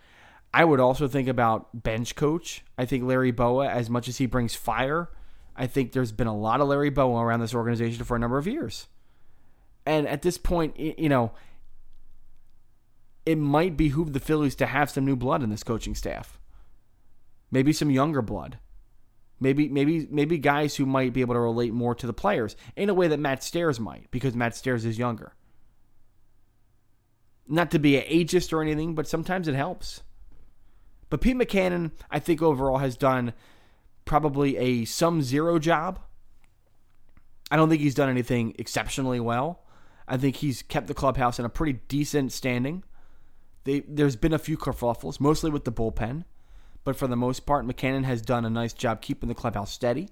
I 0.53 0.65
would 0.65 0.81
also 0.81 1.07
think 1.07 1.29
about 1.29 1.83
bench 1.83 2.15
coach. 2.15 2.65
I 2.77 2.85
think 2.85 3.05
Larry 3.05 3.31
Bowa, 3.31 3.69
as 3.69 3.89
much 3.89 4.09
as 4.09 4.17
he 4.17 4.25
brings 4.25 4.55
fire, 4.55 5.09
I 5.55 5.67
think 5.67 5.91
there's 5.91 6.11
been 6.11 6.27
a 6.27 6.35
lot 6.35 6.61
of 6.61 6.67
Larry 6.67 6.89
Bowa 6.89 7.21
around 7.21 7.41
this 7.41 7.53
organization 7.53 8.03
for 8.03 8.15
a 8.15 8.19
number 8.19 8.37
of 8.37 8.47
years. 8.47 8.87
And 9.85 10.07
at 10.07 10.21
this 10.21 10.37
point, 10.37 10.79
you 10.79 11.09
know, 11.09 11.31
it 13.25 13.37
might 13.37 13.77
behoove 13.77 14.13
the 14.13 14.19
Phillies 14.19 14.55
to 14.55 14.65
have 14.65 14.89
some 14.89 15.05
new 15.05 15.15
blood 15.15 15.43
in 15.43 15.49
this 15.49 15.63
coaching 15.63 15.95
staff 15.95 16.39
maybe 17.51 17.73
some 17.73 17.91
younger 17.91 18.21
blood. 18.21 18.57
Maybe 19.39 19.67
maybe 19.67 20.07
maybe 20.09 20.37
guys 20.37 20.75
who 20.75 20.85
might 20.85 21.13
be 21.13 21.21
able 21.21 21.33
to 21.33 21.39
relate 21.39 21.73
more 21.73 21.95
to 21.95 22.07
the 22.07 22.13
players 22.13 22.55
in 22.75 22.89
a 22.89 22.93
way 22.93 23.07
that 23.07 23.19
Matt 23.19 23.43
Stairs 23.43 23.79
might, 23.79 24.09
because 24.11 24.35
Matt 24.35 24.55
Stairs 24.55 24.85
is 24.85 24.97
younger. 24.97 25.33
Not 27.47 27.71
to 27.71 27.79
be 27.79 27.97
an 27.97 28.03
ageist 28.03 28.53
or 28.53 28.61
anything, 28.61 28.95
but 28.95 29.07
sometimes 29.07 29.47
it 29.47 29.55
helps. 29.55 30.03
But 31.09 31.21
Pete 31.21 31.35
Mackanin, 31.35 31.91
I 32.09 32.19
think 32.19 32.41
overall 32.41 32.77
has 32.77 32.95
done 32.95 33.33
probably 34.11 34.57
a 34.57 34.85
sum 34.85 35.21
zero 35.21 35.57
job. 35.57 35.99
I 37.49 37.55
don't 37.55 37.69
think 37.69 37.81
he's 37.81 37.95
done 37.95 38.09
anything 38.09 38.53
exceptionally 38.59 39.19
well. 39.19 39.63
I 40.07 40.17
think 40.17 40.35
he's 40.35 40.61
kept 40.61 40.87
the 40.87 40.93
clubhouse 40.93 41.39
in 41.39 41.45
a 41.45 41.49
pretty 41.49 41.79
decent 41.87 42.31
standing. 42.31 42.83
They, 43.63 43.79
there's 43.87 44.15
been 44.15 44.33
a 44.33 44.39
few 44.39 44.57
kerfuffles, 44.57 45.19
mostly 45.19 45.49
with 45.49 45.63
the 45.63 45.71
bullpen 45.71 46.25
but 46.83 46.95
for 46.95 47.07
the 47.07 47.15
most 47.15 47.45
part, 47.45 47.65
Mackanin 47.65 48.05
has 48.05 48.21
done 48.21 48.45
a 48.45 48.49
nice 48.49 48.73
job 48.73 49.01
keeping 49.01 49.29
the 49.29 49.35
clubhouse 49.35 49.71
steady. 49.71 50.09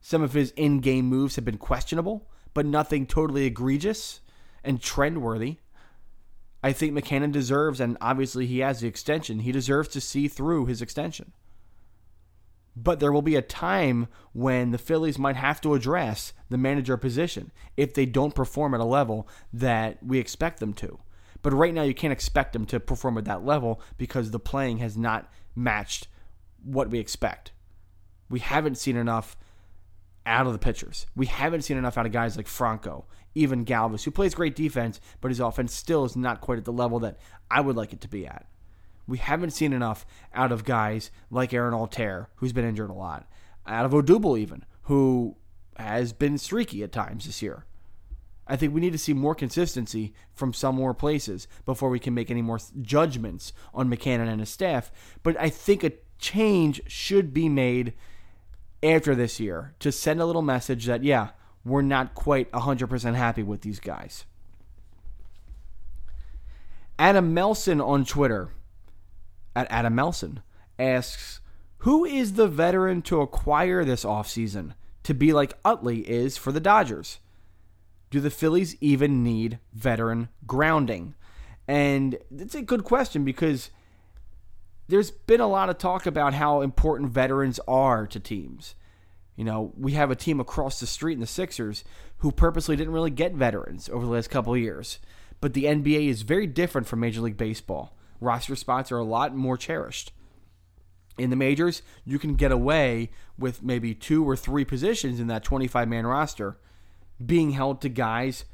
Some 0.00 0.22
of 0.22 0.34
his 0.34 0.52
in 0.56 0.80
game 0.80 1.06
moves 1.06 1.36
have 1.36 1.44
been 1.44 1.58
questionable, 1.58 2.28
but 2.52 2.66
nothing 2.66 3.06
totally 3.06 3.46
egregious 3.46 4.20
and 4.62 4.80
trendworthy. 4.80 5.58
I 6.62 6.72
think 6.72 6.92
Mackanin 6.92 7.32
deserves, 7.32 7.80
and 7.80 7.96
obviously 8.00 8.46
he 8.46 8.58
has 8.60 8.80
the 8.80 8.88
extension, 8.88 9.40
he 9.40 9.52
deserves 9.52 9.88
to 9.90 10.00
see 10.00 10.28
through 10.28 10.66
his 10.66 10.82
extension. 10.82 11.32
But 12.76 12.98
there 12.98 13.12
will 13.12 13.22
be 13.22 13.36
a 13.36 13.42
time 13.42 14.08
when 14.32 14.72
the 14.72 14.78
Phillies 14.78 15.18
might 15.18 15.36
have 15.36 15.60
to 15.60 15.74
address 15.74 16.32
the 16.48 16.58
manager 16.58 16.96
position 16.96 17.52
if 17.76 17.94
they 17.94 18.06
don't 18.06 18.34
perform 18.34 18.74
at 18.74 18.80
a 18.80 18.84
level 18.84 19.28
that 19.52 20.04
we 20.04 20.18
expect 20.18 20.58
them 20.58 20.74
to. 20.74 20.98
But 21.42 21.52
right 21.52 21.74
now, 21.74 21.82
you 21.82 21.94
can't 21.94 22.12
expect 22.12 22.52
them 22.52 22.64
to 22.66 22.80
perform 22.80 23.18
at 23.18 23.26
that 23.26 23.44
level 23.44 23.80
because 23.98 24.30
the 24.30 24.40
playing 24.40 24.78
has 24.78 24.96
not 24.96 25.30
matched 25.54 26.08
what 26.64 26.90
we 26.90 26.98
expect. 26.98 27.52
We 28.30 28.40
haven't 28.40 28.78
seen 28.78 28.96
enough 28.96 29.36
out 30.26 30.46
of 30.46 30.52
the 30.52 30.58
pitchers. 30.58 31.06
We 31.14 31.26
haven't 31.26 31.62
seen 31.62 31.76
enough 31.76 31.98
out 31.98 32.06
of 32.06 32.12
guys 32.12 32.36
like 32.36 32.48
Franco, 32.48 33.04
even 33.34 33.64
Galvis, 33.64 34.04
who 34.04 34.10
plays 34.10 34.34
great 34.34 34.56
defense, 34.56 35.00
but 35.20 35.30
his 35.30 35.40
offense 35.40 35.74
still 35.74 36.04
is 36.04 36.16
not 36.16 36.40
quite 36.40 36.58
at 36.58 36.64
the 36.64 36.72
level 36.72 36.98
that 37.00 37.18
I 37.50 37.60
would 37.60 37.76
like 37.76 37.92
it 37.92 38.00
to 38.00 38.08
be 38.08 38.26
at. 38.26 38.46
We 39.06 39.18
haven't 39.18 39.50
seen 39.50 39.72
enough 39.72 40.06
out 40.32 40.52
of 40.52 40.64
guys 40.64 41.10
like 41.30 41.52
Aaron 41.52 41.74
Altherr, 41.74 42.26
who's 42.36 42.52
been 42.52 42.64
injured 42.64 42.90
a 42.90 42.94
lot, 42.94 43.28
out 43.66 43.84
of 43.84 43.92
Odubel 43.92 44.38
even, 44.38 44.64
who 44.82 45.36
has 45.76 46.12
been 46.12 46.38
streaky 46.38 46.82
at 46.82 46.92
times 46.92 47.26
this 47.26 47.42
year. 47.42 47.66
I 48.46 48.56
think 48.56 48.74
we 48.74 48.80
need 48.80 48.92
to 48.92 48.98
see 48.98 49.14
more 49.14 49.34
consistency 49.34 50.12
from 50.34 50.52
some 50.52 50.74
more 50.74 50.94
places 50.94 51.48
before 51.64 51.88
we 51.88 51.98
can 51.98 52.14
make 52.14 52.30
any 52.30 52.42
more 52.42 52.60
judgments 52.82 53.52
on 53.72 53.88
Mackanin 53.88 54.28
and 54.28 54.40
his 54.40 54.50
staff. 54.50 54.92
But 55.22 55.38
I 55.40 55.48
think 55.48 55.82
a 55.82 55.92
change 56.18 56.82
should 56.86 57.32
be 57.32 57.48
made 57.48 57.94
after 58.82 59.14
this 59.14 59.40
year 59.40 59.74
to 59.78 59.90
send 59.90 60.20
a 60.20 60.26
little 60.26 60.42
message 60.42 60.84
that, 60.86 61.02
yeah, 61.02 61.30
we're 61.64 61.82
not 61.82 62.14
quite 62.14 62.52
100% 62.52 63.14
happy 63.14 63.42
with 63.42 63.62
these 63.62 63.80
guys. 63.80 64.26
Adam 66.98 67.32
Melson 67.32 67.80
on 67.80 68.04
Twitter, 68.04 68.50
at 69.54 69.66
Adam 69.70 69.94
Melson, 69.94 70.42
asks, 70.78 71.40
Who 71.78 72.04
is 72.04 72.34
the 72.34 72.48
veteran 72.48 73.02
to 73.02 73.20
acquire 73.20 73.84
this 73.84 74.04
offseason 74.04 74.74
to 75.02 75.14
be 75.14 75.32
like 75.32 75.58
Utley 75.64 76.00
is 76.00 76.36
for 76.36 76.52
the 76.52 76.60
Dodgers? 76.60 77.18
do 78.14 78.20
the 78.20 78.30
Phillies 78.30 78.76
even 78.80 79.24
need 79.24 79.58
veteran 79.72 80.28
grounding? 80.46 81.14
And 81.66 82.16
it's 82.30 82.54
a 82.54 82.62
good 82.62 82.84
question 82.84 83.24
because 83.24 83.70
there's 84.86 85.10
been 85.10 85.40
a 85.40 85.48
lot 85.48 85.68
of 85.68 85.78
talk 85.78 86.06
about 86.06 86.32
how 86.32 86.60
important 86.60 87.10
veterans 87.10 87.58
are 87.66 88.06
to 88.06 88.20
teams. 88.20 88.76
You 89.34 89.44
know, 89.44 89.72
we 89.76 89.92
have 89.92 90.12
a 90.12 90.16
team 90.16 90.38
across 90.38 90.78
the 90.78 90.86
street 90.86 91.14
in 91.14 91.20
the 91.20 91.26
Sixers 91.26 91.82
who 92.18 92.30
purposely 92.30 92.76
didn't 92.76 92.92
really 92.92 93.10
get 93.10 93.34
veterans 93.34 93.88
over 93.88 94.06
the 94.06 94.12
last 94.12 94.30
couple 94.30 94.56
years. 94.56 95.00
But 95.40 95.54
the 95.54 95.64
NBA 95.64 96.06
is 96.08 96.22
very 96.22 96.46
different 96.46 96.86
from 96.86 97.00
Major 97.00 97.20
League 97.20 97.36
Baseball. 97.36 97.96
Roster 98.20 98.56
spots 98.56 98.90
are 98.92 98.98
a 98.98 99.04
lot 99.04 99.34
more 99.34 99.56
cherished. 99.56 100.12
In 101.16 101.30
the 101.30 101.36
majors, 101.36 101.82
you 102.04 102.18
can 102.18 102.34
get 102.34 102.50
away 102.50 103.10
with 103.38 103.62
maybe 103.62 103.94
two 103.94 104.28
or 104.28 104.36
three 104.36 104.64
positions 104.64 105.20
in 105.20 105.28
that 105.28 105.44
25 105.44 105.88
man 105.88 106.06
roster 106.06 106.58
being 107.24 107.52
held 107.52 107.80
to 107.80 107.88
guys 107.88 108.44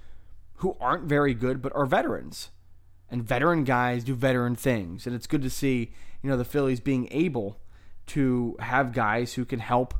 who 0.56 0.76
aren't 0.78 1.04
very 1.04 1.32
good 1.32 1.62
but 1.62 1.74
are 1.74 1.86
veterans. 1.86 2.50
And 3.10 3.24
veteran 3.24 3.64
guys 3.64 4.04
do 4.04 4.14
veteran 4.14 4.54
things. 4.54 5.06
And 5.06 5.16
it's 5.16 5.26
good 5.26 5.42
to 5.42 5.50
see, 5.50 5.92
you 6.22 6.30
know, 6.30 6.36
the 6.36 6.44
Phillies 6.44 6.80
being 6.80 7.08
able 7.10 7.60
to 8.08 8.56
have 8.60 8.92
guys 8.92 9.34
who 9.34 9.44
can 9.44 9.60
help 9.60 9.94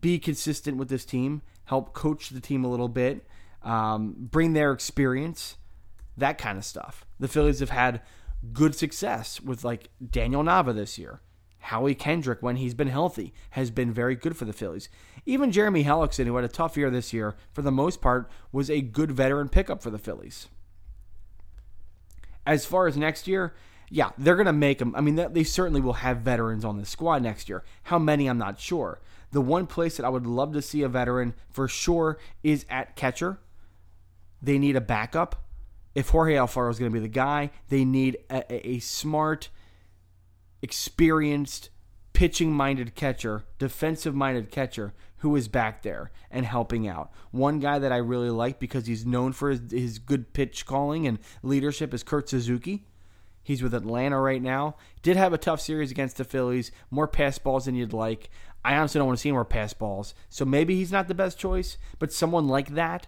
be 0.00 0.18
consistent 0.18 0.76
with 0.76 0.88
this 0.88 1.04
team, 1.04 1.42
help 1.66 1.92
coach 1.92 2.30
the 2.30 2.40
team 2.40 2.64
a 2.64 2.68
little 2.68 2.88
bit, 2.88 3.26
um, 3.62 4.14
bring 4.18 4.52
their 4.52 4.72
experience, 4.72 5.56
that 6.16 6.38
kind 6.38 6.58
of 6.58 6.64
stuff. 6.64 7.04
The 7.18 7.28
Phillies 7.28 7.60
have 7.60 7.70
had 7.70 8.00
good 8.52 8.74
success 8.74 9.40
with 9.40 9.64
like 9.64 9.90
Daniel 10.10 10.42
Nava 10.42 10.74
this 10.74 10.98
year. 10.98 11.20
Howie 11.58 11.94
Kendrick, 11.94 12.42
when 12.42 12.56
he's 12.56 12.74
been 12.74 12.88
healthy, 12.88 13.32
has 13.50 13.70
been 13.70 13.90
very 13.90 14.14
good 14.14 14.36
for 14.36 14.44
the 14.44 14.52
Phillies. 14.52 14.90
Even 15.24 15.50
Jeremy 15.50 15.84
Hellickson, 15.84 16.26
who 16.26 16.36
had 16.36 16.44
a 16.44 16.48
tough 16.48 16.76
year 16.76 16.90
this 16.90 17.14
year, 17.14 17.36
for 17.54 17.62
the 17.62 17.72
most 17.72 18.02
part, 18.02 18.30
was 18.52 18.68
a 18.68 18.82
good 18.82 19.10
veteran 19.10 19.48
pickup 19.48 19.82
for 19.82 19.88
the 19.88 19.98
Phillies. 19.98 20.48
As 22.46 22.66
far 22.66 22.86
as 22.86 22.98
next 22.98 23.26
year, 23.26 23.54
yeah, 23.88 24.10
they're 24.18 24.36
going 24.36 24.44
to 24.44 24.52
make 24.52 24.78
them. 24.78 24.94
I 24.94 25.00
mean, 25.00 25.14
they 25.14 25.44
certainly 25.44 25.80
will 25.80 25.94
have 25.94 26.18
veterans 26.18 26.66
on 26.66 26.76
the 26.76 26.84
squad 26.84 27.22
next 27.22 27.48
year. 27.48 27.64
How 27.84 27.98
many, 27.98 28.26
I'm 28.26 28.36
not 28.36 28.60
sure. 28.60 29.00
The 29.32 29.40
one 29.40 29.66
place 29.66 29.96
that 29.96 30.04
I 30.04 30.10
would 30.10 30.26
love 30.26 30.52
to 30.52 30.60
see 30.60 30.82
a 30.82 30.88
veteran 30.88 31.34
for 31.50 31.66
sure 31.66 32.18
is 32.42 32.66
at 32.68 32.94
catcher. 32.94 33.38
They 34.42 34.58
need 34.58 34.76
a 34.76 34.82
backup. 34.82 35.44
If 35.94 36.08
Jorge 36.10 36.34
Alfaro 36.34 36.70
is 36.70 36.78
going 36.78 36.90
to 36.90 36.94
be 36.94 37.00
the 37.00 37.08
guy, 37.08 37.50
they 37.68 37.84
need 37.84 38.18
a, 38.30 38.68
a 38.68 38.78
smart– 38.80 39.48
experienced, 40.64 41.68
pitching 42.14 42.50
minded 42.50 42.94
catcher, 42.94 43.44
defensive 43.58 44.14
minded 44.14 44.50
catcher 44.50 44.94
who 45.18 45.36
is 45.36 45.46
back 45.46 45.82
there 45.82 46.10
and 46.30 46.46
helping 46.46 46.88
out. 46.88 47.12
One 47.32 47.60
guy 47.60 47.78
that 47.78 47.92
I 47.92 47.98
really 47.98 48.30
like 48.30 48.58
because 48.58 48.86
he's 48.86 49.04
known 49.04 49.32
for 49.32 49.50
his, 49.50 49.60
his 49.70 49.98
good 49.98 50.32
pitch 50.32 50.64
calling 50.64 51.06
and 51.06 51.18
leadership 51.42 51.92
is 51.92 52.02
Kurt 52.02 52.30
Suzuki. 52.30 52.86
He's 53.42 53.62
with 53.62 53.74
Atlanta 53.74 54.18
right 54.18 54.40
now. 54.40 54.76
Did 55.02 55.18
have 55.18 55.34
a 55.34 55.38
tough 55.38 55.60
series 55.60 55.90
against 55.90 56.16
the 56.16 56.24
Phillies, 56.24 56.72
more 56.90 57.06
pass 57.06 57.36
balls 57.36 57.66
than 57.66 57.74
you'd 57.74 57.92
like. 57.92 58.30
I 58.64 58.74
honestly 58.74 58.98
don't 58.98 59.08
want 59.08 59.18
to 59.18 59.22
see 59.22 59.32
more 59.32 59.44
pass 59.44 59.74
balls. 59.74 60.14
So 60.30 60.46
maybe 60.46 60.76
he's 60.76 60.92
not 60.92 61.08
the 61.08 61.14
best 61.14 61.38
choice, 61.38 61.76
but 61.98 62.10
someone 62.10 62.48
like 62.48 62.70
that. 62.70 63.06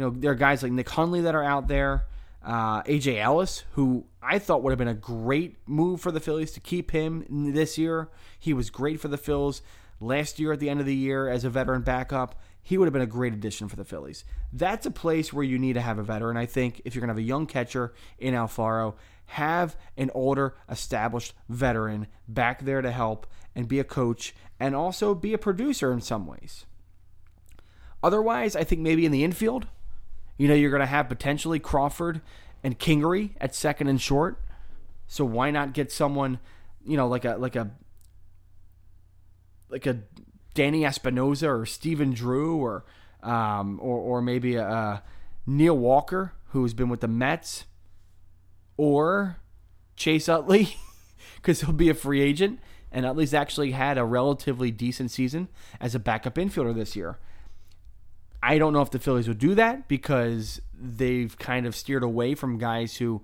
You 0.00 0.06
know, 0.06 0.14
there 0.16 0.30
are 0.30 0.34
guys 0.34 0.62
like 0.62 0.72
Nick 0.72 0.88
Hundley 0.88 1.20
that 1.20 1.34
are 1.34 1.44
out 1.44 1.68
there. 1.68 2.06
Uh, 2.42 2.82
AJ 2.84 3.20
Ellis, 3.20 3.64
who 3.72 4.06
I 4.22 4.38
thought 4.38 4.62
would 4.62 4.70
have 4.70 4.78
been 4.78 4.88
a 4.88 4.94
great 4.94 5.58
move 5.66 6.00
for 6.00 6.10
the 6.10 6.20
Phillies 6.20 6.52
to 6.52 6.60
keep 6.60 6.90
him 6.90 7.26
this 7.52 7.76
year. 7.76 8.08
He 8.38 8.54
was 8.54 8.70
great 8.70 8.98
for 8.98 9.08
the 9.08 9.18
Phils 9.18 9.60
last 10.00 10.38
year 10.38 10.54
at 10.54 10.58
the 10.58 10.70
end 10.70 10.80
of 10.80 10.86
the 10.86 10.94
year 10.94 11.28
as 11.28 11.44
a 11.44 11.50
veteran 11.50 11.82
backup. 11.82 12.34
He 12.62 12.78
would 12.78 12.86
have 12.86 12.94
been 12.94 13.02
a 13.02 13.06
great 13.06 13.34
addition 13.34 13.68
for 13.68 13.76
the 13.76 13.84
Phillies. 13.84 14.24
That's 14.54 14.86
a 14.86 14.90
place 14.90 15.34
where 15.34 15.44
you 15.44 15.58
need 15.58 15.74
to 15.74 15.82
have 15.82 15.98
a 15.98 16.02
veteran. 16.02 16.38
I 16.38 16.46
think 16.46 16.80
if 16.86 16.94
you're 16.94 17.00
going 17.00 17.08
to 17.08 17.12
have 17.12 17.22
a 17.22 17.28
young 17.28 17.46
catcher 17.46 17.92
in 18.18 18.32
Alfaro, 18.32 18.94
have 19.26 19.76
an 19.98 20.10
older, 20.14 20.54
established 20.66 21.34
veteran 21.50 22.06
back 22.26 22.64
there 22.64 22.80
to 22.80 22.90
help 22.90 23.26
and 23.54 23.68
be 23.68 23.78
a 23.78 23.84
coach 23.84 24.34
and 24.58 24.74
also 24.74 25.14
be 25.14 25.34
a 25.34 25.38
producer 25.38 25.92
in 25.92 26.00
some 26.00 26.26
ways. 26.26 26.64
Otherwise, 28.02 28.56
I 28.56 28.64
think 28.64 28.80
maybe 28.80 29.04
in 29.04 29.12
the 29.12 29.24
infield, 29.24 29.66
you 30.40 30.48
know, 30.48 30.54
you're 30.54 30.70
going 30.70 30.80
to 30.80 30.86
have 30.86 31.06
potentially 31.06 31.58
Crawford 31.58 32.22
and 32.64 32.78
Kingery 32.78 33.32
at 33.42 33.54
second 33.54 33.88
and 33.88 34.00
short. 34.00 34.38
So 35.06 35.22
why 35.22 35.50
not 35.50 35.74
get 35.74 35.92
someone, 35.92 36.38
you 36.82 36.96
know, 36.96 37.06
like 37.06 37.26
a 37.26 37.36
like 37.36 37.56
a 37.56 37.72
like 39.68 39.84
a 39.84 39.98
Danny 40.54 40.86
Espinosa 40.86 41.50
or 41.50 41.66
Stephen 41.66 42.14
Drew 42.14 42.56
or 42.56 42.86
um, 43.22 43.78
or 43.82 43.98
or 43.98 44.22
maybe 44.22 44.54
a, 44.54 44.66
a 44.66 45.02
Neil 45.44 45.76
Walker 45.76 46.32
who's 46.52 46.72
been 46.72 46.88
with 46.88 47.00
the 47.00 47.08
Mets 47.08 47.66
or 48.78 49.36
Chase 49.94 50.26
Utley 50.26 50.74
because 51.36 51.60
he'll 51.60 51.72
be 51.72 51.90
a 51.90 51.94
free 51.94 52.22
agent 52.22 52.60
and 52.90 53.04
Utley's 53.04 53.34
actually 53.34 53.72
had 53.72 53.98
a 53.98 54.06
relatively 54.06 54.70
decent 54.70 55.10
season 55.10 55.48
as 55.82 55.94
a 55.94 55.98
backup 55.98 56.36
infielder 56.36 56.74
this 56.74 56.96
year. 56.96 57.18
I 58.42 58.58
don't 58.58 58.72
know 58.72 58.82
if 58.82 58.90
the 58.90 58.98
Phillies 58.98 59.28
would 59.28 59.38
do 59.38 59.54
that 59.54 59.88
because 59.88 60.60
they've 60.74 61.36
kind 61.38 61.66
of 61.66 61.76
steered 61.76 62.02
away 62.02 62.34
from 62.34 62.58
guys 62.58 62.96
who 62.96 63.22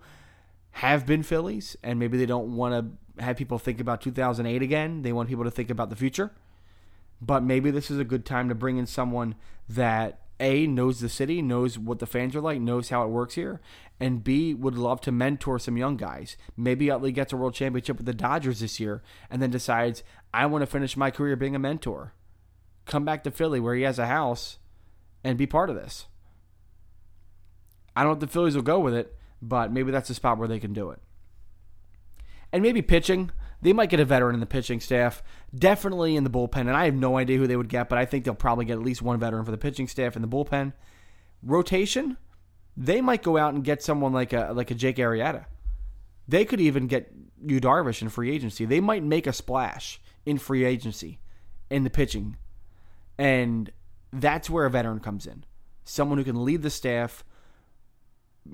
have 0.73 1.07
been 1.07 1.23
Phillies 1.23 1.77
and 1.83 1.99
maybe 1.99 2.19
they 2.19 2.27
don't 2.27 2.55
want 2.55 2.75
to 2.75 3.23
have 3.23 3.37
people 3.37 3.59
think 3.59 3.81
about 3.81 4.03
2008 4.03 4.61
again. 4.63 5.03
They 5.03 5.13
want 5.13 5.29
people 5.29 5.45
to 5.45 5.51
think 5.51 5.71
about 5.71 5.89
the 5.89 5.97
future. 5.97 6.33
But 7.21 7.43
maybe 7.43 7.71
this 7.71 7.91
is 7.91 7.99
a 7.99 8.05
good 8.05 8.27
time 8.27 8.51
to 8.51 8.55
bring 8.55 8.77
in 8.77 8.87
someone 8.87 9.37
that 9.71 10.21
A 10.39 10.67
knows 10.67 11.01
the 11.01 11.09
city, 11.09 11.41
knows 11.41 11.79
what 11.79 11.99
the 11.99 12.07
fans 12.07 12.37
are 12.37 12.43
like, 12.43 12.61
knows 12.61 12.91
how 12.91 13.05
it 13.05 13.09
works 13.09 13.37
here, 13.37 13.63
and 13.99 14.23
B 14.23 14.53
would 14.53 14.77
love 14.77 15.01
to 15.03 15.13
mentor 15.13 15.59
some 15.59 15.79
young 15.79 15.97
guys. 15.97 16.37
Maybe 16.59 16.91
Utley 16.91 17.11
gets 17.11 17.33
a 17.33 17.39
world 17.39 17.55
championship 17.55 17.97
with 17.97 18.05
the 18.05 18.13
Dodgers 18.13 18.61
this 18.61 18.79
year 18.79 19.03
and 19.31 19.41
then 19.41 19.51
decides, 19.51 20.03
I 20.35 20.45
want 20.45 20.61
to 20.61 20.67
finish 20.67 20.95
my 20.95 21.11
career 21.11 21.37
being 21.37 21.57
a 21.57 21.59
mentor. 21.59 22.13
Come 22.85 23.07
back 23.07 23.25
to 23.25 23.31
Philly 23.31 23.61
where 23.61 23.75
he 23.75 23.83
has 23.83 23.99
a 23.99 24.07
house 24.07 24.59
and 25.27 25.37
be 25.37 25.47
part 25.47 25.71
of 25.71 25.77
this. 25.77 26.07
I 27.95 28.03
don't 28.03 28.11
know 28.11 28.15
if 28.15 28.21
the 28.21 28.27
Phillies 28.27 28.55
will 28.55 28.63
go 28.63 28.79
with 28.79 28.95
it, 28.95 29.17
but 29.43 29.73
maybe 29.73 29.91
that's 29.91 30.11
a 30.11 30.15
spot 30.15 30.39
where 30.39 30.49
they 30.49 30.61
can 30.61 30.73
do 30.73 30.91
it. 30.91 31.01
And 32.53 32.63
maybe 32.63 32.83
pitching. 32.83 33.31
They 33.63 33.73
might 33.73 33.89
get 33.89 34.01
a 34.01 34.05
veteran 34.05 34.35
in 34.35 34.41
the 34.41 34.47
pitching 34.47 34.81
staff, 34.81 35.23
definitely 35.55 36.15
in 36.15 36.25
the 36.25 36.31
bullpen. 36.31 36.61
And 36.61 36.77
I 36.77 36.85
have 36.85 36.95
no 36.95 37.17
idea 37.17 37.39
who 37.39 37.47
they 37.47 37.57
would 37.57 37.71
get, 37.71 37.89
but 37.89 37.99
I 37.99 38.05
think 38.05 38.25
they'll 38.25 38.35
probably 38.35 38.67
get 38.67 38.75
at 38.75 38.85
least 38.85 39.03
one 39.03 39.19
veteran 39.19 39.45
for 39.45 39.51
the 39.51 39.59
pitching 39.59 39.89
staff 39.89 40.15
in 40.15 40.23
the 40.23 40.29
bullpen. 40.29 40.75
Rotation, 41.43 42.19
they 42.77 43.01
might 43.01 43.23
go 43.23 43.39
out 43.39 43.55
and 43.55 43.65
get 43.65 43.83
someone 43.83 44.13
like 44.13 44.33
a 44.33 44.53
like 44.55 44.71
a 44.71 44.75
Jake 44.75 44.97
Arrieta. 44.97 45.47
They 46.29 46.45
could 46.45 46.61
even 46.61 46.87
get 46.87 47.13
Yu 47.45 47.61
Darvish 47.61 48.03
in 48.03 48.11
free 48.11 48.31
agency. 48.31 48.65
They 48.65 48.81
might 48.81 49.03
make 49.03 49.27
a 49.27 49.33
splash 49.33 50.01
in 50.25 50.39
free 50.39 50.65
agency 50.65 51.19
in 51.71 51.83
the 51.85 51.91
pitching. 51.91 52.37
And 53.19 53.71
that's 54.21 54.51
where 54.51 54.67
a 54.67 54.71
veteran 54.71 55.01
comes 55.01 55.27
in. 55.27 55.45
Someone 55.85 56.19
who 56.19 56.25
can 56.25 56.45
lead 56.45 56.63
the 56.63 56.71
staff. 56.71 57.25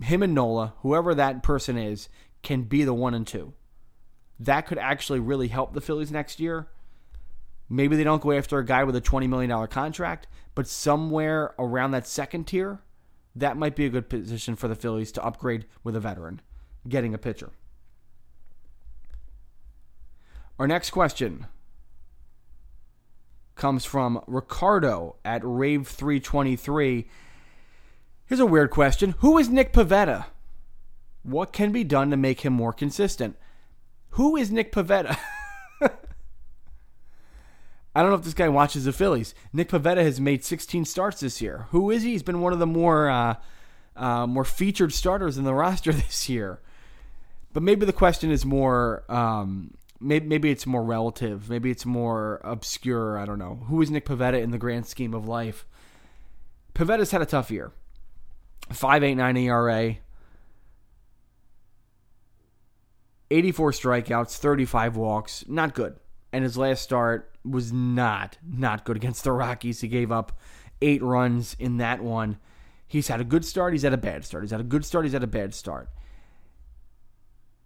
Him 0.03 0.23
and 0.23 0.35
Nola, 0.35 0.75
whoever 0.81 1.15
that 1.15 1.43
person 1.43 1.77
is, 1.77 2.09
can 2.43 2.63
be 2.63 2.85
the 2.85 2.95
one 2.95 3.15
and 3.15 3.27
two. 3.27 3.53
That 4.41 4.67
could 4.67 4.79
actually 4.79 5.21
really 5.21 5.49
help 5.49 5.73
the 5.73 5.81
Phillies 5.81 6.11
next 6.11 6.41
year. 6.41 6.69
Maybe 7.69 7.97
they 7.97 8.05
don't 8.05 8.23
go 8.23 8.33
after 8.33 8.59
a 8.59 8.65
guy 8.65 8.85
with 8.85 8.97
a 8.97 9.01
$20 9.01 9.29
million 9.29 9.67
contract, 9.69 10.27
but 10.55 10.67
somewhere 10.67 11.55
around 11.59 11.93
that 11.93 12.07
second 12.07 12.45
tier, 12.45 12.81
that 13.35 13.57
might 13.57 13.77
be 13.77 13.87
a 13.87 13.91
good 13.91 14.11
position 14.11 14.57
for 14.57 14.69
the 14.69 14.75
Phillies 14.75 15.13
to 15.13 15.25
upgrade 15.25 15.67
with 15.83 15.97
a 15.97 16.01
veteran, 16.01 16.41
getting 16.89 17.15
a 17.15 17.19
pitcher. 17.19 17.51
Our 20.59 20.67
next 20.67 20.91
question 20.91 21.47
comes 23.55 23.85
from 23.85 24.23
Ricardo 24.27 25.17
at 25.25 25.43
Rave323. 25.43 27.07
Here's 28.27 28.41
a 28.41 28.47
weird 28.47 28.71
question 28.71 29.15
Who 29.19 29.39
is 29.39 29.49
Nick 29.49 29.73
Pivetta? 29.73 30.27
What 31.23 31.53
can 31.53 31.71
be 31.71 31.85
done 31.85 32.11
to 32.11 32.17
make 32.17 32.41
him 32.41 32.53
more 32.53 32.73
consistent? 32.73 33.37
Who 34.11 34.37
is 34.37 34.51
Nick 34.51 34.73
Pivetta? 34.73 35.17
I 37.95 38.01
don't 38.01 38.11
know 38.11 38.17
if 38.17 38.25
this 38.25 38.35
guy 38.35 38.49
watches 38.49 38.85
the 38.85 38.93
Phillies. 38.93 39.35
Nick 39.53 39.69
Pivetta 39.69 40.03
has 40.03 40.19
made 40.19 40.45
16 40.45 40.87
starts 40.87 41.21
this 41.21 41.43
year. 41.43 41.67
Who 41.71 41.91
is 41.91 42.03
he? 42.03 42.13
He's 42.13 42.23
been 42.23 42.41
one 42.41 42.53
of 42.53 42.59
the 42.59 42.67
more 42.67 43.11
uh, 43.11 43.35
uh, 43.97 44.27
more 44.27 44.45
featured 44.45 44.93
starters 44.93 45.37
in 45.37 45.45
the 45.45 45.55
roster 45.63 45.93
this 45.93 46.29
year. 46.29 46.61
But 47.53 47.63
maybe 47.63 47.85
the 47.85 47.93
question 47.93 48.31
is 48.31 48.47
more 48.47 49.05
um, 49.11 49.75
maybe, 50.03 50.27
maybe 50.27 50.51
it's 50.51 50.67
more 50.67 50.83
relative. 50.83 51.49
Maybe 51.49 51.71
it's 51.71 51.87
more 51.87 52.41
obscure. 52.45 53.19
I 53.19 53.25
don't 53.25 53.39
know. 53.39 53.61
Who 53.67 53.81
is 53.81 53.91
Nick 53.91 54.07
Pivetta 54.07 54.41
in 54.41 54.51
the 54.51 54.59
grand 54.59 54.87
scheme 54.87 55.15
of 55.15 55.27
life? 55.27 55.67
Pivetta's 56.75 57.11
had 57.11 57.23
a 57.23 57.27
tough 57.27 57.51
year. 57.51 57.73
5.89 58.71 59.39
ERA. 59.39 59.97
84 63.31 63.73
strikeouts, 63.73 64.37
35 64.37 64.97
walks. 64.97 65.45
Not 65.49 65.75
good. 65.75 65.97
And 66.33 66.45
his 66.45 66.57
last 66.57 66.83
start 66.83 67.31
was 67.45 67.73
not 67.73 68.39
not 68.47 68.85
good 68.85 68.97
against 68.97 69.25
the 69.25 69.33
Rockies. 69.33 69.81
He 69.81 69.89
gave 69.89 70.13
up 70.13 70.39
8 70.81 71.03
runs 71.03 71.57
in 71.59 71.79
that 71.79 72.03
one. 72.03 72.39
He's 72.87 73.09
had 73.09 73.21
a 73.21 73.25
good 73.25 73.45
start, 73.45 73.73
he's 73.73 73.83
had 73.83 73.95
a 73.95 73.99
bad 73.99 74.25
start. 74.25 74.45
He's 74.45 74.51
had 74.51 74.61
a 74.61 74.65
good 74.65 74.85
start, 74.85 75.07
he's 75.07 75.15
had 75.15 75.25
a 75.25 75.29
bad 75.29 75.55
start. 75.55 75.89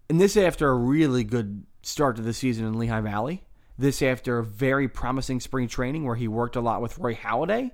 And 0.09 0.21
this 0.21 0.37
after 0.37 0.69
a 0.69 0.77
really 0.77 1.25
good 1.25 1.65
start 1.87 2.17
to 2.17 2.23
the 2.23 2.33
season 2.33 2.67
in 2.67 2.79
Lehigh 2.79 3.01
Valley. 3.01 3.45
This 3.79 4.03
after 4.03 4.39
a 4.39 4.45
very 4.45 4.89
promising 4.89 5.39
spring 5.39 5.69
training 5.69 6.05
where 6.05 6.17
he 6.17 6.27
worked 6.27 6.57
a 6.57 6.61
lot 6.61 6.83
with 6.83 6.99
Roy 6.99 7.15
Halladay. 7.15 7.71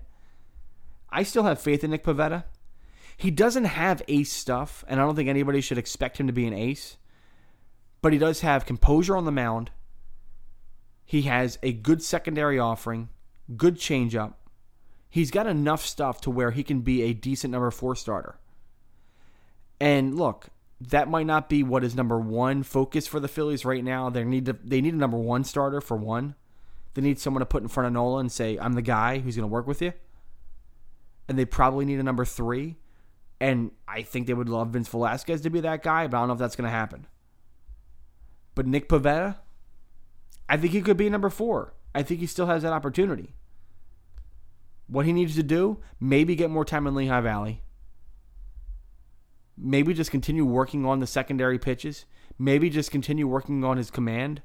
I 1.08 1.22
still 1.22 1.44
have 1.44 1.60
faith 1.60 1.82
in 1.82 1.90
Nick 1.90 2.04
Pivetta. 2.04 2.44
He 3.16 3.30
doesn't 3.30 3.64
have 3.64 4.02
ace 4.08 4.32
stuff, 4.32 4.84
and 4.86 5.00
I 5.00 5.04
don't 5.04 5.16
think 5.16 5.28
anybody 5.28 5.60
should 5.60 5.78
expect 5.78 6.18
him 6.18 6.26
to 6.26 6.32
be 6.32 6.46
an 6.46 6.52
ace. 6.52 6.96
But 8.00 8.12
he 8.12 8.18
does 8.18 8.40
have 8.40 8.66
composure 8.66 9.16
on 9.16 9.24
the 9.24 9.32
mound. 9.32 9.70
He 11.04 11.22
has 11.22 11.58
a 11.62 11.72
good 11.72 12.02
secondary 12.02 12.58
offering, 12.58 13.08
good 13.56 13.76
changeup. 13.76 14.34
He's 15.08 15.30
got 15.30 15.46
enough 15.46 15.86
stuff 15.86 16.20
to 16.22 16.30
where 16.30 16.50
he 16.50 16.64
can 16.64 16.80
be 16.80 17.02
a 17.02 17.14
decent 17.14 17.52
number 17.52 17.70
four 17.70 17.94
starter. 17.94 18.36
And 19.80 20.16
look, 20.16 20.48
that 20.88 21.08
might 21.08 21.26
not 21.26 21.48
be 21.48 21.62
what 21.62 21.84
is 21.84 21.94
number 21.94 22.18
one 22.18 22.62
focus 22.62 23.06
for 23.06 23.20
the 23.20 23.28
Phillies 23.28 23.64
right 23.64 23.84
now. 23.84 24.10
They 24.10 24.24
need 24.24 24.46
to 24.46 24.56
they 24.64 24.80
need 24.80 24.94
a 24.94 24.98
number 24.98 25.18
one 25.18 25.44
starter 25.44 25.80
for 25.80 25.96
one. 25.96 26.34
They 26.94 27.02
need 27.02 27.18
someone 27.18 27.40
to 27.40 27.46
put 27.46 27.62
in 27.62 27.68
front 27.68 27.86
of 27.86 27.92
Nola 27.92 28.18
and 28.20 28.30
say, 28.30 28.58
"I'm 28.58 28.74
the 28.74 28.82
guy 28.82 29.18
who's 29.18 29.36
going 29.36 29.48
to 29.48 29.52
work 29.52 29.66
with 29.66 29.80
you." 29.80 29.92
And 31.28 31.38
they 31.38 31.44
probably 31.44 31.84
need 31.84 31.98
a 31.98 32.02
number 32.02 32.24
three. 32.24 32.76
And 33.40 33.72
I 33.88 34.02
think 34.02 34.26
they 34.26 34.34
would 34.34 34.48
love 34.48 34.68
Vince 34.68 34.88
Velasquez 34.88 35.40
to 35.40 35.50
be 35.50 35.60
that 35.60 35.82
guy, 35.82 36.06
but 36.06 36.16
I 36.16 36.20
don't 36.20 36.28
know 36.28 36.34
if 36.34 36.38
that's 36.38 36.54
going 36.54 36.66
to 36.66 36.70
happen. 36.70 37.06
But 38.54 38.66
Nick 38.66 38.88
Pivetta, 38.88 39.36
I 40.48 40.56
think 40.56 40.72
he 40.72 40.80
could 40.80 40.96
be 40.96 41.10
number 41.10 41.30
four. 41.30 41.74
I 41.94 42.02
think 42.02 42.20
he 42.20 42.26
still 42.26 42.46
has 42.46 42.62
that 42.62 42.72
opportunity. 42.72 43.34
What 44.86 45.06
he 45.06 45.12
needs 45.12 45.34
to 45.36 45.42
do, 45.42 45.78
maybe 45.98 46.36
get 46.36 46.50
more 46.50 46.64
time 46.64 46.86
in 46.86 46.94
Lehigh 46.94 47.20
Valley 47.20 47.62
maybe 49.62 49.94
just 49.94 50.10
continue 50.10 50.44
working 50.44 50.84
on 50.84 50.98
the 50.98 51.06
secondary 51.06 51.58
pitches, 51.58 52.04
maybe 52.38 52.68
just 52.68 52.90
continue 52.90 53.26
working 53.28 53.64
on 53.64 53.76
his 53.76 53.90
command, 53.90 54.42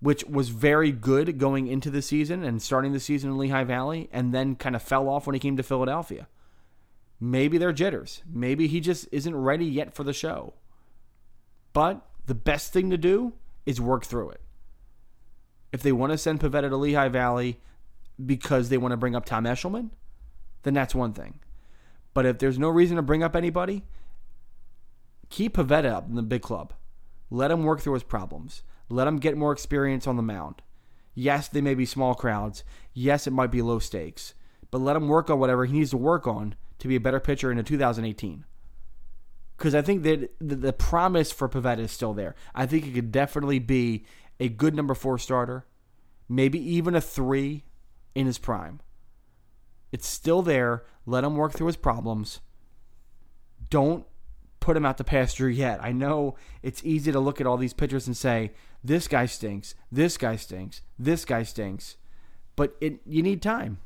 which 0.00 0.24
was 0.24 0.50
very 0.50 0.92
good 0.92 1.38
going 1.38 1.66
into 1.66 1.90
the 1.90 2.00
season 2.00 2.44
and 2.44 2.62
starting 2.62 2.92
the 2.92 3.00
season 3.00 3.30
in 3.30 3.38
Lehigh 3.38 3.64
Valley, 3.64 4.08
and 4.12 4.32
then 4.32 4.54
kind 4.54 4.76
of 4.76 4.82
fell 4.82 5.08
off 5.08 5.26
when 5.26 5.34
he 5.34 5.40
came 5.40 5.56
to 5.56 5.62
Philadelphia. 5.62 6.28
Maybe 7.20 7.58
they're 7.58 7.72
jitters. 7.72 8.22
Maybe 8.32 8.68
he 8.68 8.78
just 8.78 9.08
isn't 9.10 9.34
ready 9.34 9.66
yet 9.66 9.92
for 9.92 10.04
the 10.04 10.12
show. 10.12 10.54
But 11.72 12.06
the 12.26 12.34
best 12.34 12.72
thing 12.72 12.90
to 12.90 12.96
do 12.96 13.32
is 13.66 13.80
work 13.80 14.04
through 14.04 14.30
it. 14.30 14.40
If 15.72 15.82
they 15.82 15.92
want 15.92 16.12
to 16.12 16.18
send 16.18 16.40
Pivetta 16.40 16.68
to 16.68 16.76
Lehigh 16.76 17.08
Valley 17.08 17.58
because 18.24 18.68
they 18.68 18.78
want 18.78 18.92
to 18.92 18.96
bring 18.96 19.16
up 19.16 19.26
Tom 19.26 19.44
Eshelman, 19.44 19.90
then 20.62 20.74
that's 20.74 20.94
one 20.94 21.12
thing. 21.12 21.40
But 22.18 22.26
if 22.26 22.38
there's 22.38 22.58
no 22.58 22.68
reason 22.68 22.96
to 22.96 23.02
bring 23.02 23.22
up 23.22 23.36
anybody, 23.36 23.84
keep 25.30 25.56
Pivetta 25.56 25.92
up 25.92 26.08
in 26.08 26.16
the 26.16 26.22
big 26.22 26.42
club. 26.42 26.72
Let 27.30 27.52
him 27.52 27.62
work 27.62 27.80
through 27.80 27.94
his 27.94 28.02
problems. 28.02 28.64
Let 28.88 29.06
him 29.06 29.18
get 29.18 29.36
more 29.36 29.52
experience 29.52 30.04
on 30.04 30.16
the 30.16 30.22
mound. 30.24 30.60
Yes, 31.14 31.46
they 31.46 31.60
may 31.60 31.76
be 31.76 31.86
small 31.86 32.16
crowds. 32.16 32.64
Yes, 32.92 33.28
it 33.28 33.32
might 33.32 33.52
be 33.52 33.62
low 33.62 33.78
stakes. 33.78 34.34
But 34.72 34.80
let 34.80 34.96
him 34.96 35.06
work 35.06 35.30
on 35.30 35.38
whatever 35.38 35.64
he 35.64 35.72
needs 35.72 35.90
to 35.90 35.96
work 35.96 36.26
on 36.26 36.56
to 36.80 36.88
be 36.88 36.96
a 36.96 37.00
better 37.00 37.20
pitcher 37.20 37.52
into 37.52 37.62
2018. 37.62 38.44
Because 39.56 39.76
I 39.76 39.82
think 39.82 40.02
that 40.02 40.32
the 40.40 40.72
promise 40.72 41.30
for 41.30 41.48
Pivetta 41.48 41.78
is 41.78 41.92
still 41.92 42.14
there. 42.14 42.34
I 42.52 42.66
think 42.66 42.84
he 42.84 42.90
could 42.90 43.12
definitely 43.12 43.60
be 43.60 44.06
a 44.40 44.48
good 44.48 44.74
number 44.74 44.96
four 44.96 45.18
starter, 45.18 45.68
maybe 46.28 46.58
even 46.58 46.96
a 46.96 47.00
three 47.00 47.62
in 48.16 48.26
his 48.26 48.38
prime. 48.38 48.80
It's 49.92 50.06
still 50.06 50.42
there. 50.42 50.84
Let 51.08 51.24
him 51.24 51.36
work 51.36 51.54
through 51.54 51.68
his 51.68 51.76
problems. 51.78 52.40
Don't 53.70 54.04
put 54.60 54.76
him 54.76 54.84
out 54.84 54.98
to 54.98 55.04
pasture 55.04 55.48
yet. 55.48 55.82
I 55.82 55.90
know 55.90 56.36
it's 56.62 56.84
easy 56.84 57.10
to 57.10 57.18
look 57.18 57.40
at 57.40 57.46
all 57.46 57.56
these 57.56 57.72
pitchers 57.72 58.06
and 58.06 58.14
say, 58.14 58.52
this 58.84 59.08
guy 59.08 59.24
stinks, 59.24 59.74
this 59.90 60.18
guy 60.18 60.36
stinks, 60.36 60.82
this 60.98 61.24
guy 61.24 61.44
stinks. 61.44 61.96
But 62.56 62.76
it 62.82 63.00
you 63.06 63.22
need 63.22 63.40
time. 63.40 63.78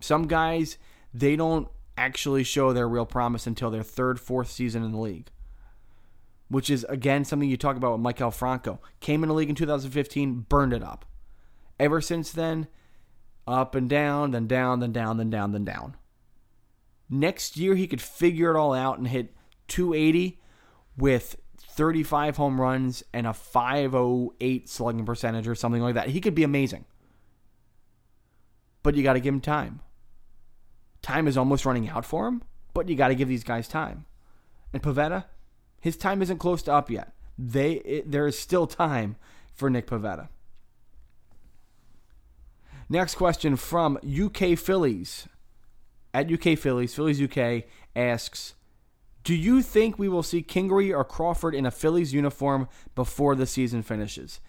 Some 0.00 0.26
guys, 0.26 0.78
they 1.14 1.36
don't 1.36 1.68
actually 1.96 2.42
show 2.42 2.72
their 2.72 2.88
real 2.88 3.06
promise 3.06 3.46
until 3.46 3.70
their 3.70 3.84
third, 3.84 4.18
fourth 4.18 4.50
season 4.50 4.82
in 4.82 4.90
the 4.90 4.98
league. 4.98 5.30
Which 6.48 6.70
is 6.70 6.84
again 6.88 7.24
something 7.24 7.48
you 7.48 7.56
talk 7.56 7.76
about 7.76 7.96
with 7.96 8.04
Maikel 8.04 8.34
Franco. 8.34 8.80
Came 8.98 9.22
in 9.22 9.28
the 9.28 9.34
league 9.34 9.48
in 9.48 9.54
2015, 9.54 10.46
burned 10.48 10.72
it 10.72 10.82
up. 10.82 11.04
Ever 11.78 12.00
since 12.00 12.32
then, 12.32 12.66
up 13.48 13.74
and 13.74 13.88
down, 13.88 14.30
then 14.32 14.46
down, 14.46 14.80
then 14.80 14.92
down, 14.92 15.16
then 15.16 15.30
down, 15.30 15.52
then 15.52 15.64
down. 15.64 15.96
Next 17.08 17.56
year, 17.56 17.74
he 17.74 17.86
could 17.86 18.02
figure 18.02 18.54
it 18.54 18.58
all 18.58 18.74
out 18.74 18.98
and 18.98 19.08
hit 19.08 19.34
280 19.68 20.38
with 20.96 21.36
35 21.56 22.36
home 22.36 22.60
runs 22.60 23.02
and 23.12 23.26
a 23.26 23.32
508 23.32 24.68
slugging 24.68 25.06
percentage 25.06 25.48
or 25.48 25.54
something 25.54 25.82
like 25.82 25.94
that. 25.94 26.08
He 26.08 26.20
could 26.20 26.34
be 26.34 26.42
amazing. 26.42 26.84
But 28.82 28.94
you 28.94 29.02
got 29.02 29.14
to 29.14 29.20
give 29.20 29.34
him 29.34 29.40
time. 29.40 29.80
Time 31.02 31.26
is 31.26 31.36
almost 31.36 31.64
running 31.64 31.88
out 31.88 32.04
for 32.04 32.26
him, 32.26 32.42
but 32.74 32.88
you 32.88 32.96
got 32.96 33.08
to 33.08 33.14
give 33.14 33.28
these 33.28 33.44
guys 33.44 33.68
time. 33.68 34.04
And 34.72 34.82
Pivetta, 34.82 35.24
his 35.80 35.96
time 35.96 36.20
isn't 36.20 36.38
close 36.38 36.62
to 36.62 36.72
up 36.72 36.90
yet. 36.90 37.14
They 37.38 37.74
it, 37.74 38.10
there 38.10 38.26
is 38.26 38.38
still 38.38 38.66
time 38.66 39.16
for 39.54 39.70
Nick 39.70 39.86
Pivetta. 39.86 40.28
Next 42.88 43.16
question 43.16 43.56
from 43.56 43.98
UK 43.98 44.58
Phillies. 44.58 45.28
At 46.14 46.32
UK 46.32 46.58
Phillies, 46.58 46.94
Phillies 46.94 47.20
UK 47.20 47.64
asks, 47.94 48.54
do 49.24 49.34
you 49.34 49.60
think 49.60 49.98
we 49.98 50.08
will 50.08 50.22
see 50.22 50.42
Kingery 50.42 50.96
or 50.96 51.04
Crawford 51.04 51.54
in 51.54 51.66
a 51.66 51.70
Phillies 51.70 52.14
uniform 52.14 52.66
before 52.94 53.34
the 53.34 53.46
season 53.46 53.82
finishes? 53.82 54.40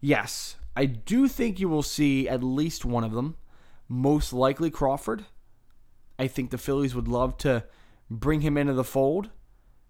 Yes, 0.00 0.56
I 0.76 0.84
do 0.84 1.26
think 1.26 1.58
you 1.58 1.70
will 1.70 1.82
see 1.82 2.28
at 2.28 2.42
least 2.42 2.84
one 2.84 3.02
of 3.02 3.12
them. 3.12 3.36
Most 3.88 4.34
likely 4.34 4.70
Crawford. 4.70 5.24
I 6.18 6.26
think 6.26 6.50
the 6.50 6.58
Phillies 6.58 6.94
would 6.94 7.08
love 7.08 7.38
to 7.38 7.64
bring 8.10 8.42
him 8.42 8.58
into 8.58 8.74
the 8.74 8.84
fold 8.84 9.30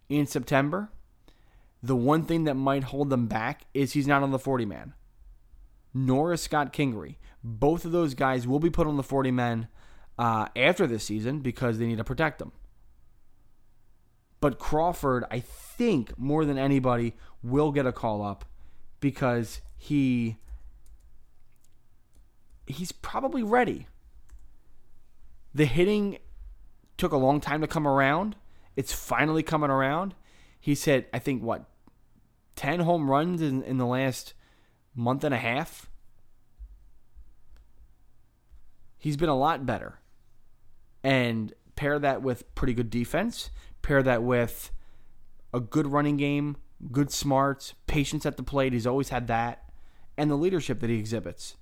in 0.09 0.27
September. 0.27 0.91
The 1.83 1.97
one 1.97 2.23
thing 2.23 2.45
that 2.45 2.55
might 2.55 2.85
hold 2.85 3.11
them 3.11 3.27
back 3.27 3.63
is 3.75 3.93
he's 3.95 4.07
not 4.07 4.23
on 4.23 4.31
the 4.31 4.39
40 4.39 4.65
man 4.65 4.95
nor 5.95 6.33
is 6.33 6.41
Scott 6.41 6.73
Kingery. 6.73 7.17
Both 7.43 7.85
of 7.85 7.93
those 7.93 8.15
guys 8.15 8.47
will 8.47 8.59
be 8.59 8.71
put 8.71 8.87
on 8.87 8.97
the 8.97 9.03
40 9.03 9.31
men 9.31 9.69
uh, 10.19 10.47
after 10.55 10.87
this 10.87 11.05
season 11.05 11.41
because 11.41 11.79
they 11.79 11.87
need 11.87 11.99
to 11.99 12.05
protect 12.05 12.39
them. 12.39 12.53
But 14.41 14.59
Crawford, 14.59 15.25
I 15.31 15.41
think 15.41 16.19
more 16.19 16.45
than 16.45 16.59
anybody, 16.59 17.15
will 17.43 17.73
get 17.73 17.87
a 17.87 17.93
call 17.93 18.23
up 18.23 18.45
because 19.01 19.61
he 19.77 20.37
he's 22.67 22.93
probably 22.93 23.43
ready. 23.43 23.87
The 25.55 25.67
hitting 25.67 26.19
took 26.97 27.13
a 27.13 27.17
long 27.17 27.41
time 27.41 27.61
to 27.61 27.67
come 27.67 27.87
around. 27.87 28.37
It's 28.77 28.93
finally 28.93 29.43
coming 29.43 29.71
around. 29.71 30.15
He 30.61 30.75
said, 30.75 31.07
I 31.13 31.19
think 31.19 31.43
what, 31.43 31.65
ten 32.57 32.81
home 32.81 33.11
runs 33.11 33.43
in, 33.43 33.63
in 33.63 33.79
the 33.79 33.87
last 33.87 34.35
month 34.95 35.25
and 35.25 35.35
a 35.35 35.39
half. 35.39 35.90
He's 39.01 39.17
been 39.17 39.29
a 39.29 39.37
lot 39.37 39.67
better. 39.67 39.99
And 41.03 41.53
pair 41.75 41.99
that 41.99 42.23
with 42.23 42.55
pretty 42.55 42.75
good 42.75 42.91
defense, 42.91 43.51
pair 43.81 44.03
that 44.03 44.23
with 44.23 44.71
a 45.53 45.59
good 45.59 45.87
running 45.87 46.19
game, 46.19 46.59
good 46.93 47.11
smarts, 47.11 47.75
patience 47.87 48.27
at 48.27 48.37
the 48.37 48.43
plate. 48.43 48.75
He's 48.75 48.87
always 48.87 49.09
had 49.09 49.27
that, 49.29 49.65
and 50.17 50.31
the 50.31 50.37
leadership 50.37 50.81
that 50.81 50.91
he 50.91 50.99
exhibits. 50.99 51.57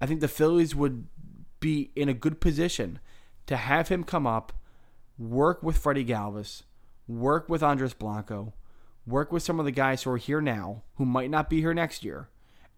I 0.00 0.06
think 0.06 0.20
the 0.20 0.28
Phillies 0.28 0.74
would 0.74 1.08
be 1.58 1.90
in 1.96 2.08
a 2.08 2.14
good 2.14 2.40
position 2.40 3.00
to 3.46 3.56
have 3.56 3.88
him 3.88 4.04
come 4.04 4.26
up, 4.26 4.52
work 5.18 5.62
with 5.62 5.76
Freddie 5.76 6.04
Galvis, 6.04 6.62
work 7.08 7.48
with 7.48 7.62
Andres 7.64 7.94
Blanco, 7.94 8.54
work 9.06 9.32
with 9.32 9.42
some 9.42 9.58
of 9.58 9.64
the 9.64 9.72
guys 9.72 10.02
who 10.04 10.10
are 10.10 10.16
here 10.16 10.40
now 10.40 10.82
who 10.94 11.04
might 11.04 11.30
not 11.30 11.50
be 11.50 11.60
here 11.60 11.74
next 11.74 12.04
year 12.04 12.28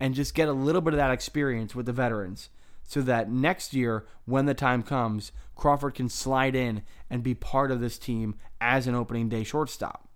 and 0.01 0.15
just 0.15 0.35
get 0.35 0.49
a 0.49 0.53
little 0.53 0.81
bit 0.81 0.95
of 0.95 0.99
that 0.99 1.11
experience 1.11 1.75
with 1.75 1.87
the 1.87 1.93
veterans 1.93 2.51
so 2.89 3.03
that 3.03 3.31
next 3.31 3.75
year 3.75 4.07
when 4.25 4.47
the 4.47 4.55
time 4.55 4.83
comes 4.83 5.31
Crawford 5.55 5.95
can 5.95 6.09
slide 6.09 6.57
in 6.57 6.83
and 7.11 7.23
be 7.23 7.35
part 7.35 7.71
of 7.71 7.81
this 7.81 7.99
team 7.99 8.37
as 8.61 8.87
an 8.87 8.95
opening 8.95 9.29
day 9.29 9.45
shortstop. 9.45 10.09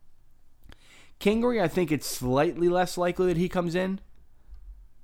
Kingery, 1.21 1.61
I 1.61 1.69
think 1.69 1.93
it's 1.93 2.07
slightly 2.07 2.69
less 2.69 2.97
likely 2.97 3.27
that 3.27 3.37
he 3.37 3.49
comes 3.49 3.75
in 3.75 4.01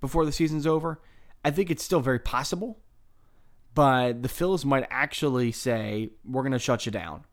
before 0.01 0.25
the 0.25 0.33
season's 0.33 0.67
over. 0.67 1.01
I 1.45 1.51
think 1.51 1.71
it's 1.71 1.85
still 1.85 2.01
very 2.01 2.19
possible, 2.19 2.79
but 3.75 4.23
the 4.23 4.29
Phils 4.29 4.65
might 4.65 4.87
actually 4.91 5.53
say, 5.53 6.11
we're 6.25 6.43
going 6.43 6.53
to 6.53 6.59
shut 6.59 6.87
you 6.87 6.93
down. 6.93 7.25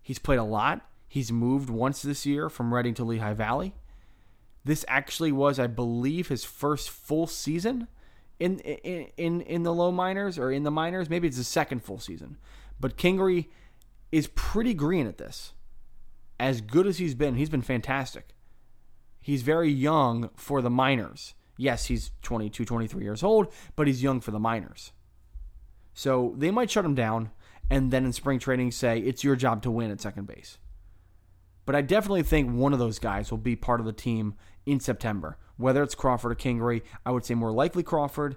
He's 0.00 0.18
played 0.18 0.38
a 0.38 0.44
lot. 0.44 0.86
He's 1.08 1.32
moved 1.32 1.70
once 1.70 2.02
this 2.02 2.24
year 2.24 2.48
from 2.48 2.72
Reading 2.72 2.94
to 2.94 3.04
Lehigh 3.04 3.34
Valley. 3.34 3.74
This 4.64 4.84
actually 4.88 5.32
was, 5.32 5.58
I 5.58 5.66
believe, 5.66 6.28
his 6.28 6.44
first 6.44 6.90
full 6.90 7.26
season 7.26 7.88
in 8.38 8.58
in 8.60 9.08
in, 9.16 9.40
in 9.42 9.62
the 9.62 9.72
low 9.72 9.90
minors 9.92 10.38
or 10.38 10.50
in 10.50 10.62
the 10.62 10.70
minors. 10.70 11.10
Maybe 11.10 11.28
it's 11.28 11.36
his 11.36 11.48
second 11.48 11.82
full 11.82 11.98
season. 11.98 12.36
But 12.80 12.96
Kingery 12.96 13.48
is 14.10 14.28
pretty 14.34 14.74
green 14.74 15.06
at 15.06 15.18
this. 15.18 15.52
As 16.38 16.60
good 16.60 16.86
as 16.86 16.98
he's 16.98 17.14
been, 17.14 17.36
he's 17.36 17.48
been 17.48 17.62
fantastic. 17.62 18.34
He's 19.20 19.42
very 19.42 19.70
young 19.70 20.30
for 20.36 20.60
the 20.60 20.70
minors. 20.70 21.34
Yes, 21.56 21.86
he's 21.86 22.10
22, 22.22 22.64
23 22.64 23.02
years 23.02 23.22
old, 23.22 23.52
but 23.76 23.86
he's 23.86 24.02
young 24.02 24.20
for 24.20 24.32
the 24.32 24.40
minors. 24.40 24.92
So 25.94 26.34
they 26.36 26.50
might 26.50 26.70
shut 26.70 26.84
him 26.84 26.94
down 26.94 27.30
and 27.70 27.90
then 27.90 28.04
in 28.04 28.12
spring 28.12 28.38
training 28.38 28.72
say, 28.72 28.98
it's 28.98 29.24
your 29.24 29.36
job 29.36 29.62
to 29.62 29.70
win 29.70 29.90
at 29.90 30.00
second 30.00 30.26
base. 30.26 30.58
But 31.64 31.74
I 31.74 31.80
definitely 31.80 32.24
think 32.24 32.52
one 32.52 32.72
of 32.72 32.78
those 32.78 32.98
guys 32.98 33.30
will 33.30 33.38
be 33.38 33.56
part 33.56 33.80
of 33.80 33.86
the 33.86 33.92
team 33.92 34.34
in 34.66 34.80
September. 34.80 35.38
Whether 35.56 35.82
it's 35.82 35.94
Crawford 35.94 36.32
or 36.32 36.34
Kingery, 36.34 36.82
I 37.06 37.10
would 37.10 37.24
say 37.24 37.34
more 37.34 37.52
likely 37.52 37.82
Crawford. 37.82 38.36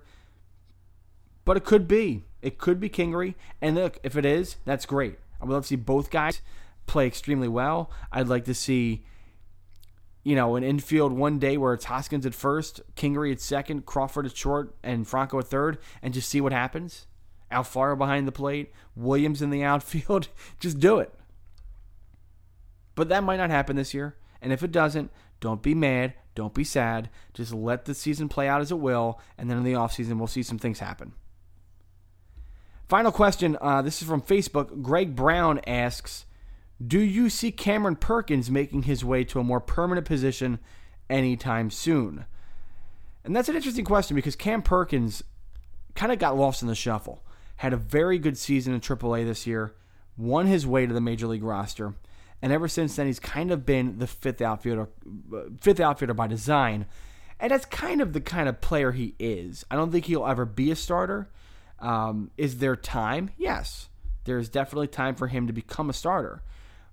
But 1.46 1.58
it 1.58 1.66
could 1.66 1.88
be. 1.88 2.24
It 2.42 2.58
could 2.58 2.80
be 2.80 2.90
Kingery. 2.90 3.36
And 3.62 3.76
look, 3.76 4.00
if 4.04 4.16
it 4.16 4.26
is, 4.26 4.58
that's 4.66 4.86
great. 4.86 5.18
I 5.42 5.46
would 5.46 5.54
love 5.54 5.64
to 5.64 5.68
see 5.68 5.76
both 5.76 6.12
guys 6.12 6.42
play 6.86 7.08
extremely 7.08 7.48
well. 7.48 7.92
I'd 8.12 8.28
like 8.28 8.46
to 8.46 8.54
see, 8.54 9.06
you 10.24 10.36
know, 10.36 10.56
an 10.56 10.64
infield 10.64 11.14
one 11.14 11.40
day 11.40 11.58
where 11.58 11.74
it's 11.74 11.86
Hoskins 11.86 12.26
at 12.26 12.36
first, 12.36 12.82
Kingery 12.96 13.32
at 13.32 13.42
second, 13.42 13.86
Crawford 13.86 14.26
at 14.26 14.36
short, 14.36 14.76
and 14.84 15.08
Franco 15.08 15.40
at 15.40 15.48
third, 15.48 15.78
and 16.02 16.14
just 16.14 16.30
see 16.30 16.42
what 16.42 16.54
happens. 16.54 17.08
Alfaro 17.52 17.98
behind 17.98 18.28
the 18.28 18.32
plate, 18.32 18.72
Williams 18.96 19.42
in 19.42 19.50
the 19.50 19.64
outfield. 19.66 20.30
just 20.60 20.80
do 20.80 21.00
it. 21.00 21.14
But 22.96 23.10
that 23.10 23.24
might 23.24 23.38
not 23.38 23.52
happen 23.52 23.76
this 23.76 23.94
year. 23.94 24.16
And 24.42 24.52
if 24.52 24.64
it 24.64 24.72
doesn't, 24.72 25.12
don't 25.40 25.62
be 25.62 25.76
mad. 25.76 26.14
Don't 26.36 26.54
be 26.54 26.64
sad. 26.64 27.10
Just 27.34 27.54
let 27.54 27.86
the 27.86 27.94
season 27.94 28.30
play 28.30 28.48
out 28.48 28.62
as 28.62 28.72
it 28.72 28.80
will. 28.80 29.20
And 29.38 29.50
then 29.50 29.58
in 29.58 29.64
the 29.64 29.74
offseason, 29.74 30.18
we'll 30.18 30.28
see 30.28 30.44
some 30.44 30.60
things 30.60 30.80
happen. 30.80 31.14
Final 32.88 33.12
question. 33.12 33.58
Uh, 33.60 33.82
this 33.82 34.02
is 34.02 34.08
from 34.08 34.22
Facebook. 34.22 34.82
Greg 34.82 35.16
Brown 35.16 35.60
asks 35.68 36.26
Do 36.86 37.00
you 37.00 37.30
see 37.30 37.52
Cameron 37.52 37.96
Perkins 37.96 38.50
making 38.50 38.84
his 38.84 39.04
way 39.04 39.24
to 39.26 39.40
a 39.40 39.44
more 39.44 39.60
permanent 39.60 40.06
position 40.08 40.60
anytime 41.10 41.70
soon? 41.70 42.26
And 43.24 43.36
that's 43.36 43.50
an 43.50 43.56
interesting 43.56 43.84
question 43.84 44.16
because 44.16 44.36
Cam 44.36 44.62
Perkins 44.62 45.24
kind 45.96 46.12
of 46.14 46.20
got 46.20 46.38
lost 46.38 46.62
in 46.62 46.68
the 46.68 46.76
shuffle. 46.76 47.24
Had 47.58 47.74
a 47.74 47.78
very 47.78 48.20
good 48.20 48.38
season 48.38 48.74
in 48.74 48.80
AAA 48.80 49.26
this 49.26 49.46
year, 49.46 49.74
won 50.16 50.46
his 50.46 50.66
way 50.66 50.86
to 50.86 50.94
the 50.94 51.02
major 51.02 51.28
league 51.28 51.44
roster, 51.44 51.96
and 52.42 52.52
ever 52.54 52.68
since 52.68 52.96
then 52.96 53.08
he's 53.08 53.20
kind 53.20 53.52
of 53.52 53.66
been 53.66 54.00
the 54.00 54.08
fifth 54.08 54.42
outfielder, 54.42 54.90
fifth 55.60 55.80
outfielder 55.80 56.14
by 56.14 56.28
design, 56.28 56.86
and 57.40 57.52
that's 57.52 57.66
kind 57.66 58.02
of 58.02 58.14
the 58.14 58.22
kind 58.22 58.50
of 58.50 58.62
player 58.62 58.92
he 58.92 59.16
is. 59.20 59.66
I 59.70 59.76
don't 59.76 59.92
think 59.92 60.06
he'll 60.06 60.26
ever 60.26 60.46
be 60.46 60.72
a 60.72 60.76
starter. 60.76 61.30
Um, 61.80 62.32
is 62.38 62.58
there 62.58 62.76
time? 62.76 63.32
Yes, 63.38 63.90
there 64.26 64.38
is 64.38 64.50
definitely 64.50 64.88
time 64.88 65.16
for 65.16 65.28
him 65.28 65.48
to 65.48 65.54
become 65.54 65.90
a 65.90 65.94
starter, 65.94 66.44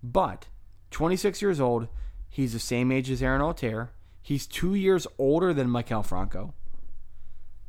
but 0.03 0.47
26 0.91 1.43
years 1.43 1.61
old. 1.61 1.89
He's 2.29 2.53
the 2.53 2.59
same 2.59 2.91
age 2.91 3.11
as 3.11 3.23
Aaron 3.23 3.41
Altherr. 3.41 3.91
He's 4.21 4.47
two 4.47 4.75
years 4.75 5.07
older 5.19 5.55
than 5.55 5.69
Maikel 5.69 6.05
Franco. 6.05 6.55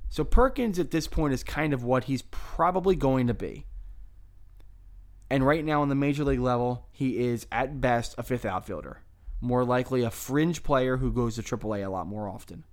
So 0.09 0.23
Perkins 0.23 0.79
at 0.79 0.91
this 0.91 1.07
point 1.07 1.33
is 1.33 1.43
kind 1.43 1.73
of 1.73 1.83
what 1.83 2.05
he's 2.05 2.21
probably 2.31 2.95
going 2.95 3.27
to 3.27 3.33
be. 3.33 3.65
And 5.29 5.45
right 5.45 5.65
now 5.65 5.81
on 5.81 5.89
the 5.89 5.95
major 5.95 6.23
league 6.23 6.39
level, 6.39 6.87
he 6.91 7.25
is 7.25 7.47
at 7.51 7.81
best 7.81 8.15
a 8.17 8.23
fifth 8.23 8.45
outfielder. 8.45 9.01
More 9.41 9.65
likely 9.65 10.03
a 10.03 10.11
fringe 10.11 10.63
player 10.63 10.97
who 10.97 11.11
goes 11.11 11.35
to 11.35 11.41
AAA 11.41 11.85
a 11.85 11.89
lot 11.89 12.07
more 12.07 12.27
often. 12.29 12.63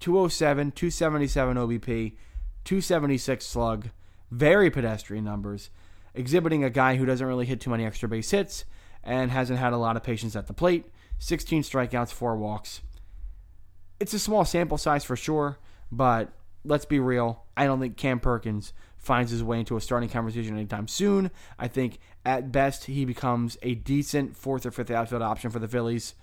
207, 0.00 0.72
277 0.72 1.56
OBP, 1.56 2.16
276 2.64 3.46
slug, 3.46 3.88
very 4.30 4.70
pedestrian 4.70 5.24
numbers, 5.24 5.70
exhibiting 6.14 6.62
a 6.62 6.70
guy 6.70 6.96
who 6.96 7.06
doesn't 7.06 7.26
really 7.26 7.46
hit 7.46 7.60
too 7.60 7.70
many 7.70 7.84
extra 7.84 8.08
base 8.08 8.30
hits 8.30 8.64
and 9.02 9.30
hasn't 9.30 9.58
had 9.58 9.72
a 9.72 9.78
lot 9.78 9.96
of 9.96 10.02
patience 10.02 10.36
at 10.36 10.46
the 10.46 10.52
plate. 10.52 10.86
16 11.18 11.62
strikeouts, 11.62 12.12
4 12.12 12.36
walks. 12.36 12.82
It's 14.00 14.12
a 14.12 14.18
small 14.18 14.44
sample 14.44 14.78
size 14.78 15.04
for 15.04 15.16
sure, 15.16 15.58
but 15.90 16.32
let's 16.64 16.84
be 16.84 16.98
real. 16.98 17.44
I 17.56 17.66
don't 17.66 17.80
think 17.80 17.96
Cam 17.96 18.20
Perkins 18.20 18.72
finds 19.04 19.30
his 19.30 19.42
way 19.42 19.58
into 19.58 19.76
a 19.76 19.80
starting 19.80 20.08
conversation 20.08 20.56
anytime 20.56 20.88
soon. 20.88 21.30
I 21.58 21.68
think 21.68 21.98
at 22.24 22.50
best 22.50 22.84
he 22.84 23.04
becomes 23.04 23.58
a 23.62 23.74
decent 23.74 24.36
fourth 24.36 24.64
or 24.64 24.70
fifth 24.70 24.90
outfield 24.90 25.22
option 25.22 25.50
for 25.50 25.58
the 25.58 25.68
Phillies 25.68 26.14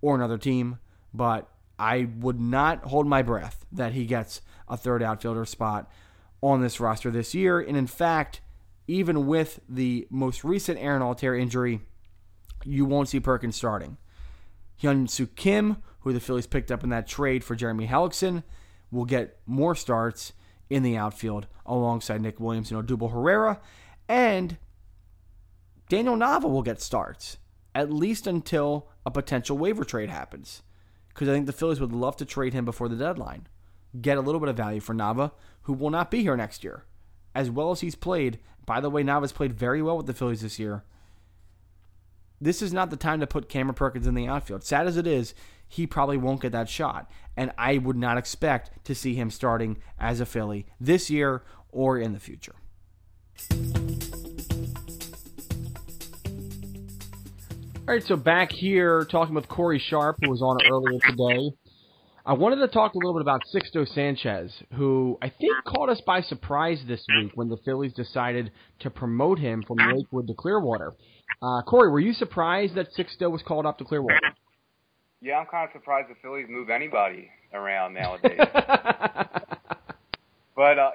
or 0.00 0.14
another 0.14 0.38
team, 0.38 0.78
but 1.12 1.48
I 1.78 2.08
would 2.18 2.40
not 2.40 2.84
hold 2.84 3.06
my 3.06 3.22
breath 3.22 3.64
that 3.72 3.92
he 3.92 4.06
gets 4.06 4.40
a 4.68 4.76
third 4.76 5.02
outfielder 5.02 5.44
spot 5.44 5.90
on 6.42 6.60
this 6.60 6.78
roster 6.78 7.10
this 7.10 7.34
year. 7.34 7.58
And 7.60 7.76
in 7.76 7.86
fact, 7.86 8.40
even 8.86 9.26
with 9.26 9.60
the 9.68 10.06
most 10.10 10.44
recent 10.44 10.78
Aaron 10.78 11.02
Altherr 11.02 11.38
injury, 11.38 11.80
you 12.64 12.84
won't 12.84 13.08
see 13.08 13.20
Perkins 13.20 13.56
starting. 13.56 13.96
Hyun-Soo 14.82 15.26
Kim, 15.28 15.78
who 16.00 16.12
the 16.12 16.20
Phillies 16.20 16.46
picked 16.46 16.70
up 16.70 16.82
in 16.82 16.90
that 16.90 17.06
trade 17.06 17.44
for 17.44 17.54
Jeremy 17.54 17.86
Hellickson, 17.86 18.42
will 18.90 19.04
get 19.04 19.38
more 19.46 19.74
starts 19.74 20.32
in 20.70 20.82
the 20.84 20.96
outfield 20.96 21.48
alongside 21.66 22.22
Nick 22.22 22.40
Williams 22.40 22.70
and 22.70 22.86
Odubel 22.86 23.12
Herrera. 23.12 23.60
And 24.08 24.56
Daniel 25.88 26.16
Nava 26.16 26.44
will 26.44 26.62
get 26.62 26.80
starts, 26.80 27.36
at 27.74 27.92
least 27.92 28.26
until 28.26 28.88
a 29.04 29.10
potential 29.10 29.58
waiver 29.58 29.84
trade 29.84 30.08
happens. 30.08 30.62
Because 31.08 31.28
I 31.28 31.32
think 31.32 31.46
the 31.46 31.52
Phillies 31.52 31.80
would 31.80 31.92
love 31.92 32.16
to 32.18 32.24
trade 32.24 32.54
him 32.54 32.64
before 32.64 32.88
the 32.88 32.96
deadline. 32.96 33.48
Get 34.00 34.16
a 34.16 34.20
little 34.20 34.40
bit 34.40 34.48
of 34.48 34.56
value 34.56 34.80
for 34.80 34.94
Nava, 34.94 35.32
who 35.62 35.72
will 35.72 35.90
not 35.90 36.10
be 36.10 36.22
here 36.22 36.36
next 36.36 36.62
year. 36.62 36.84
As 37.34 37.50
well 37.50 37.72
as 37.72 37.80
he's 37.80 37.96
played. 37.96 38.38
By 38.64 38.80
the 38.80 38.90
way, 38.90 39.02
Nava's 39.02 39.32
played 39.32 39.52
very 39.52 39.82
well 39.82 39.96
with 39.96 40.06
the 40.06 40.14
Phillies 40.14 40.42
this 40.42 40.60
year. 40.60 40.84
This 42.40 42.62
is 42.62 42.72
not 42.72 42.88
the 42.88 42.96
time 42.96 43.20
to 43.20 43.26
put 43.26 43.50
Cameron 43.50 43.74
Perkins 43.74 44.06
in 44.06 44.14
the 44.14 44.26
outfield. 44.26 44.64
Sad 44.64 44.86
as 44.86 44.96
it 44.96 45.06
is, 45.06 45.34
he 45.68 45.86
probably 45.86 46.16
won't 46.16 46.40
get 46.40 46.52
that 46.52 46.70
shot. 46.70 47.10
And 47.36 47.52
I 47.58 47.76
would 47.76 47.96
not 47.96 48.16
expect 48.16 48.82
to 48.86 48.94
see 48.94 49.14
him 49.14 49.30
starting 49.30 49.76
as 49.98 50.20
a 50.20 50.26
Philly 50.26 50.66
this 50.80 51.10
year 51.10 51.42
or 51.70 51.98
in 51.98 52.14
the 52.14 52.18
future. 52.18 52.54
All 57.86 57.94
right, 57.94 58.02
so 58.02 58.16
back 58.16 58.52
here 58.52 59.04
talking 59.04 59.34
with 59.34 59.48
Corey 59.48 59.78
Sharp, 59.78 60.16
who 60.22 60.30
was 60.30 60.40
on 60.40 60.56
earlier 60.70 60.98
today. 61.00 61.50
I 62.26 62.34
wanted 62.34 62.56
to 62.56 62.68
talk 62.68 62.94
a 62.94 62.98
little 62.98 63.14
bit 63.14 63.22
about 63.22 63.40
Sixto 63.54 63.88
Sanchez, 63.94 64.52
who 64.74 65.16
I 65.22 65.30
think 65.30 65.52
caught 65.64 65.88
us 65.88 66.00
by 66.06 66.20
surprise 66.20 66.78
this 66.86 67.02
week 67.16 67.32
when 67.34 67.48
the 67.48 67.56
Phillies 67.64 67.94
decided 67.94 68.52
to 68.80 68.90
promote 68.90 69.38
him 69.38 69.64
from 69.66 69.78
Lakewood 69.78 70.26
to 70.26 70.34
Clearwater. 70.34 70.92
Uh, 71.42 71.62
Corey, 71.62 71.90
were 71.90 72.00
you 72.00 72.12
surprised 72.12 72.74
that 72.74 72.88
Sixto 72.96 73.30
was 73.30 73.40
called 73.42 73.64
up 73.64 73.78
to 73.78 73.84
Clearwater? 73.84 74.18
Yeah, 75.22 75.38
I'm 75.38 75.46
kind 75.46 75.66
of 75.66 75.72
surprised 75.72 76.10
the 76.10 76.14
Phillies 76.20 76.46
move 76.48 76.68
anybody 76.68 77.30
around 77.54 77.94
nowadays. 77.94 78.38
but 80.54 80.78
uh, 80.78 80.90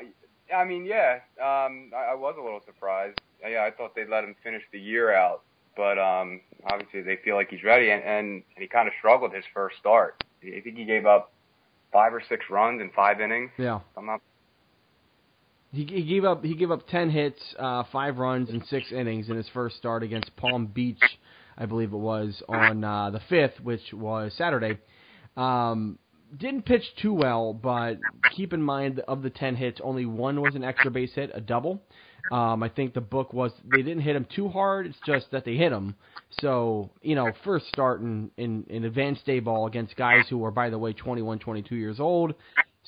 I 0.55 0.63
mean, 0.65 0.86
yeah, 0.86 1.19
um, 1.39 1.91
I, 1.95 2.11
I 2.11 2.15
was 2.15 2.36
a 2.39 2.43
little 2.43 2.61
surprised. 2.65 3.19
Yeah, 3.41 3.63
I 3.63 3.71
thought 3.71 3.95
they'd 3.95 4.09
let 4.09 4.23
him 4.23 4.36
finish 4.43 4.61
the 4.71 4.80
year 4.80 5.15
out, 5.15 5.41
but 5.76 5.97
um, 5.97 6.41
obviously 6.71 7.01
they 7.01 7.17
feel 7.23 7.36
like 7.36 7.49
he's 7.49 7.63
ready, 7.63 7.89
and, 7.89 8.03
and, 8.03 8.28
and 8.28 8.43
he 8.59 8.67
kind 8.67 8.88
of 8.88 8.93
struggled 8.99 9.34
his 9.34 9.43
first 9.53 9.78
start. 9.80 10.23
I 10.58 10.62
think 10.62 10.78
he 10.78 10.86
gave 10.86 11.06
up 11.06 11.32
five 11.91 12.14
or 12.14 12.22
six 12.28 12.46
runs 12.50 12.82
in 12.82 12.89
five 12.96 13.22
innings. 13.22 13.52
Yeah, 13.58 13.80
I'm 13.98 14.06
not. 14.06 14.22
He, 15.72 15.86
he 15.86 16.04
gave 16.04 16.26
up 16.26 16.43
he 16.43 16.56
gave 16.56 16.72
up 16.72 16.88
ten 16.88 17.10
hits, 17.10 17.41
uh, 17.60 17.84
five 17.91 18.18
runs 18.18 18.50
in 18.50 18.64
six 18.66 18.91
innings 18.91 19.30
in 19.30 19.36
his 19.36 19.48
first 19.54 19.78
start 19.78 20.04
against 20.04 20.36
Palm 20.36 20.68
Beach, 20.68 21.02
I 21.58 21.66
believe 21.66 21.93
it 21.93 21.98
was 21.98 22.41
on 22.48 22.84
uh, 22.84 23.10
the 23.10 23.22
fifth, 23.30 23.60
which 23.62 23.93
was 23.93 24.34
Saturday. 24.38 24.78
Um, 25.36 26.00
didn't 26.38 26.66
pitch 26.66 26.84
too 27.02 27.14
well, 27.14 27.54
but 27.54 27.98
keep 28.36 28.54
in 28.54 28.62
mind 28.62 29.00
of 29.08 29.22
the 29.22 29.30
ten 29.30 29.56
hits, 29.56 29.80
only 29.84 30.06
one 30.06 30.41
was 30.41 30.56
an 30.56 30.64
extra 30.64 30.91
base 30.91 31.14
hit, 31.14 31.32
a 31.34 31.41
double. 31.41 31.82
Um, 32.32 32.63
I 32.63 32.69
think 32.69 32.93
the 32.93 33.01
book 33.01 33.34
was 33.34 33.51
they 33.65 33.82
didn't 33.82 34.01
hit 34.01 34.15
him 34.15 34.26
too 34.36 34.49
hard. 34.49 34.88
It's 34.88 34.97
just 35.05 35.32
that 35.32 35.45
they 35.45 35.55
hit 35.55 35.71
him. 35.71 35.95
So 36.41 36.89
you 37.01 37.15
know, 37.15 37.32
first 37.43 37.67
start 37.67 38.01
in 38.01 38.32
in, 38.38 38.65
in 38.69 38.86
advanced 38.86 39.26
day 39.26 39.39
ball 39.39 39.67
against 39.67 39.95
guys 39.95 40.26
who 40.30 40.43
are, 40.45 40.51
by 40.51 40.69
the 40.69 40.78
way, 40.78 40.93
21, 40.93 41.39
22 41.39 41.76
years 41.76 41.99
old. 41.99 42.34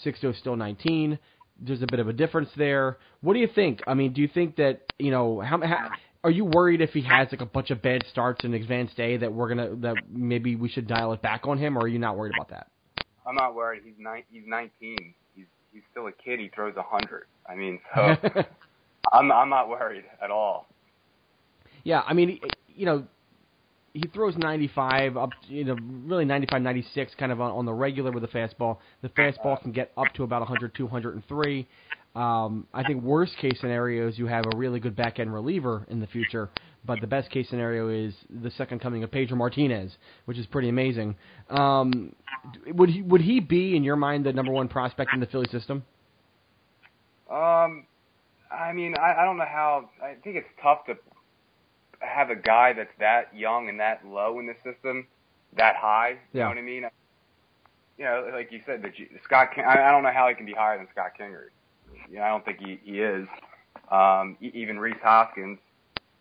Sixto 0.04 0.38
still 0.38 0.56
19. 0.56 1.18
There's 1.60 1.82
a 1.82 1.88
bit 1.88 2.00
of 2.00 2.08
a 2.08 2.14
difference 2.14 2.50
there. 2.56 2.98
What 3.22 3.34
do 3.34 3.40
you 3.40 3.48
think? 3.54 3.82
I 3.88 3.94
mean, 3.96 4.14
do 4.14 4.22
you 4.22 4.28
think 4.28 4.58
that 4.58 4.82
you 5.00 5.12
know 5.12 5.40
how, 5.40 5.60
how 5.62 5.90
are 6.24 6.32
you 6.32 6.46
worried 6.46 6.82
if 6.82 6.92
he 6.92 7.02
has 7.02 7.28
like 7.32 7.42
a 7.42 7.46
bunch 7.46 7.72
of 7.72 7.82
bad 7.82 8.04
starts 8.12 8.44
in 8.44 8.54
advanced 8.54 8.98
day 8.98 9.18
that 9.18 9.32
we're 9.32 9.50
gonna 9.50 9.76
that 9.78 9.96
maybe 10.10 10.56
we 10.56 10.70
should 10.70 10.88
dial 10.88 11.14
it 11.14 11.22
back 11.22 11.48
on 11.48 11.58
him, 11.58 11.78
or 11.78 11.82
are 11.82 11.88
you 11.88 12.00
not 12.00 12.18
worried 12.18 12.34
about 12.36 12.50
that? 12.50 12.68
I'm 13.26 13.36
not 13.36 13.56
worried. 13.56 13.84
He's 13.86 13.96
nine. 13.98 14.24
He's 14.32 14.44
19. 14.46 15.14
He's 15.36 15.46
he's 15.72 15.82
still 15.92 16.08
a 16.08 16.12
kid. 16.12 16.40
He 16.40 16.50
throws 16.50 16.76
a 16.78 16.84
hundred. 16.84 17.26
I 17.48 17.56
mean, 17.56 17.80
so 17.94 18.16
I'm 19.12 19.32
I'm 19.32 19.50
not 19.50 19.70
worried 19.70 20.06
at 20.22 20.32
all. 20.32 20.68
Yeah, 21.84 22.02
I 22.06 22.14
mean, 22.14 22.40
you 22.76 22.86
know, 22.86 23.06
he 23.94 24.08
throws 24.14 24.36
95 24.38 25.18
up, 25.18 25.30
you 25.48 25.64
know, 25.64 25.78
really 26.06 26.26
95, 26.26 26.62
96, 26.62 27.16
kind 27.16 27.32
of 27.32 27.42
on, 27.42 27.52
on 27.52 27.66
the 27.66 27.74
regular 27.74 28.12
with 28.12 28.24
the 28.24 28.30
fastball. 28.30 28.78
The 29.02 29.10
fastball 29.10 29.62
can 29.62 29.72
get 29.72 29.92
up 29.98 30.08
to 30.16 30.24
about 30.24 30.42
100, 30.42 30.76
203. 30.76 31.68
Um, 32.16 32.68
I 32.74 32.84
think 32.84 33.04
worst 33.04 33.38
case 33.38 33.58
scenario 33.60 34.08
is 34.08 34.18
you 34.18 34.28
have 34.28 34.46
a 34.52 34.58
really 34.58 34.80
good 34.80 34.96
back 34.96 35.20
end 35.20 35.34
reliever 35.34 35.86
in 35.90 36.00
the 36.00 36.08
future, 36.08 36.50
but 36.86 37.00
the 37.00 37.08
best 37.08 37.30
case 37.30 37.48
scenario 37.50 37.90
is 37.90 38.14
the 38.42 38.50
second 38.52 38.80
coming 38.80 39.04
of 39.04 39.12
Pedro 39.12 39.38
Martinez, 39.38 39.96
which 40.26 40.38
is 40.38 40.46
pretty 40.48 40.70
amazing. 40.70 41.16
Um, 41.50 42.16
would 42.68 42.90
he 42.90 43.02
would 43.04 43.22
he 43.22 43.40
be 43.40 43.76
in 43.76 43.84
your 43.84 43.98
mind 43.98 44.26
the 44.26 44.34
number 44.34 44.52
one 44.52 44.68
prospect 44.68 45.12
in 45.14 45.20
the 45.20 45.28
Philly 45.28 45.48
system? 45.52 45.84
Um, 47.32 47.86
I 48.52 48.74
mean, 48.74 48.96
I, 48.98 49.22
I 49.22 49.26
don't 49.26 49.38
know 49.38 49.46
how. 49.46 49.90
I 50.02 50.16
think 50.24 50.38
it's 50.38 50.48
tough 50.62 50.86
to 50.86 50.96
have 52.00 52.30
a 52.30 52.36
guy 52.36 52.74
that's 52.74 52.92
that 53.00 53.36
young 53.36 53.70
and 53.70 53.80
that 53.80 54.06
low 54.06 54.40
in 54.40 54.46
the 54.48 54.56
system, 54.64 55.08
that 55.56 55.76
high. 55.76 56.12
You 56.12 56.18
Yeah. 56.34 56.44
know 56.44 56.50
what 56.50 56.58
I 56.58 56.62
mean? 56.62 56.84
You 57.98 58.06
know, 58.06 58.30
like 58.34 58.52
you 58.52 58.62
said, 58.66 58.84
that 58.84 59.00
you, 59.00 59.08
Scott. 59.24 59.54
King, 59.56 59.66
I, 59.66 59.88
I 59.88 59.92
don't 59.92 60.04
know 60.04 60.12
how 60.14 60.28
he 60.30 60.36
can 60.36 60.46
be 60.46 60.54
higher 60.54 60.78
than 60.78 60.88
Scott 60.92 61.12
Kingery. 61.20 61.50
You 62.10 62.18
know, 62.18 62.24
I 62.24 62.30
don't 62.30 62.46
think 62.46 62.60
he 62.60 62.80
he 62.84 63.02
is. 63.02 63.28
Um, 63.92 64.38
even 64.42 64.80
Rhys 64.80 64.98
Hoskins 65.02 65.60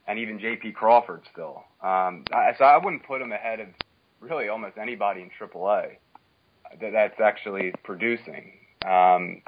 and 0.06 0.18
even 0.18 0.38
J.P. 0.38 0.72
Crawford 0.72 1.22
still. 1.32 1.64
Um, 1.82 2.24
I, 2.32 2.54
so 2.58 2.64
I 2.64 2.76
wouldn't 2.78 3.04
put 3.04 3.20
him 3.20 3.32
ahead 3.32 3.60
of 3.60 3.68
really 4.20 4.48
almost 4.48 4.78
anybody 4.78 5.20
in 5.22 5.30
AAA 5.30 5.96
that 6.80 6.92
that's 6.92 7.20
actually 7.20 7.72
producing. 7.84 8.52
Um, 8.84 9.42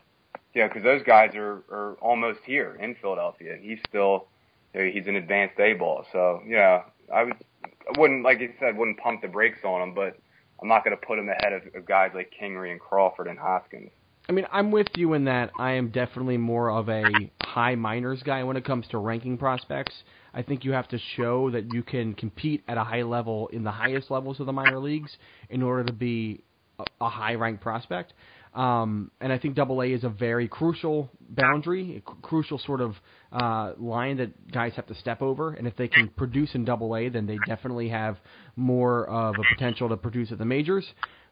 you 0.55 0.62
know, 0.62 0.68
because 0.68 0.82
those 0.82 1.03
guys 1.03 1.34
are 1.34 1.62
are 1.70 1.96
almost 2.01 2.40
here 2.44 2.76
in 2.80 2.94
Philadelphia. 3.01 3.57
He's 3.61 3.78
still 3.88 4.28
you 4.74 4.84
know, 4.84 4.90
he's 4.90 5.07
an 5.07 5.16
advanced 5.16 5.59
A 5.61 5.74
ball. 5.74 6.05
So 6.12 6.42
yeah, 6.46 6.82
I 7.12 7.24
would 7.24 7.36
I 7.64 8.01
wouldn't 8.01 8.24
like 8.24 8.40
you 8.40 8.53
said 8.59 8.76
wouldn't 8.76 8.99
pump 8.99 9.22
the 9.22 9.28
brakes 9.28 9.61
on 9.64 9.82
him, 9.82 9.94
but 9.94 10.18
I'm 10.61 10.68
not 10.68 10.84
going 10.84 10.96
to 10.96 11.07
put 11.07 11.18
him 11.18 11.28
ahead 11.28 11.53
of, 11.53 11.62
of 11.74 11.86
guys 11.86 12.11
like 12.14 12.32
Kingery 12.40 12.72
and 12.72 12.80
Crawford 12.80 13.28
and 13.28 13.38
Hoskins. 13.38 13.90
I 14.28 14.32
mean, 14.32 14.46
I'm 14.53 14.70
with 14.70 14.88
you 14.96 15.14
in 15.14 15.24
that 15.24 15.53
I 15.59 15.72
am 15.72 15.88
definitely 15.88 16.36
more 16.36 16.70
of 16.70 16.90
a 16.90 17.03
high 17.42 17.76
minors 17.76 18.22
guy 18.22 18.44
when 18.44 18.59
it 18.59 18.64
comes 18.64 18.86
to 18.88 18.99
ranking 18.99 19.38
prospects. 19.38 19.94
I 20.34 20.42
think 20.42 20.64
you 20.64 20.72
have 20.72 20.86
to 20.88 20.99
show 21.16 21.51
that 21.51 21.72
you 21.72 21.82
can 21.82 22.12
compete 22.12 22.62
at 22.68 22.76
a 22.76 22.84
high 22.84 23.03
level 23.03 23.49
in 23.49 23.64
the 23.64 23.70
highest 23.70 24.11
levels 24.11 24.38
of 24.38 24.44
the 24.44 24.53
minor 24.53 24.78
leagues 24.80 25.16
in 25.49 25.62
order 25.62 25.84
to 25.84 25.94
be 25.94 26.42
a, 26.78 26.84
a 27.01 27.09
high 27.09 27.36
ranked 27.36 27.62
prospect. 27.62 28.12
Um, 28.59 29.12
and 29.20 29.32
I 29.32 29.38
think 29.38 29.54
Double 29.54 29.82
A 29.82 29.86
is 29.86 30.02
a 30.02 30.09
very 30.09 30.48
crucial 30.48 31.09
boundary, 31.30 32.02
crucial 32.22 32.59
sort 32.59 32.80
of 32.80 32.96
uh, 33.30 33.74
line 33.78 34.16
that 34.16 34.50
guys 34.50 34.72
have 34.74 34.86
to 34.88 34.96
step 34.96 35.22
over. 35.22 35.52
And 35.52 35.68
if 35.68 35.76
they 35.76 35.86
can 35.86 36.09
produce 36.09 36.56
in 36.56 36.64
Double 36.64 36.96
A, 36.96 37.09
then 37.09 37.24
they 37.24 37.38
definitely 37.46 37.88
have 37.90 38.16
more 38.56 39.06
of 39.06 39.36
a 39.36 39.54
potential 39.54 39.88
to 39.90 39.96
produce 39.96 40.32
at 40.32 40.38
the 40.38 40.44
majors. 40.44 40.84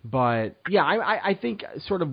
But 0.05 0.55
yeah, 0.69 0.85
I, 0.85 0.95
I, 0.95 1.29
I 1.31 1.35
think 1.35 1.65
sort 1.89 2.01
of 2.01 2.11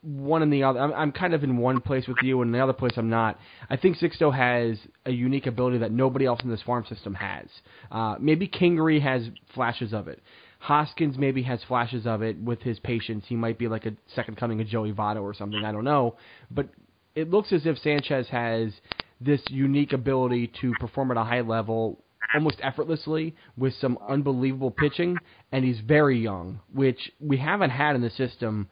one 0.00 0.40
and 0.40 0.50
the 0.50 0.62
other. 0.62 0.80
I'm, 0.80 0.94
I'm 0.94 1.12
kind 1.12 1.34
of 1.34 1.44
in 1.44 1.58
one 1.58 1.82
place 1.82 2.06
with 2.06 2.18
you, 2.22 2.40
and 2.40 2.54
the 2.54 2.60
other 2.60 2.72
place 2.72 2.92
I'm 2.96 3.10
not. 3.10 3.38
I 3.68 3.76
think 3.76 3.98
Sixto 3.98 4.34
has 4.34 4.78
a 5.04 5.10
unique 5.10 5.46
ability 5.46 5.78
that 5.78 5.92
nobody 5.92 6.24
else 6.24 6.40
in 6.42 6.48
this 6.48 6.62
farm 6.62 6.86
system 6.88 7.12
has. 7.12 7.46
Uh, 7.90 8.14
maybe 8.18 8.48
Kingery 8.48 9.02
has 9.02 9.28
flashes 9.54 9.92
of 9.92 10.08
it. 10.08 10.22
Hoskins 10.58 11.16
maybe 11.18 11.42
has 11.42 11.62
flashes 11.64 12.06
of 12.06 12.22
it 12.22 12.38
with 12.38 12.60
his 12.62 12.78
patience. 12.80 13.24
He 13.28 13.36
might 13.36 13.58
be 13.58 13.68
like 13.68 13.86
a 13.86 13.92
second 14.14 14.36
coming 14.36 14.60
of 14.60 14.66
Joey 14.66 14.92
Votto 14.92 15.22
or 15.22 15.34
something. 15.34 15.64
I 15.64 15.72
don't 15.72 15.84
know, 15.84 16.16
but 16.50 16.68
it 17.14 17.30
looks 17.30 17.52
as 17.52 17.66
if 17.66 17.78
Sanchez 17.78 18.28
has 18.28 18.72
this 19.20 19.40
unique 19.48 19.92
ability 19.92 20.52
to 20.60 20.72
perform 20.80 21.10
at 21.10 21.16
a 21.16 21.24
high 21.24 21.40
level 21.40 21.98
almost 22.34 22.58
effortlessly 22.62 23.34
with 23.56 23.72
some 23.74 23.98
unbelievable 24.08 24.70
pitching, 24.70 25.16
and 25.52 25.64
he's 25.64 25.80
very 25.80 26.18
young, 26.18 26.60
which 26.74 27.12
we 27.20 27.36
haven't 27.36 27.70
had 27.70 27.94
in 27.94 28.02
the 28.02 28.10
system. 28.10 28.68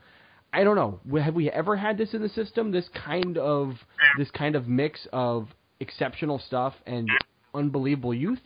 I 0.52 0.64
don't 0.64 0.76
know. 0.76 1.00
Have 1.20 1.34
we 1.34 1.50
ever 1.50 1.76
had 1.76 1.96
this 1.96 2.14
in 2.14 2.22
the 2.22 2.28
system? 2.28 2.72
This 2.72 2.88
kind 2.94 3.38
of 3.38 3.76
this 4.18 4.30
kind 4.30 4.54
of 4.56 4.68
mix 4.68 5.06
of 5.12 5.48
exceptional 5.80 6.38
stuff 6.38 6.74
and 6.86 7.08
unbelievable 7.54 8.14
youth. 8.14 8.40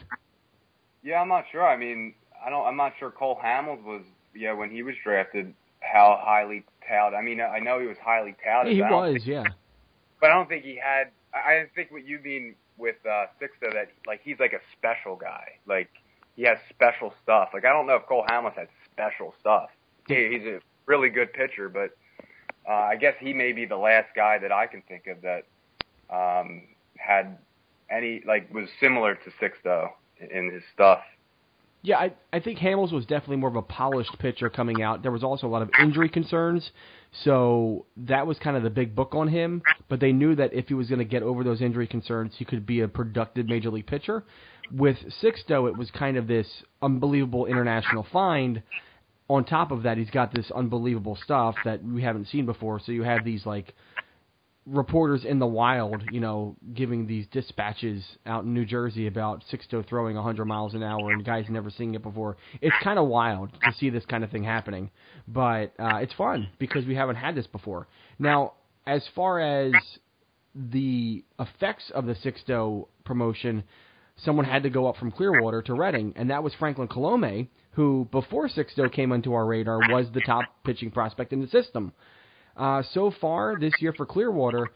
Yeah, 1.03 1.21
I'm 1.21 1.29
not 1.29 1.45
sure. 1.51 1.67
I 1.67 1.77
mean, 1.77 2.15
I 2.45 2.51
don't. 2.51 2.67
I'm 2.67 2.77
not 2.77 2.93
sure 2.99 3.11
Cole 3.11 3.39
Hamels 3.43 3.83
was. 3.85 4.03
Yeah, 4.35 4.53
when 4.53 4.71
he 4.71 4.83
was 4.83 4.95
drafted, 5.03 5.53
how 5.81 6.21
highly 6.23 6.65
touted. 6.87 7.19
I 7.19 7.23
mean, 7.23 7.41
I 7.41 7.59
know 7.59 7.81
he 7.81 7.87
was 7.87 7.97
highly 8.03 8.37
touted. 8.45 8.77
Yeah, 8.77 8.89
he 8.89 8.95
was. 8.95 9.13
Think, 9.15 9.27
yeah. 9.27 9.45
But 10.21 10.31
I 10.31 10.35
don't 10.35 10.49
think 10.49 10.65
he 10.65 10.77
had. 10.77 11.11
I 11.35 11.67
think 11.75 11.91
what 11.91 12.07
you 12.07 12.21
mean 12.21 12.55
with 12.77 12.97
uh, 13.05 13.27
Sixto 13.41 13.73
that 13.73 13.89
like 14.07 14.21
he's 14.23 14.39
like 14.39 14.53
a 14.53 14.61
special 14.77 15.17
guy. 15.17 15.59
Like 15.67 15.91
he 16.37 16.43
has 16.45 16.59
special 16.71 17.13
stuff. 17.23 17.51
Like 17.53 17.65
I 17.65 17.71
don't 17.73 17.87
know 17.87 17.97
if 17.97 18.07
Cole 18.07 18.25
Hamels 18.29 18.55
has 18.55 18.69
special 18.93 19.35
stuff. 19.41 19.71
He, 20.07 20.29
he's 20.33 20.47
a 20.47 20.61
really 20.87 21.11
good 21.11 21.33
pitcher, 21.33 21.69
but 21.69 21.91
uh, 22.69 22.73
I 22.73 22.97
guess 22.97 23.15
he 23.19 23.33
may 23.33 23.53
be 23.53 23.67
the 23.67 23.77
last 23.77 24.09
guy 24.15 24.39
that 24.39 24.53
I 24.53 24.67
can 24.67 24.83
think 24.83 25.07
of 25.07 25.19
that 25.23 25.45
um, 26.11 26.63
had 26.97 27.39
any 27.91 28.23
like 28.27 28.53
was 28.53 28.69
similar 28.81 29.15
to 29.15 29.31
Sixto 29.41 29.91
in 30.19 30.51
his 30.53 30.63
stuff. 30.73 31.01
Yeah, 31.83 31.99
I 31.99 32.13
I 32.33 32.41
think 32.41 32.59
Hamels 32.59 32.93
was 32.93 33.07
definitely 33.07 33.37
more 33.37 33.49
of 33.49 33.57
a 33.57 33.63
polished 33.63 34.19
pitcher 34.19 34.51
coming 34.51 34.83
out. 34.83 35.03
There 35.03 35.13
was 35.13 35.23
also 35.23 35.47
a 35.47 35.49
lot 35.51 35.63
of 35.63 35.71
injury 35.81 36.09
concerns, 36.09 36.71
so 37.25 37.87
that 37.97 38.27
was 38.27 38.39
kind 38.39 38.57
of 38.57 38.63
the 38.63 38.71
big 38.71 38.95
book 38.97 39.15
on 39.15 39.29
him. 39.29 39.63
But 39.89 40.01
they 40.01 40.13
knew 40.13 40.35
that 40.35 40.53
if 40.53 40.69
he 40.69 40.75
was 40.75 40.89
going 40.89 40.99
to 40.99 41.05
get 41.05 41.23
over 41.23 41.45
those 41.45 41.63
injury 41.63 41.87
concerns, 41.87 42.35
he 42.37 42.45
could 42.45 42.67
be 42.67 42.81
a 42.81 42.89
productive 42.89 43.47
major 43.47 43.71
league 43.71 43.87
pitcher. 43.87 44.25
With 44.73 44.97
Sixto, 45.23 45.69
it 45.69 45.79
was 45.79 45.91
kind 45.93 46.17
of 46.17 46.27
this 46.27 46.47
unbelievable 46.83 47.47
international 47.47 48.07
find. 48.13 48.63
On 49.31 49.45
top 49.45 49.71
of 49.71 49.83
that, 49.85 49.99
he's 49.99 50.11
got 50.11 50.35
this 50.35 50.51
unbelievable 50.51 51.17
stuff 51.23 51.55
that 51.65 51.85
we 51.85 52.03
haven't 52.03 52.29
seen 52.29 52.45
before. 52.45 52.81
So 52.81 52.93
you 52.93 53.03
have 53.03 53.25
these 53.25 53.47
like 53.47 53.75
reporters 54.71 55.25
in 55.25 55.39
the 55.39 55.47
wild, 55.47 56.03
you 56.11 56.21
know, 56.21 56.57
giving 56.75 57.07
these 57.07 57.27
dispatches 57.33 58.05
out 58.27 58.45
in 58.45 58.53
New 58.53 58.65
Jersey 58.65 59.07
about 59.07 59.43
Sixto 59.51 59.87
throwing 59.87 60.17
100 60.17 60.45
miles 60.45 60.75
an 60.75 60.83
hour 60.83 61.11
and 61.11 61.25
guys 61.25 61.47
never 61.49 61.71
seen 61.71 61.95
it 61.95 62.03
before. 62.03 62.37
It's 62.61 62.77
kind 62.83 62.99
of 62.99 63.09
wild 63.09 63.51
to 63.65 63.73
see 63.79 63.91
this 63.91 64.05
kind 64.07 64.25
of 64.25 64.31
thing 64.31 64.45
happening, 64.45 64.91
but 65.27 65.73
uh, 65.79 65.97
it's 65.97 66.13
fun 66.15 66.49
because 66.59 66.85
we 66.85 66.95
haven't 66.95 67.17
had 67.17 67.35
this 67.35 67.47
before. 67.47 67.89
Now, 68.19 68.55
as 68.87 69.03
far 69.15 69.41
as 69.41 69.73
the 70.55 71.25
effects 71.39 71.91
of 71.95 72.07
the 72.07 72.15
Sixto 72.15 72.89
promotion, 73.05 73.65
someone 74.25 74.45
had 74.45 74.63
to 74.65 74.71
go 74.71 74.87
up 74.87 74.97
from 74.97 75.11
Clearwater 75.11 75.63
to 75.63 75.75
Reading, 75.75 76.13
and 76.17 76.31
that 76.31 76.43
was 76.43 76.53
Franklyn 76.59 76.89
Kilome, 76.89 77.49
who 77.73 78.09
before 78.11 78.49
Sixto 78.49 78.93
came 78.93 79.13
onto 79.13 79.33
our 79.33 79.47
radar 79.47 79.79
was 79.91 80.07
the 80.13 80.21
top 80.21 80.45
pitching 80.65 80.91
prospect 80.91 81.33
in 81.33 81.41
the 81.41 81.49
system. 81.49 81.93
Uh, 82.59 82.83
so 82.93 83.13
far 83.21 83.57
this 83.59 83.73
year 83.81 83.93
for 83.93 84.05
Clearwater, 84.05 84.69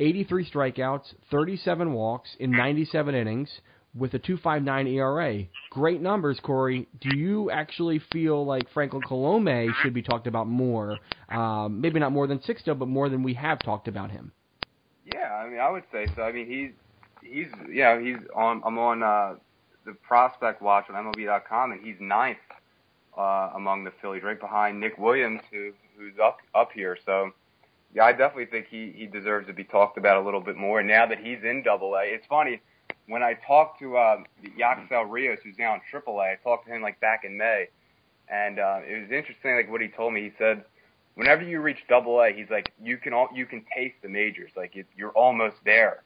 83 0.00 0.50
strikeouts, 0.50 1.14
37 1.30 1.92
walks 1.92 2.30
in 2.40 2.50
97 2.50 3.14
innings 3.14 3.50
with 3.94 4.14
a 4.14 4.18
2.59 4.18 4.92
ERA. 4.94 5.44
Great 5.70 6.00
numbers, 6.00 6.38
Corey. 6.42 6.88
Do 7.00 7.16
you 7.16 7.50
actually 7.50 8.00
feel 8.12 8.44
like 8.46 8.70
Franklyn 8.72 9.02
Kilome 9.02 9.72
should 9.82 9.92
be 9.92 10.02
talked 10.02 10.26
about 10.26 10.46
more? 10.46 10.98
Um, 11.28 11.80
maybe 11.80 11.98
not 12.00 12.12
more 12.12 12.26
than 12.26 12.38
Sixto, 12.38 12.78
but 12.78 12.88
more 12.88 13.08
than 13.08 13.22
we 13.22 13.34
have 13.34 13.58
talked 13.60 13.88
about 13.88 14.10
him. 14.10 14.32
Yeah, 15.12 15.34
I 15.34 15.48
mean, 15.48 15.60
I 15.60 15.70
would 15.70 15.84
say 15.90 16.06
so. 16.14 16.22
I 16.22 16.32
mean, 16.32 16.46
he's 16.46 16.70
he's 17.22 17.48
yeah 17.72 17.98
he's 17.98 18.18
on. 18.34 18.62
I'm 18.64 18.78
on 18.78 19.02
uh, 19.02 19.34
the 19.86 19.94
prospect 19.94 20.60
watch 20.60 20.84
on 20.92 21.12
MLB.com, 21.12 21.72
and 21.72 21.84
he's 21.84 21.96
ninth 21.98 22.38
uh, 23.18 23.50
among 23.56 23.84
the 23.84 23.92
Phillies, 24.00 24.22
right 24.22 24.40
behind 24.40 24.78
Nick 24.78 24.96
Williams, 24.96 25.40
who 25.50 25.72
who's 25.96 26.14
up 26.22 26.38
up 26.54 26.70
here. 26.72 26.96
So 27.04 27.32
yeah, 27.94 28.04
I 28.04 28.12
definitely 28.12 28.46
think 28.46 28.66
he 28.70 28.92
he 28.96 29.06
deserves 29.06 29.46
to 29.48 29.52
be 29.52 29.64
talked 29.64 29.98
about 29.98 30.16
a 30.16 30.24
little 30.24 30.40
bit 30.40 30.56
more. 30.56 30.78
And 30.80 30.88
now 30.88 31.06
that 31.06 31.18
he's 31.18 31.42
in 31.42 31.62
Double 31.62 31.94
A, 31.94 32.02
it's 32.04 32.26
funny 32.26 32.60
when 33.08 33.22
I 33.22 33.34
talked 33.46 33.80
to 33.80 33.96
uh, 33.96 34.18
Yacksel 34.56 35.04
Rios, 35.04 35.38
who's 35.42 35.58
now 35.58 35.74
in 35.74 35.80
Triple 35.90 36.20
A. 36.20 36.32
I 36.32 36.38
talked 36.42 36.66
to 36.66 36.74
him 36.74 36.80
like 36.82 37.00
back 37.00 37.24
in 37.24 37.36
May, 37.36 37.68
and 38.28 38.60
uh, 38.60 38.80
it 38.86 39.02
was 39.02 39.10
interesting 39.10 39.56
like 39.56 39.70
what 39.70 39.80
he 39.80 39.88
told 39.88 40.12
me. 40.12 40.22
He 40.22 40.32
said 40.38 40.64
whenever 41.16 41.42
you 41.42 41.60
reach 41.60 41.78
Double 41.88 42.20
A, 42.20 42.32
he's 42.32 42.50
like 42.50 42.72
you 42.80 42.98
can 42.98 43.12
all 43.12 43.28
you 43.34 43.46
can 43.46 43.64
taste 43.76 43.96
the 44.02 44.08
majors, 44.08 44.52
like 44.56 44.76
it, 44.76 44.86
you're 44.96 45.10
almost 45.10 45.56
there. 45.64 46.04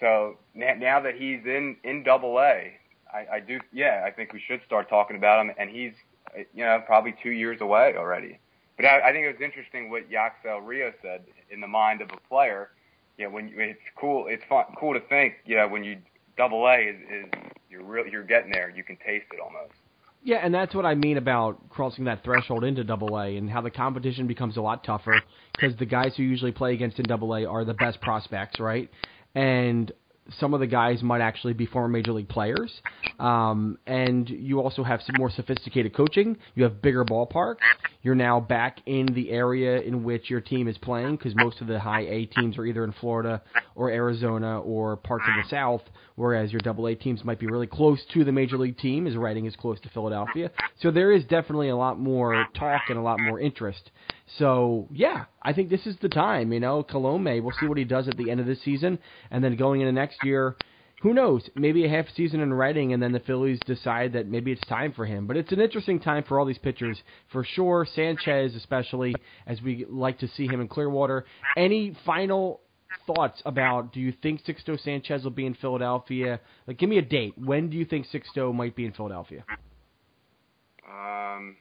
So 0.00 0.36
now 0.54 1.00
that 1.00 1.14
he's 1.14 1.40
in 1.46 1.76
in 1.84 2.02
Double 2.02 2.38
A, 2.38 2.72
I, 3.12 3.36
I 3.36 3.40
do 3.40 3.58
yeah 3.72 4.04
I 4.06 4.10
think 4.10 4.32
we 4.34 4.40
should 4.46 4.60
start 4.66 4.90
talking 4.90 5.16
about 5.16 5.40
him, 5.40 5.52
and 5.58 5.70
he's 5.70 5.94
you 6.54 6.64
know 6.64 6.82
probably 6.86 7.14
two 7.22 7.30
years 7.30 7.60
away 7.60 7.94
already. 7.96 8.38
But 8.76 8.86
I, 8.86 9.10
I 9.10 9.12
think 9.12 9.26
it 9.26 9.32
was 9.32 9.42
interesting 9.42 9.90
what 9.90 10.10
Yacksel 10.10 10.60
Rio 10.60 10.92
said 11.02 11.22
in 11.50 11.60
the 11.60 11.66
mind 11.66 12.00
of 12.00 12.10
a 12.10 12.28
player. 12.28 12.70
You 13.18 13.26
know, 13.26 13.30
when 13.34 13.52
it's 13.56 13.78
cool, 13.98 14.26
it's 14.28 14.42
fun, 14.48 14.64
cool 14.78 14.94
to 14.94 15.00
think. 15.08 15.34
You 15.44 15.56
know, 15.56 15.68
when 15.68 15.84
you 15.84 15.98
double 16.36 16.66
A 16.66 16.78
is, 16.78 16.96
is 17.10 17.30
you're 17.70 17.84
real, 17.84 18.06
you're 18.06 18.24
getting 18.24 18.50
there. 18.50 18.70
You 18.70 18.82
can 18.82 18.96
taste 18.96 19.26
it 19.32 19.40
almost. 19.40 19.74
Yeah, 20.24 20.36
and 20.36 20.54
that's 20.54 20.74
what 20.74 20.86
I 20.86 20.94
mean 20.94 21.16
about 21.16 21.68
crossing 21.68 22.04
that 22.04 22.22
threshold 22.22 22.62
into 22.62 22.84
Double 22.84 23.18
A 23.18 23.36
and 23.36 23.50
how 23.50 23.60
the 23.60 23.70
competition 23.70 24.28
becomes 24.28 24.56
a 24.56 24.60
lot 24.60 24.84
tougher 24.84 25.20
because 25.52 25.76
the 25.78 25.86
guys 25.86 26.14
who 26.16 26.22
usually 26.22 26.52
play 26.52 26.74
against 26.74 27.00
in 27.00 27.06
Double 27.06 27.34
A 27.34 27.44
are 27.44 27.64
the 27.64 27.74
best 27.74 28.00
prospects, 28.00 28.60
right? 28.60 28.88
And 29.34 29.90
some 30.38 30.54
of 30.54 30.60
the 30.60 30.66
guys 30.66 31.02
might 31.02 31.20
actually 31.20 31.52
be 31.52 31.66
former 31.66 31.88
major 31.88 32.12
league 32.12 32.28
players. 32.28 32.72
Um, 33.18 33.78
and 33.86 34.28
you 34.28 34.60
also 34.60 34.82
have 34.82 35.00
some 35.02 35.16
more 35.18 35.30
sophisticated 35.30 35.94
coaching. 35.94 36.36
You 36.54 36.64
have 36.64 36.80
bigger 36.80 37.04
ballparks. 37.04 37.56
You're 38.02 38.14
now 38.14 38.40
back 38.40 38.78
in 38.86 39.06
the 39.14 39.30
area 39.30 39.80
in 39.80 40.04
which 40.04 40.30
your 40.30 40.40
team 40.40 40.68
is 40.68 40.78
playing 40.78 41.16
because 41.16 41.34
most 41.36 41.60
of 41.60 41.66
the 41.66 41.78
high 41.78 42.02
A 42.02 42.26
teams 42.26 42.58
are 42.58 42.64
either 42.64 42.84
in 42.84 42.92
Florida 42.92 43.42
or 43.74 43.90
Arizona 43.90 44.60
or 44.60 44.96
parts 44.96 45.24
of 45.28 45.42
the 45.42 45.48
South, 45.48 45.82
whereas 46.16 46.52
your 46.52 46.60
double 46.60 46.86
A 46.88 46.94
teams 46.94 47.24
might 47.24 47.38
be 47.38 47.46
really 47.46 47.66
close 47.66 48.00
to 48.14 48.24
the 48.24 48.32
major 48.32 48.58
league 48.58 48.78
team, 48.78 49.06
as 49.06 49.16
Reading 49.16 49.46
is 49.46 49.56
close 49.56 49.80
to 49.80 49.88
Philadelphia. 49.90 50.50
So 50.80 50.90
there 50.90 51.12
is 51.12 51.24
definitely 51.24 51.68
a 51.68 51.76
lot 51.76 51.98
more 51.98 52.46
talk 52.54 52.82
and 52.88 52.98
a 52.98 53.02
lot 53.02 53.20
more 53.20 53.38
interest. 53.38 53.90
So 54.38 54.88
yeah, 54.92 55.24
I 55.42 55.52
think 55.52 55.70
this 55.70 55.86
is 55.86 55.96
the 56.00 56.08
time. 56.08 56.52
You 56.52 56.60
know, 56.60 56.82
Kilome. 56.82 57.42
We'll 57.42 57.54
see 57.60 57.66
what 57.66 57.78
he 57.78 57.84
does 57.84 58.08
at 58.08 58.16
the 58.16 58.30
end 58.30 58.40
of 58.40 58.46
this 58.46 58.62
season, 58.64 58.98
and 59.30 59.42
then 59.42 59.56
going 59.56 59.80
into 59.80 59.92
next 59.92 60.18
year. 60.24 60.56
Who 61.02 61.14
knows? 61.14 61.42
Maybe 61.56 61.84
a 61.84 61.88
half 61.88 62.06
season 62.16 62.38
in 62.38 62.54
Reading, 62.54 62.92
and 62.92 63.02
then 63.02 63.10
the 63.10 63.18
Phillies 63.18 63.58
decide 63.66 64.12
that 64.12 64.28
maybe 64.28 64.52
it's 64.52 64.64
time 64.68 64.92
for 64.92 65.04
him. 65.04 65.26
But 65.26 65.36
it's 65.36 65.50
an 65.50 65.60
interesting 65.60 65.98
time 65.98 66.22
for 66.22 66.38
all 66.38 66.46
these 66.46 66.58
pitchers, 66.58 66.96
for 67.32 67.42
sure. 67.42 67.84
Sanchez, 67.92 68.54
especially, 68.54 69.12
as 69.44 69.60
we 69.60 69.84
like 69.88 70.20
to 70.20 70.28
see 70.28 70.46
him 70.46 70.60
in 70.60 70.68
Clearwater. 70.68 71.24
Any 71.56 71.96
final 72.06 72.60
thoughts 73.04 73.42
about? 73.44 73.92
Do 73.92 73.98
you 73.98 74.12
think 74.22 74.44
Sixto 74.44 74.80
Sanchez 74.80 75.24
will 75.24 75.32
be 75.32 75.44
in 75.44 75.54
Philadelphia? 75.54 76.38
Like, 76.68 76.78
give 76.78 76.88
me 76.88 76.98
a 76.98 77.02
date. 77.02 77.34
When 77.36 77.68
do 77.68 77.76
you 77.76 77.84
think 77.84 78.06
Sixto 78.06 78.54
might 78.54 78.76
be 78.76 78.84
in 78.84 78.92
Philadelphia? 78.92 79.44
Um, 80.88 81.56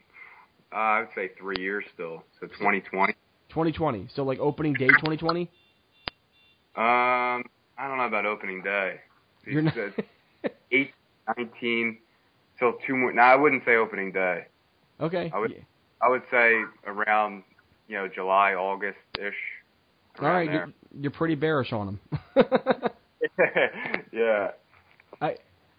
uh, 0.73 0.75
I 0.75 0.99
would 1.01 1.09
say 1.15 1.31
three 1.39 1.57
years 1.59 1.85
still. 1.93 2.23
So 2.39 2.47
2020. 2.47 3.13
2020. 3.49 4.07
So 4.15 4.23
like 4.23 4.39
opening 4.39 4.73
day 4.73 4.87
2020. 4.87 5.41
Um, 5.41 5.47
I 6.75 7.87
don't 7.87 7.97
know 7.97 8.05
about 8.05 8.25
opening 8.25 8.61
day. 8.61 8.99
You're 9.45 9.61
not. 9.61 9.75
eight, 10.71 10.91
19, 11.37 11.97
till 12.57 12.73
two 12.85 12.95
more. 12.95 13.11
No, 13.11 13.21
I 13.21 13.35
wouldn't 13.35 13.63
say 13.65 13.75
opening 13.75 14.11
day. 14.11 14.45
Okay. 14.99 15.31
I 15.33 15.39
would. 15.39 15.51
Yeah. 15.51 15.57
I 16.01 16.09
would 16.09 16.23
say 16.31 16.61
around 16.87 17.43
you 17.87 17.97
know 17.97 18.07
July, 18.07 18.53
August 18.53 18.97
ish. 19.19 19.33
All 20.19 20.27
right, 20.27 20.51
you're, 20.51 20.73
you're 20.99 21.11
pretty 21.11 21.35
bearish 21.35 21.71
on 21.71 21.87
him. 21.87 21.99
yeah. 24.11 24.51
I 25.21 25.35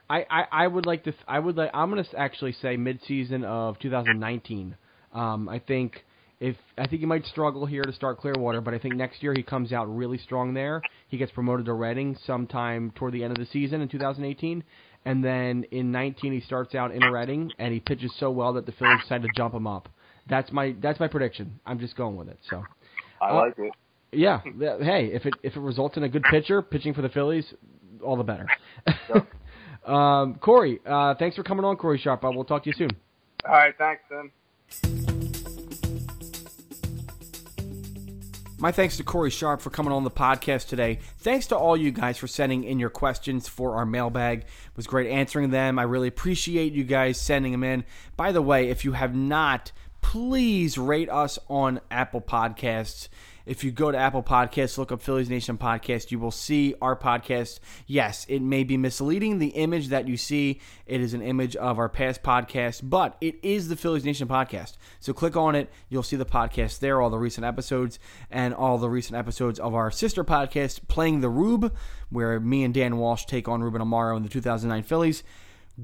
I, 0.09 0.47
I, 0.53 0.67
would 0.67 0.85
like 0.85 1.05
to. 1.05 1.15
I 1.27 1.39
would 1.39 1.57
like. 1.57 1.71
I'm 1.73 1.91
going 1.91 2.05
to 2.05 2.19
actually 2.19 2.53
say 2.53 2.77
mid-season 2.77 3.45
of 3.45 3.79
2019. 3.79 4.77
Um, 5.13 5.49
I 5.49 5.59
think 5.59 6.05
if 6.41 6.57
I 6.77 6.87
think 6.87 7.01
he 7.01 7.07
might 7.07 7.25
struggle 7.27 7.67
here 7.67 7.83
to 7.83 7.93
start 7.93 8.19
Clearwater, 8.19 8.61
but 8.61 8.75
I 8.75 8.79
think 8.79 8.97
next 8.97 9.23
year 9.23 9.33
he 9.35 9.43
comes 9.43 9.73
out 9.73 9.85
really 9.85 10.19
strong 10.19 10.55
there. 10.55 10.83
He 11.09 11.17
gets 11.17 11.33
promoted 11.33 11.67
to 11.67 11.73
Reading 11.73 12.17
sometime 12.27 12.93
toward 12.95 13.13
the 13.13 13.23
end 13.23 13.33
of 13.33 13.39
the 13.39 13.47
season 13.53 13.81
in 13.81 13.89
2018, 13.89 14.65
and 15.05 15.25
then 15.25 15.65
in 15.71 15.93
19 15.93 16.33
he 16.33 16.41
starts 16.41 16.75
out 16.75 16.93
in 16.93 17.03
Reading 17.03 17.51
and 17.59 17.73
he 17.73 17.81
pitches 17.81 18.13
so 18.19 18.31
well 18.31 18.53
that 18.55 18.67
the 18.67 18.73
Phillies 18.73 19.01
decide 19.03 19.23
to 19.23 19.29
jump 19.37 19.55
him 19.55 19.67
up. 19.67 19.89
That's 20.29 20.51
my 20.53 20.75
that's 20.81 20.99
my 21.01 21.09
prediction. 21.09 21.61
I'm 21.67 21.79
just 21.79 21.97
going 21.97 22.17
with 22.17 22.29
it. 22.29 22.39
So. 22.49 22.65
I 23.21 23.31
Uh, 23.31 23.35
like 23.35 23.59
it. 23.59 23.73
Yeah. 24.13 24.41
hey, 24.43 25.07
if 25.07 25.25
it 25.25 25.35
if 25.43 25.57
it 25.57 25.61
results 25.61 25.97
in 25.97 26.03
a 26.03 26.09
good 26.09 26.25
pitcher 26.25 26.61
pitching 26.61 26.93
for 26.93 27.03
the 27.03 27.09
Phillies, 27.09 27.55
all 28.05 28.17
the 28.17 28.25
better. 28.25 28.47
um, 29.87 30.35
Corey, 30.35 30.81
uh, 30.85 31.15
thanks 31.15 31.37
for 31.37 31.43
coming 31.43 31.65
on, 31.65 31.77
Corey 31.77 31.99
Sharp. 31.99 32.25
I 32.25 32.29
will 32.29 32.45
talk 32.45 32.65
to 32.65 32.69
you 32.69 32.75
soon. 32.75 32.91
All 33.47 33.53
right, 33.53 33.75
thanks, 33.79 34.03
Tim. 34.09 34.31
My 38.63 38.71
thanks 38.71 38.97
to 38.99 39.03
Corey 39.03 39.31
Sharp 39.31 39.61
for 39.61 39.71
coming 39.71 39.93
on 39.93 40.05
the 40.05 40.11
podcast 40.11 40.69
today. 40.69 41.01
Thanks 41.19 41.49
to 41.49 41.57
all 41.57 41.77
you 41.77 41.91
guys 41.91 42.17
for 42.17 42.29
sending 42.29 42.63
in 42.63 42.79
your 42.79 42.91
questions 42.91 43.49
for 43.49 43.75
our 43.75 43.85
mailbag. 43.85 44.43
It 44.43 44.77
was 44.77 44.87
great 44.87 45.11
answering 45.11 45.51
them. 45.51 45.81
I 45.81 45.83
really 45.83 46.07
appreciate 46.07 46.73
you 46.73 46.85
guys 46.85 47.21
sending 47.21 47.51
them 47.51 47.65
in. 47.65 47.83
By 48.17 48.31
the 48.31 48.41
way, 48.41 48.69
if 48.69 48.85
you 48.85 48.93
have 48.93 49.17
not, 49.17 49.73
please 50.01 50.79
rate 50.79 51.11
us 51.11 51.41
on 51.49 51.81
Apple 51.91 52.21
Podcasts. 52.21 53.09
If 53.45 53.65
you 53.65 53.71
go 53.71 53.91
to 53.91 53.99
Apple 53.99 54.23
Podcasts, 54.23 54.79
look 54.79 54.93
up 54.93 55.03
Phillies 55.03 55.29
Nation 55.29 55.59
Podcast, 55.59 56.11
you 56.11 56.19
will 56.19 56.31
see 56.31 56.75
our 56.81 56.95
podcast. 56.97 57.59
Yes, 57.87 58.25
it 58.29 58.41
may 58.41 58.65
be 58.65 58.77
misleading. 58.77 59.39
The 59.39 59.49
image 59.49 59.89
that 59.89 60.07
you 60.07 60.17
see, 60.17 60.61
it 60.87 61.01
is 61.01 61.15
an 61.15 61.23
image 61.23 61.57
of 61.57 61.79
our 61.79 61.89
past 61.89 62.23
podcast, 62.23 62.81
but 62.85 63.17
it 63.21 63.37
is 63.43 63.69
the 63.69 63.77
Phillies 63.77 64.05
Nation 64.05 64.29
Podcast. 64.29 64.77
So 65.01 65.13
click 65.13 65.37
on 65.37 65.55
it. 65.55 65.71
You'll 65.89 66.03
see 66.03 66.17
the 66.17 66.25
podcast 66.25 66.79
there, 66.79 67.01
all 67.01 67.11
the 67.11 67.19
recent 67.19 67.45
episodes, 67.45 67.99
and 68.31 68.55
all 68.55 68.79
the 68.79 68.91
recent 68.91 69.17
episodes 69.17 69.59
of 69.59 69.75
our 69.75 69.91
sister 69.91 70.25
podcast, 70.25 70.87
Playing 70.89 71.21
the 71.21 71.29
Rube, 71.29 71.75
where 72.11 72.39
me 72.39 72.63
and 72.63 72.73
Dan 72.73 72.99
Walsh 72.99 73.25
take 73.25 73.49
on 73.49 73.63
Ruben 73.63 73.83
Amaro 73.83 74.17
in 74.17 74.23
the 74.23 74.29
2009 74.29 74.83
Phillies 74.83 75.23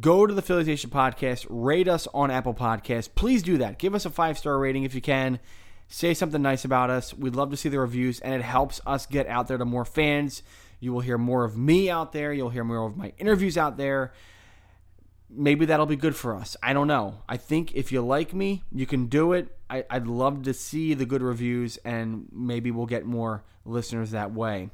go 0.01 0.27
to 0.27 0.35
the 0.35 0.43
Phillies 0.43 0.67
Nation 0.67 0.91
podcast, 0.91 1.47
rate 1.49 1.89
us 1.89 2.07
on 2.13 2.31
Apple 2.31 2.55
Podcasts. 2.55 3.09
Please 3.13 3.43
do 3.43 3.59
that. 3.59 3.79
Give 3.79 3.95
us 3.95 4.05
a 4.05 4.11
five 4.11 4.39
star 4.39 4.59
rating 4.59 4.85
if 4.85 4.95
you 4.95 5.01
can. 5.01 5.41
Say 5.89 6.13
something 6.13 6.43
nice 6.43 6.67
about 6.67 6.91
us. 6.91 7.15
We'd 7.15 7.35
love 7.35 7.51
to 7.51 7.57
see 7.57 7.71
the 7.71 7.81
reviews, 7.81 8.21
and 8.21 8.35
it 8.35 8.43
helps 8.43 8.81
us 8.87 9.07
get 9.07 9.27
out 9.27 9.49
there 9.49 9.57
to 9.57 9.65
more 9.65 9.87
fans. 9.87 10.43
You 10.81 10.93
will 10.93 11.01
hear 11.01 11.17
more 11.17 11.45
of 11.45 11.57
me 11.57 11.89
out 11.89 12.13
there. 12.13 12.33
You'll 12.33 12.51
hear 12.51 12.63
more 12.63 12.87
of 12.87 12.97
my 12.97 13.15
interviews 13.19 13.57
out 13.57 13.79
there. 13.79 14.13
Maybe 15.31 15.65
that'll 15.65 15.87
be 15.87 15.97
good 15.97 16.15
for 16.15 16.35
us. 16.35 16.57
I 16.63 16.75
don't 16.75 16.89
know. 16.89 17.23
I 17.29 17.39
think 17.39 17.75
if 17.75 17.91
you 17.91 18.03
like 18.03 18.35
me, 18.35 18.63
you 18.71 18.87
can 18.87 19.07
do 19.07 19.33
it. 19.33 19.57
I, 19.71 19.85
I'd 19.89 20.07
love 20.07 20.43
to 20.43 20.55
see 20.55 20.93
the 20.93 21.07
good 21.07 21.23
reviews, 21.23 21.79
and 21.79 22.29
maybe 22.33 22.71
we'll 22.71 22.87
get 22.87 23.07
more 23.07 23.43
listeners 23.65 24.11
that 24.11 24.33
way. 24.33 24.71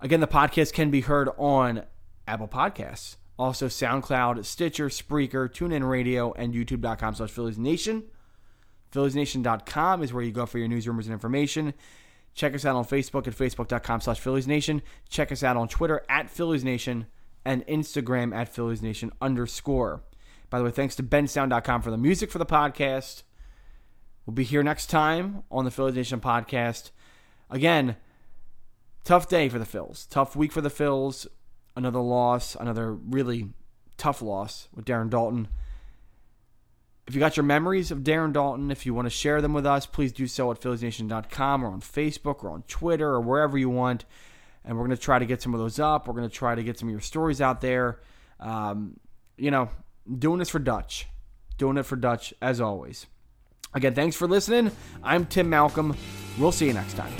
Again, 0.00 0.20
the 0.20 0.26
podcast 0.26 0.72
can 0.72 0.90
be 0.90 1.02
heard 1.02 1.28
on 1.36 1.84
Apple 2.26 2.48
Podcasts, 2.48 3.16
also 3.38 3.68
SoundCloud, 3.68 4.44
Stitcher, 4.44 4.88
Spreaker, 4.88 5.48
TuneIn 5.48 5.88
Radio, 5.88 6.32
and 6.32 6.54
YouTube.com 6.54 7.14
slash 7.14 7.30
Phillies 7.30 7.58
Nation. 7.58 8.04
PhilliesNation.com 8.92 10.02
is 10.02 10.12
where 10.12 10.22
you 10.22 10.32
go 10.32 10.46
for 10.46 10.58
your 10.58 10.68
news, 10.68 10.86
rumors, 10.86 11.06
and 11.06 11.12
information. 11.12 11.74
Check 12.34 12.54
us 12.54 12.64
out 12.64 12.76
on 12.76 12.84
Facebook 12.84 13.26
at 13.26 13.34
Facebook.com 13.34 14.00
slash 14.00 14.20
Phillies 14.20 14.46
Nation. 14.46 14.82
Check 15.08 15.32
us 15.32 15.42
out 15.42 15.56
on 15.56 15.68
Twitter 15.68 16.04
at 16.08 16.30
Phillies 16.30 16.64
Nation 16.64 17.06
and 17.44 17.66
Instagram 17.66 18.34
at 18.34 18.48
Phillies 18.48 18.82
Nation 18.82 19.10
underscore. 19.20 20.02
By 20.50 20.58
the 20.58 20.64
way, 20.64 20.70
thanks 20.70 20.96
to 20.96 21.02
BenSound.com 21.02 21.82
for 21.82 21.90
the 21.90 21.96
music 21.96 22.30
for 22.30 22.38
the 22.38 22.46
podcast. 22.46 23.22
We'll 24.24 24.34
be 24.34 24.44
here 24.44 24.62
next 24.62 24.86
time 24.86 25.42
on 25.50 25.64
the 25.64 25.70
Phillies 25.70 25.94
Nation 25.94 26.20
podcast. 26.20 26.90
Again, 27.50 27.96
tough 29.04 29.28
day 29.28 29.48
for 29.48 29.58
the 29.58 29.64
Phils. 29.64 30.08
Tough 30.08 30.36
week 30.36 30.52
for 30.52 30.60
the 30.60 30.70
Phils. 30.70 31.26
Another 31.74 32.00
loss, 32.00 32.54
another 32.54 32.92
really 32.92 33.50
tough 33.96 34.22
loss 34.22 34.68
with 34.74 34.84
Darren 34.84 35.08
Daulton. 35.10 35.48
If 37.08 37.14
you 37.14 37.20
got 37.20 37.38
your 37.38 37.44
memories 37.44 37.90
of 37.90 38.00
Darren 38.00 38.34
Daulton, 38.34 38.70
if 38.70 38.84
you 38.84 38.92
want 38.92 39.06
to 39.06 39.10
share 39.10 39.40
them 39.40 39.54
with 39.54 39.64
us, 39.64 39.86
please 39.86 40.12
do 40.12 40.26
so 40.26 40.50
at 40.50 40.60
PhilliesNation.com 40.60 41.64
or 41.64 41.68
on 41.68 41.80
Facebook 41.80 42.44
or 42.44 42.50
on 42.50 42.64
Twitter 42.68 43.08
or 43.08 43.22
wherever 43.22 43.56
you 43.56 43.70
want. 43.70 44.04
And 44.62 44.76
we're 44.76 44.84
going 44.84 44.94
to 44.94 45.02
try 45.02 45.18
to 45.18 45.24
get 45.24 45.40
some 45.40 45.54
of 45.54 45.60
those 45.60 45.78
up. 45.78 46.06
We're 46.06 46.12
going 46.12 46.28
to 46.28 46.34
try 46.34 46.54
to 46.54 46.62
get 46.62 46.78
some 46.78 46.86
of 46.88 46.92
your 46.92 47.00
stories 47.00 47.40
out 47.40 47.62
there. 47.62 48.00
Um, 48.40 49.00
you 49.38 49.50
know, 49.50 49.70
doing 50.18 50.38
this 50.38 50.50
for 50.50 50.58
Dutch. 50.58 51.06
Doing 51.56 51.78
it 51.78 51.84
for 51.84 51.96
Dutch 51.96 52.34
as 52.42 52.60
always. 52.60 53.06
Again, 53.72 53.94
thanks 53.94 54.14
for 54.14 54.28
listening. 54.28 54.70
I'm 55.02 55.24
Tim 55.24 55.48
Malcolm. 55.48 55.96
We'll 56.38 56.52
see 56.52 56.66
you 56.66 56.74
next 56.74 56.92
time. 56.92 57.12